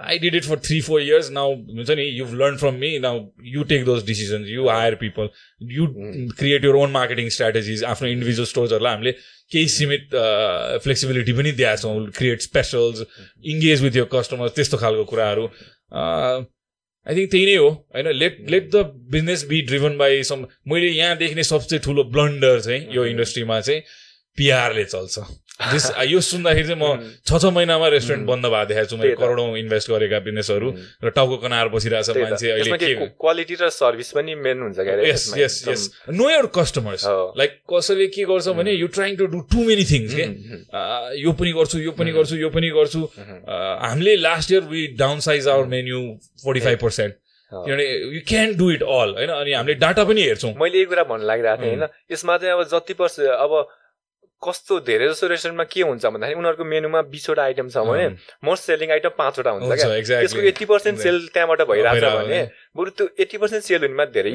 I 0.00 0.18
did 0.18 0.34
it 0.34 0.44
for 0.44 0.56
three, 0.56 0.80
four 0.80 0.98
years. 0.98 1.30
Now, 1.30 1.52
you've 1.52 2.32
learned 2.32 2.58
from 2.58 2.80
me. 2.80 2.98
Now 2.98 3.30
you 3.40 3.64
take 3.64 3.84
those 3.84 4.02
decisions. 4.02 4.48
You 4.48 4.68
hire 4.68 4.96
people. 4.96 5.28
You 5.60 5.86
Mm. 5.86 6.36
create 6.36 6.64
your 6.64 6.76
own 6.76 6.90
marketing 6.90 7.30
strategies. 7.30 7.82
आफ्नो 7.84 8.08
individual 8.08 8.46
स्टोर्सहरूलाई 8.46 8.92
हामीले 8.92 9.12
केही 9.52 9.68
सीमित 9.68 10.08
flexibility 10.84 11.32
पनि 11.32 11.52
दिएको 11.52 11.76
छौँ 11.82 12.10
create 12.18 12.40
specials 12.42 13.04
engage 13.54 13.82
with 13.82 13.96
your 13.96 14.08
customers 14.12 14.54
त्यस्तो 14.54 14.76
खालको 14.82 15.04
कुराहरू 15.14 15.46
आई 17.06 17.14
थिङ्क 17.16 17.30
त्यही 17.30 17.46
नै 17.46 17.56
हो 17.56 17.68
होइन 17.94 18.08
let 18.18 18.38
let 18.50 18.70
the 18.74 18.82
business 19.14 19.44
be 19.48 19.60
driven 19.70 19.96
by 19.98 20.22
some 20.30 20.46
मैले 20.72 20.88
यहाँ 20.90 21.16
देख्ने 21.22 21.42
सबसे 21.44 21.78
ठुलो 21.86 22.04
ब्लन्डर 22.14 22.60
चाहिँ 22.66 22.82
यो 22.94 23.04
इन्डस्ट्रीमा 23.06 23.60
चाहिँ 23.60 23.80
पिआरले 24.38 24.84
चल्छ 24.94 25.18
This- 25.54 25.92
यो 26.12 26.20
सुन्दाखेरि 26.20 26.66
चाहिँ 26.66 26.80
म. 26.82 27.14
छ 27.22 27.38
छ 27.38 27.46
महिनामा 27.54 27.88
रेस्टुरेन्ट. 27.94 28.26
बन्द 28.26 28.44
भएको 28.46 28.64
देखाएको 28.68 28.90
छु 28.90 28.96
मैले। 28.98 29.14
करोडौँ 29.22 29.58
इन्भेस्ट 29.58 29.90
गरेका 29.90 30.18
बिजनेसहरू. 30.26 30.68
र 31.04 31.10
टाउको 31.14 31.36
कनाएर 31.46 31.68
त्यही 31.70 31.90
त। 31.94 32.18
मान्छे 32.18 32.50
अहिले 32.50 32.70
के 32.74 33.06
क्वालिटी 33.22 33.54
र 33.62 33.68
सर्भिस 33.70 34.10
पनि 34.18 34.34
मेन 34.34 34.58
हुन्छ 34.66 34.78
yes 35.06 35.22
yes. 35.38 35.54
Yes 35.68 35.82
know 36.10 36.30
your 36.30 36.46
customers. 36.58 37.04
Like 37.38 37.52
कसैले 37.70 38.06
के 38.10 38.24
गर्छ 38.26 38.48
भने 38.58 38.72
you 38.74 38.86
trying 38.98 39.16
to 39.16 39.26
do 39.30 39.40
too 39.46 39.58
many 39.62 39.84
things 39.86 40.14
के 40.18 40.26
यो 41.22 41.32
पनि 41.38 41.52
गर्छु 41.54 41.78
यो 41.86 41.92
पनि. 42.02 42.10
गर्छु 42.18 42.36
यो 42.36 42.50
पनि 42.50 42.68
गर्छु 42.74 43.02
हामीले 43.86 44.16
last 44.26 44.52
year 44.52 44.62
we 44.74 44.86
downsize 45.22 45.48
our 45.54 45.66
menu 45.70 46.00
forty 46.42 46.60
five 46.66 46.78
percent. 46.82 47.14
किनभने 47.52 47.86
you 48.14 48.20
can 48.26 48.54
do 48.58 48.70
it 48.74 48.82
all 48.82 49.14
होइन 49.22 49.30
अनि 49.30 49.52
हामीले 49.52 49.74
डाटा 49.78 50.04
पनि 50.04 50.22
हेर्छौँ 50.22 50.52
मैले 50.58 50.78
यही 50.78 50.86
कुरा 50.90 51.04
भन्नु 51.06 51.26
लागिरहेको 51.26 51.62
थिएँ. 51.62 51.76
होइन 51.78 51.88
यसमा 52.12 52.36
चाहिँ 52.42 52.54
अब 52.58 52.62
जति 52.74 52.94
पर्छ 52.98 53.20
अब 53.20 53.52
कस्तो 54.46 54.80
धेरै 54.86 55.08
जसो 55.08 55.26
रेस्टुरेन्टमा 55.32 55.64
के 55.72 55.80
हुन्छ 55.82 56.04
भन्दाखेरि 56.06 56.38
उनीहरूको 56.40 56.64
मेनुमा 56.64 57.00
बिसवटा 57.14 57.42
आइटम 57.42 57.68
छ 57.68 57.84
भने 57.88 58.06
मोस्ट 58.44 58.62
सेलिङ 58.64 58.90
आइटम 58.96 59.12
पाँचवटा 59.18 59.50
हुन्छ 59.50 59.72
क्या। 59.72 60.20
त्यसको 60.20 60.40
एट्टी 60.52 60.64
पर्सेन्ट 60.72 60.98
सेल 61.00 61.16
त्यहाँबाट 61.34 61.62
भइरहेको 61.70 62.00
छ 62.00 62.12
भने। 62.20 62.40
बरु 62.76 62.90
त्यो 62.90 63.06
एट्टी 63.22 63.38
पर्सेन्ट 63.38 63.62
सेल 63.64 63.82
हुनेमा 63.86 64.04
धेरै 64.10 64.30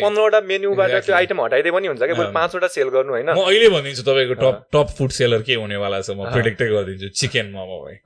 पन्ध्रवटा 0.00 0.40
मेन्युबाट 0.40 0.90
त्यो. 1.04 1.14
आइटम 1.14 1.40
हटाइदिए 1.40 1.72
पनि 1.72 1.86
हुन्छ 1.92 2.00
क्या 2.00 2.16
बरु। 2.16 2.32
पाँचवटा 2.32 2.68
सेल 2.76 2.88
गर्नु 2.96 3.12
होइन 3.12 3.28
म 3.28 3.44
अहिले 3.44 3.68
भनिदिन्छु 3.76 4.02
तपाईँको 4.08 4.34
टप। 4.40 4.56
टप 4.72 4.88
फुड 4.96 5.10
सेलर 5.20 5.40
के 5.44 5.54
हुनेवाला 5.60 6.00
छ 6.00 6.16
म। 6.16 6.32
प्रिडिक्टै 6.32 6.66
गरिदिन्छु 6.72 7.08
चिकन 7.20 7.46
मोमो 7.52 7.76
भाइ। 7.84 7.96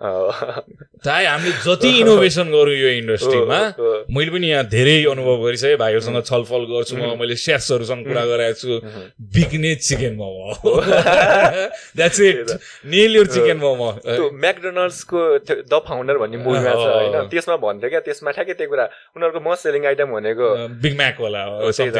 चाहे 1.07 1.25
हामीले 1.31 1.63
जति 1.63 1.91
इनोभेसन 2.03 2.47
गरौँ 2.51 2.75
यो 2.75 2.89
इन्डस्ट्रीमा 3.07 3.61
मैले 4.11 4.31
पनि 4.35 4.47
यहाँ 4.51 4.67
धेरै 4.67 4.97
अनुभव 5.15 5.37
गरिसकेँ 5.47 5.79
भाइहरूसँग. 5.79 6.19
छलफल 6.27 6.63
गर्छु 6.75 6.95
म. 6.99 7.15
मैले 7.15 7.39
सेफ्सहरूसँग 7.39 8.03
कुरा. 8.03 8.23
गराएको 8.35 8.59
छु. 8.59 8.83
बिग्ने 9.35 9.75
chicken 9.79 10.15
momo 10.19 10.59
that's 11.95 12.19
it 12.21 12.51
nail 12.91 13.11
your 13.17 13.27
chicken 13.31 13.59
momo 13.63 13.89
म्याकडोनल्ड्सको 14.43 15.19
the 15.71 15.75
founder 15.87 16.19
भन्ने 16.19 16.37
मुभीमा 16.43 16.73
छ 16.75 16.85
होइन। 16.99 17.31
त्यसमा 17.31 17.57
भन्थ्यो 17.63 17.89
क्या 17.95 18.03
त्यसमा 18.11 18.24
ठ्याक्कै 18.33 18.55
त्यो 18.59 18.69
कुरा 18.69 18.85
उनीहरूको 19.17 19.41
मस्ट 19.51 19.63
सेलिङ 19.63 19.85
आइटम 19.87 20.09
भनेको 20.15 20.47
बिग 20.83 20.97
म्याक 20.97 21.17
होला 21.21 21.43
त्यही 21.71 21.91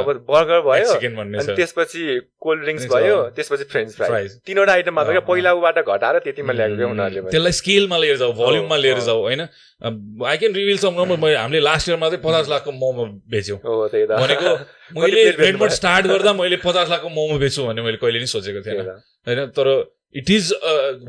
अब 0.00 0.08
बर्गर 0.30 0.60
भयो 0.66 0.88
अनि 1.20 1.54
त्यसपछि 1.56 2.02
कोल्ड 2.40 2.60
ड्रिङ्क्स 2.62 2.86
भयो। 2.92 3.16
त्यसपछि 3.36 3.64
फ्रेन्च 3.72 3.90
Fries. 4.00 4.32
तिनवटा 4.46 4.72
आइटम 4.72 4.94
मात्र 4.94 5.10
क्या 5.10 5.20
अँ, 5.20 5.26
पहिला 5.26 5.52
उबाट 5.52 5.78
घटाएर 5.78 6.18
त्यतिमा 6.24 6.52
ल्याएको 6.52 6.76
क्या 6.76 6.86
उनीहरूले 6.86 7.20
पनि। 7.20 7.30
त्यसलाई 7.30 7.52
स्केलमा 7.60 7.96
लिएर 7.98 8.16
जाऊ 8.16 8.32
भोल्युममा 8.40 8.76
लिएर। 8.76 8.98
जाऊ 9.08 9.20
होइन? 9.20 9.40
I 9.40 10.36
can 10.40 10.52
reveal 10.54 10.78
some 10.78 10.94
number 11.00 11.16
मैले 11.24 11.36
हामीले 11.36 11.60
लास्ट 11.60 11.88
इयरमा 11.88 12.08
चाहिँ 12.08 12.22
पचास 12.24 12.48
लाखको 12.48 12.72
मोमो 12.72 13.04
बेच्यौँ। 13.30 13.58
त्यही 13.92 14.06
भनेको 14.06 14.50
मैले 15.00 15.22
भयो? 15.38 15.68
स्टार्ट 15.78 16.06
गर्दा 16.06 16.32
मैले 16.40 16.56
पचास 16.64 16.90
लाखको 16.90 17.08
मोमो 17.08 17.38
बेच्छु 17.38 17.60
भन्ने 17.66 17.82
मैले 17.82 17.98
कहिले 18.02 18.18
नि 18.20 18.26
सोचेको 18.26 18.60
त्यही 18.64 18.76
थिएन। 18.78 18.88
होइन? 19.28 19.46
तर 19.56 19.66
it 20.14 20.30
is 20.30 20.52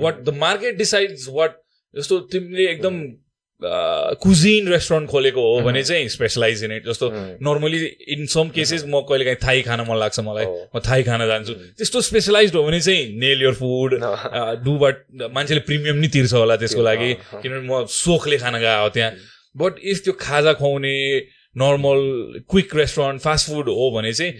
what 0.01 0.15
the 0.21 0.29
market 0.37 0.77
decides 0.77 1.27
what 1.31 1.51
जस्तो 1.93 2.19
तिमीले 2.31 2.63
एकदम 2.71 2.95
कुजिन 3.63 4.67
रेस्टुरेन्ट 4.67 5.09
खोलेको 5.09 5.41
हो 5.41 5.61
भने. 5.61 5.83
चाहिँ 5.83 6.07
स्पेसलाइज 6.09 6.63
इन 6.63 6.71
इट 6.71 6.85
जस्तो 6.87 7.09
नर्मली 7.45 7.79
इन 8.15 8.25
सम 8.25 8.49
केसेस 8.55 8.83
म 8.87 9.01
कहिले 9.09 9.25
काहीँ 9.25 9.37
थाई 9.43 9.61
खान 9.61 9.81
मन 9.89 9.97
लाग्छ 9.97 10.19
मलाई 10.19 10.45
हो। 10.45 10.69
म 10.75 10.79
थाई 10.81 11.03
खान 11.03 11.25
जान्छु 11.27 11.53
उम्. 11.53 11.61
त्यस्तो 11.77 12.01
स्पेसलाइज 12.01 12.55
हो 12.55 12.63
भने 12.63 12.79
चाहिँ 12.81 13.19
nail 13.19 13.41
your 13.41 13.53
food 13.53 13.99
do 14.65 14.77
but 14.81 14.95
मान्छेले 15.33 15.61
प्रिमियम 15.69 15.97
नि 16.01 16.07
तिर्छ 16.09 16.33
होला 16.33 16.55
त्यसको 16.57 16.81
लागि। 16.81 17.13
किनभने 17.41 17.67
म 17.69 17.85
सोखले 17.85 18.37
खान 18.37 18.57
गएको 18.57 18.81
हो 18.81 18.89
त्यहाँ 18.89 19.11
बट 19.55 19.73
इफ 19.83 20.01
त्यो 20.03 20.13
खाजा 20.19 20.53
खुवाउने 20.57 20.97
normal 21.55 22.01
quick 22.49 22.75
restaurant 22.75 23.21
fast 23.21 23.47
food 23.47 23.69
हो 23.69 23.89
भने 23.95 24.13
चाहिँ 24.13 24.31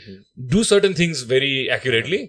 do 0.52 0.64
certain 0.64 0.94
things 1.00 1.28
very 1.30 1.54
accurately 1.78 2.20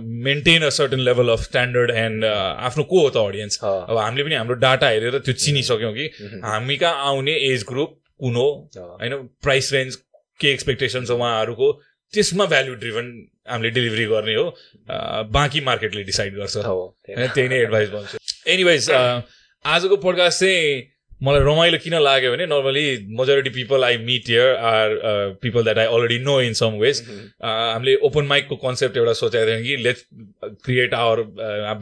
maintain 0.00 0.62
a 0.62 0.68
certain 0.68 0.98
level 0.98 1.28
of 1.28 1.38
standard 1.38 1.90
and 1.90 2.24
आफ्नो 2.24 2.84
को 2.84 3.08
हो 3.08 3.10
त 3.10 3.16
अडियन्स 3.16 3.58
अब 3.64 3.96
हामीले 3.96 4.24
पनि 4.24 4.34
हाम्रो 4.34 4.54
डाटा 4.54 4.88
हेरेर 4.88 5.18
त्यो 5.18 5.34
चिनिसक्यौँ 5.34 5.92
कि? 5.92 6.06
हामी 6.44 6.76
कहाँ 6.76 6.94
आउने 6.94 7.32
एज 7.32 7.64
ग्रुप 7.68 8.00
कुन 8.18 8.34
हो? 8.36 8.70
होइन 8.78 9.16
प्राइस 9.16 9.72
रेन्ज 9.72 9.96
के 10.40 10.52
एक्सपेक्टेसन 10.52 11.04
छ 11.04 11.10
उहाँहरूको? 11.10 11.82
त्यसमा 12.12 12.46
भ्याल्यु 12.46 12.74
ड्रिभन 12.74 13.26
हामीले 13.50 13.70
डेलिभरी 13.70 14.04
गर्ने 14.04 14.34
हो। 14.34 14.56
अ, 14.90 15.22
बाँकी 15.22 15.60
मार्केटले 15.60 16.02
डिसाइड 16.02 16.36
गर्छ। 16.36 16.56
होइन। 16.56 17.26
त्यही 17.26 17.48
नै 17.48 17.56
एडभाइस 17.56 17.90
भन्छु। 17.90 18.18
एनिवाइज 18.46 18.90
आजको 19.66 19.96
पोडकास्ट 19.96 20.40
चाहिँ 20.40 20.91
मलाई 21.22 21.40
रमाइलो 21.46 21.78
किन 21.84 21.94
लाग्यो 22.02 22.30
भने 22.32 22.46
normally 22.52 22.84
majority 23.18 23.50
people 23.56 23.84
I 23.84 23.98
meet 24.06 24.28
here 24.28 24.54
are 24.70 24.88
people 25.42 25.64
that 25.64 25.78
I 25.78 25.86
already 25.86 26.18
know 26.28 26.40
in 26.42 26.52
some 26.60 26.78
ways 26.84 27.02
हामीले 27.42 27.96
ओपन 28.08 28.24
माइकको 28.32 28.56
कन्सेप्ट 28.62 28.96
एउटा 28.96 29.12
सोचेको 29.20 29.46
थियौँ 29.50 29.62
कि 29.62 29.76
let's 29.82 30.02
create 30.64 30.94
our 30.94 31.22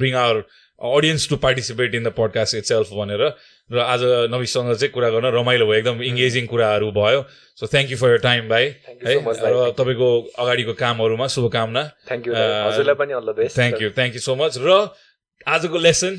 bring 0.01 0.15
our 0.25 0.45
audience 0.81 1.29
to 1.29 1.37
participate 1.37 1.95
in 1.95 2.05
the 2.05 2.13
podcast 2.19 2.55
itself 2.65 2.93
भनेर। 2.99 3.23
र 3.71 3.79
आज 3.79 4.03
नविसँग 4.33 4.75
चाहिँ 4.75 4.93
कुरा 4.93 5.09
गर्न 5.11 5.27
रमाइलो 5.35 5.67
भयो। 5.67 5.75
एकदम 5.79 6.03
इङ्गेजिङ 6.03 6.47
कुराहरू 6.47 6.91
भयो। 6.93 7.21
So 7.61 7.67
thank 7.67 7.91
you 7.91 7.97
for 7.97 8.11
your 8.11 8.19
time 8.19 8.49
भाइ 8.49 8.65
है? 8.65 9.15
र। 9.21 9.71
तपाईँको 9.79 10.09
अगाडिको 10.41 10.73
कामहरूमा 10.81 11.27
शुभकामना। 11.37 11.83
The 13.29 13.35
best. 13.37 13.57
Thank 13.59 13.83
you 13.83 13.91
thank 13.99 14.15
you 14.15 14.21
so 14.21 14.35
much 14.41 14.59
र 14.59 14.89
आजको 15.49 15.79
lesson 15.79 16.17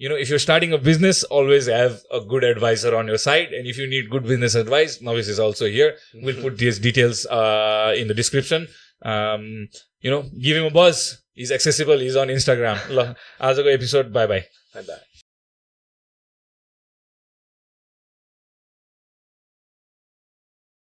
you 0.00 0.08
know 0.08 0.16
if 0.16 0.28
you're 0.28 0.38
starting 0.38 0.72
a 0.72 0.78
business 0.78 1.22
always 1.24 1.66
have 1.66 2.00
a 2.12 2.20
good 2.20 2.44
advisor 2.44 2.94
on 2.96 3.06
your 3.06 3.18
side 3.18 3.52
and 3.52 3.66
if 3.66 3.78
you 3.78 3.86
need 3.86 4.10
good 4.10 4.24
business 4.24 4.54
advice 4.54 5.00
Novice 5.00 5.28
is 5.28 5.38
also 5.38 5.66
here 5.66 5.94
we'll 6.22 6.42
put 6.42 6.58
these 6.58 6.78
details 6.78 7.24
uh, 7.26 7.94
in 7.96 8.08
the 8.08 8.14
description 8.14 8.68
um, 9.02 9.68
you 10.00 10.10
know 10.10 10.22
give 10.40 10.56
him 10.56 10.64
a 10.64 10.70
buzz 10.70 11.22
he's 11.32 11.52
accessible 11.52 11.98
he's 11.98 12.16
on 12.16 12.28
instagram 12.28 12.78
ल 12.98 13.14
आजको 13.40 13.68
episode 13.78 14.12
by 14.18 14.26
by 14.34 14.42
Bye-bye. 14.76 15.09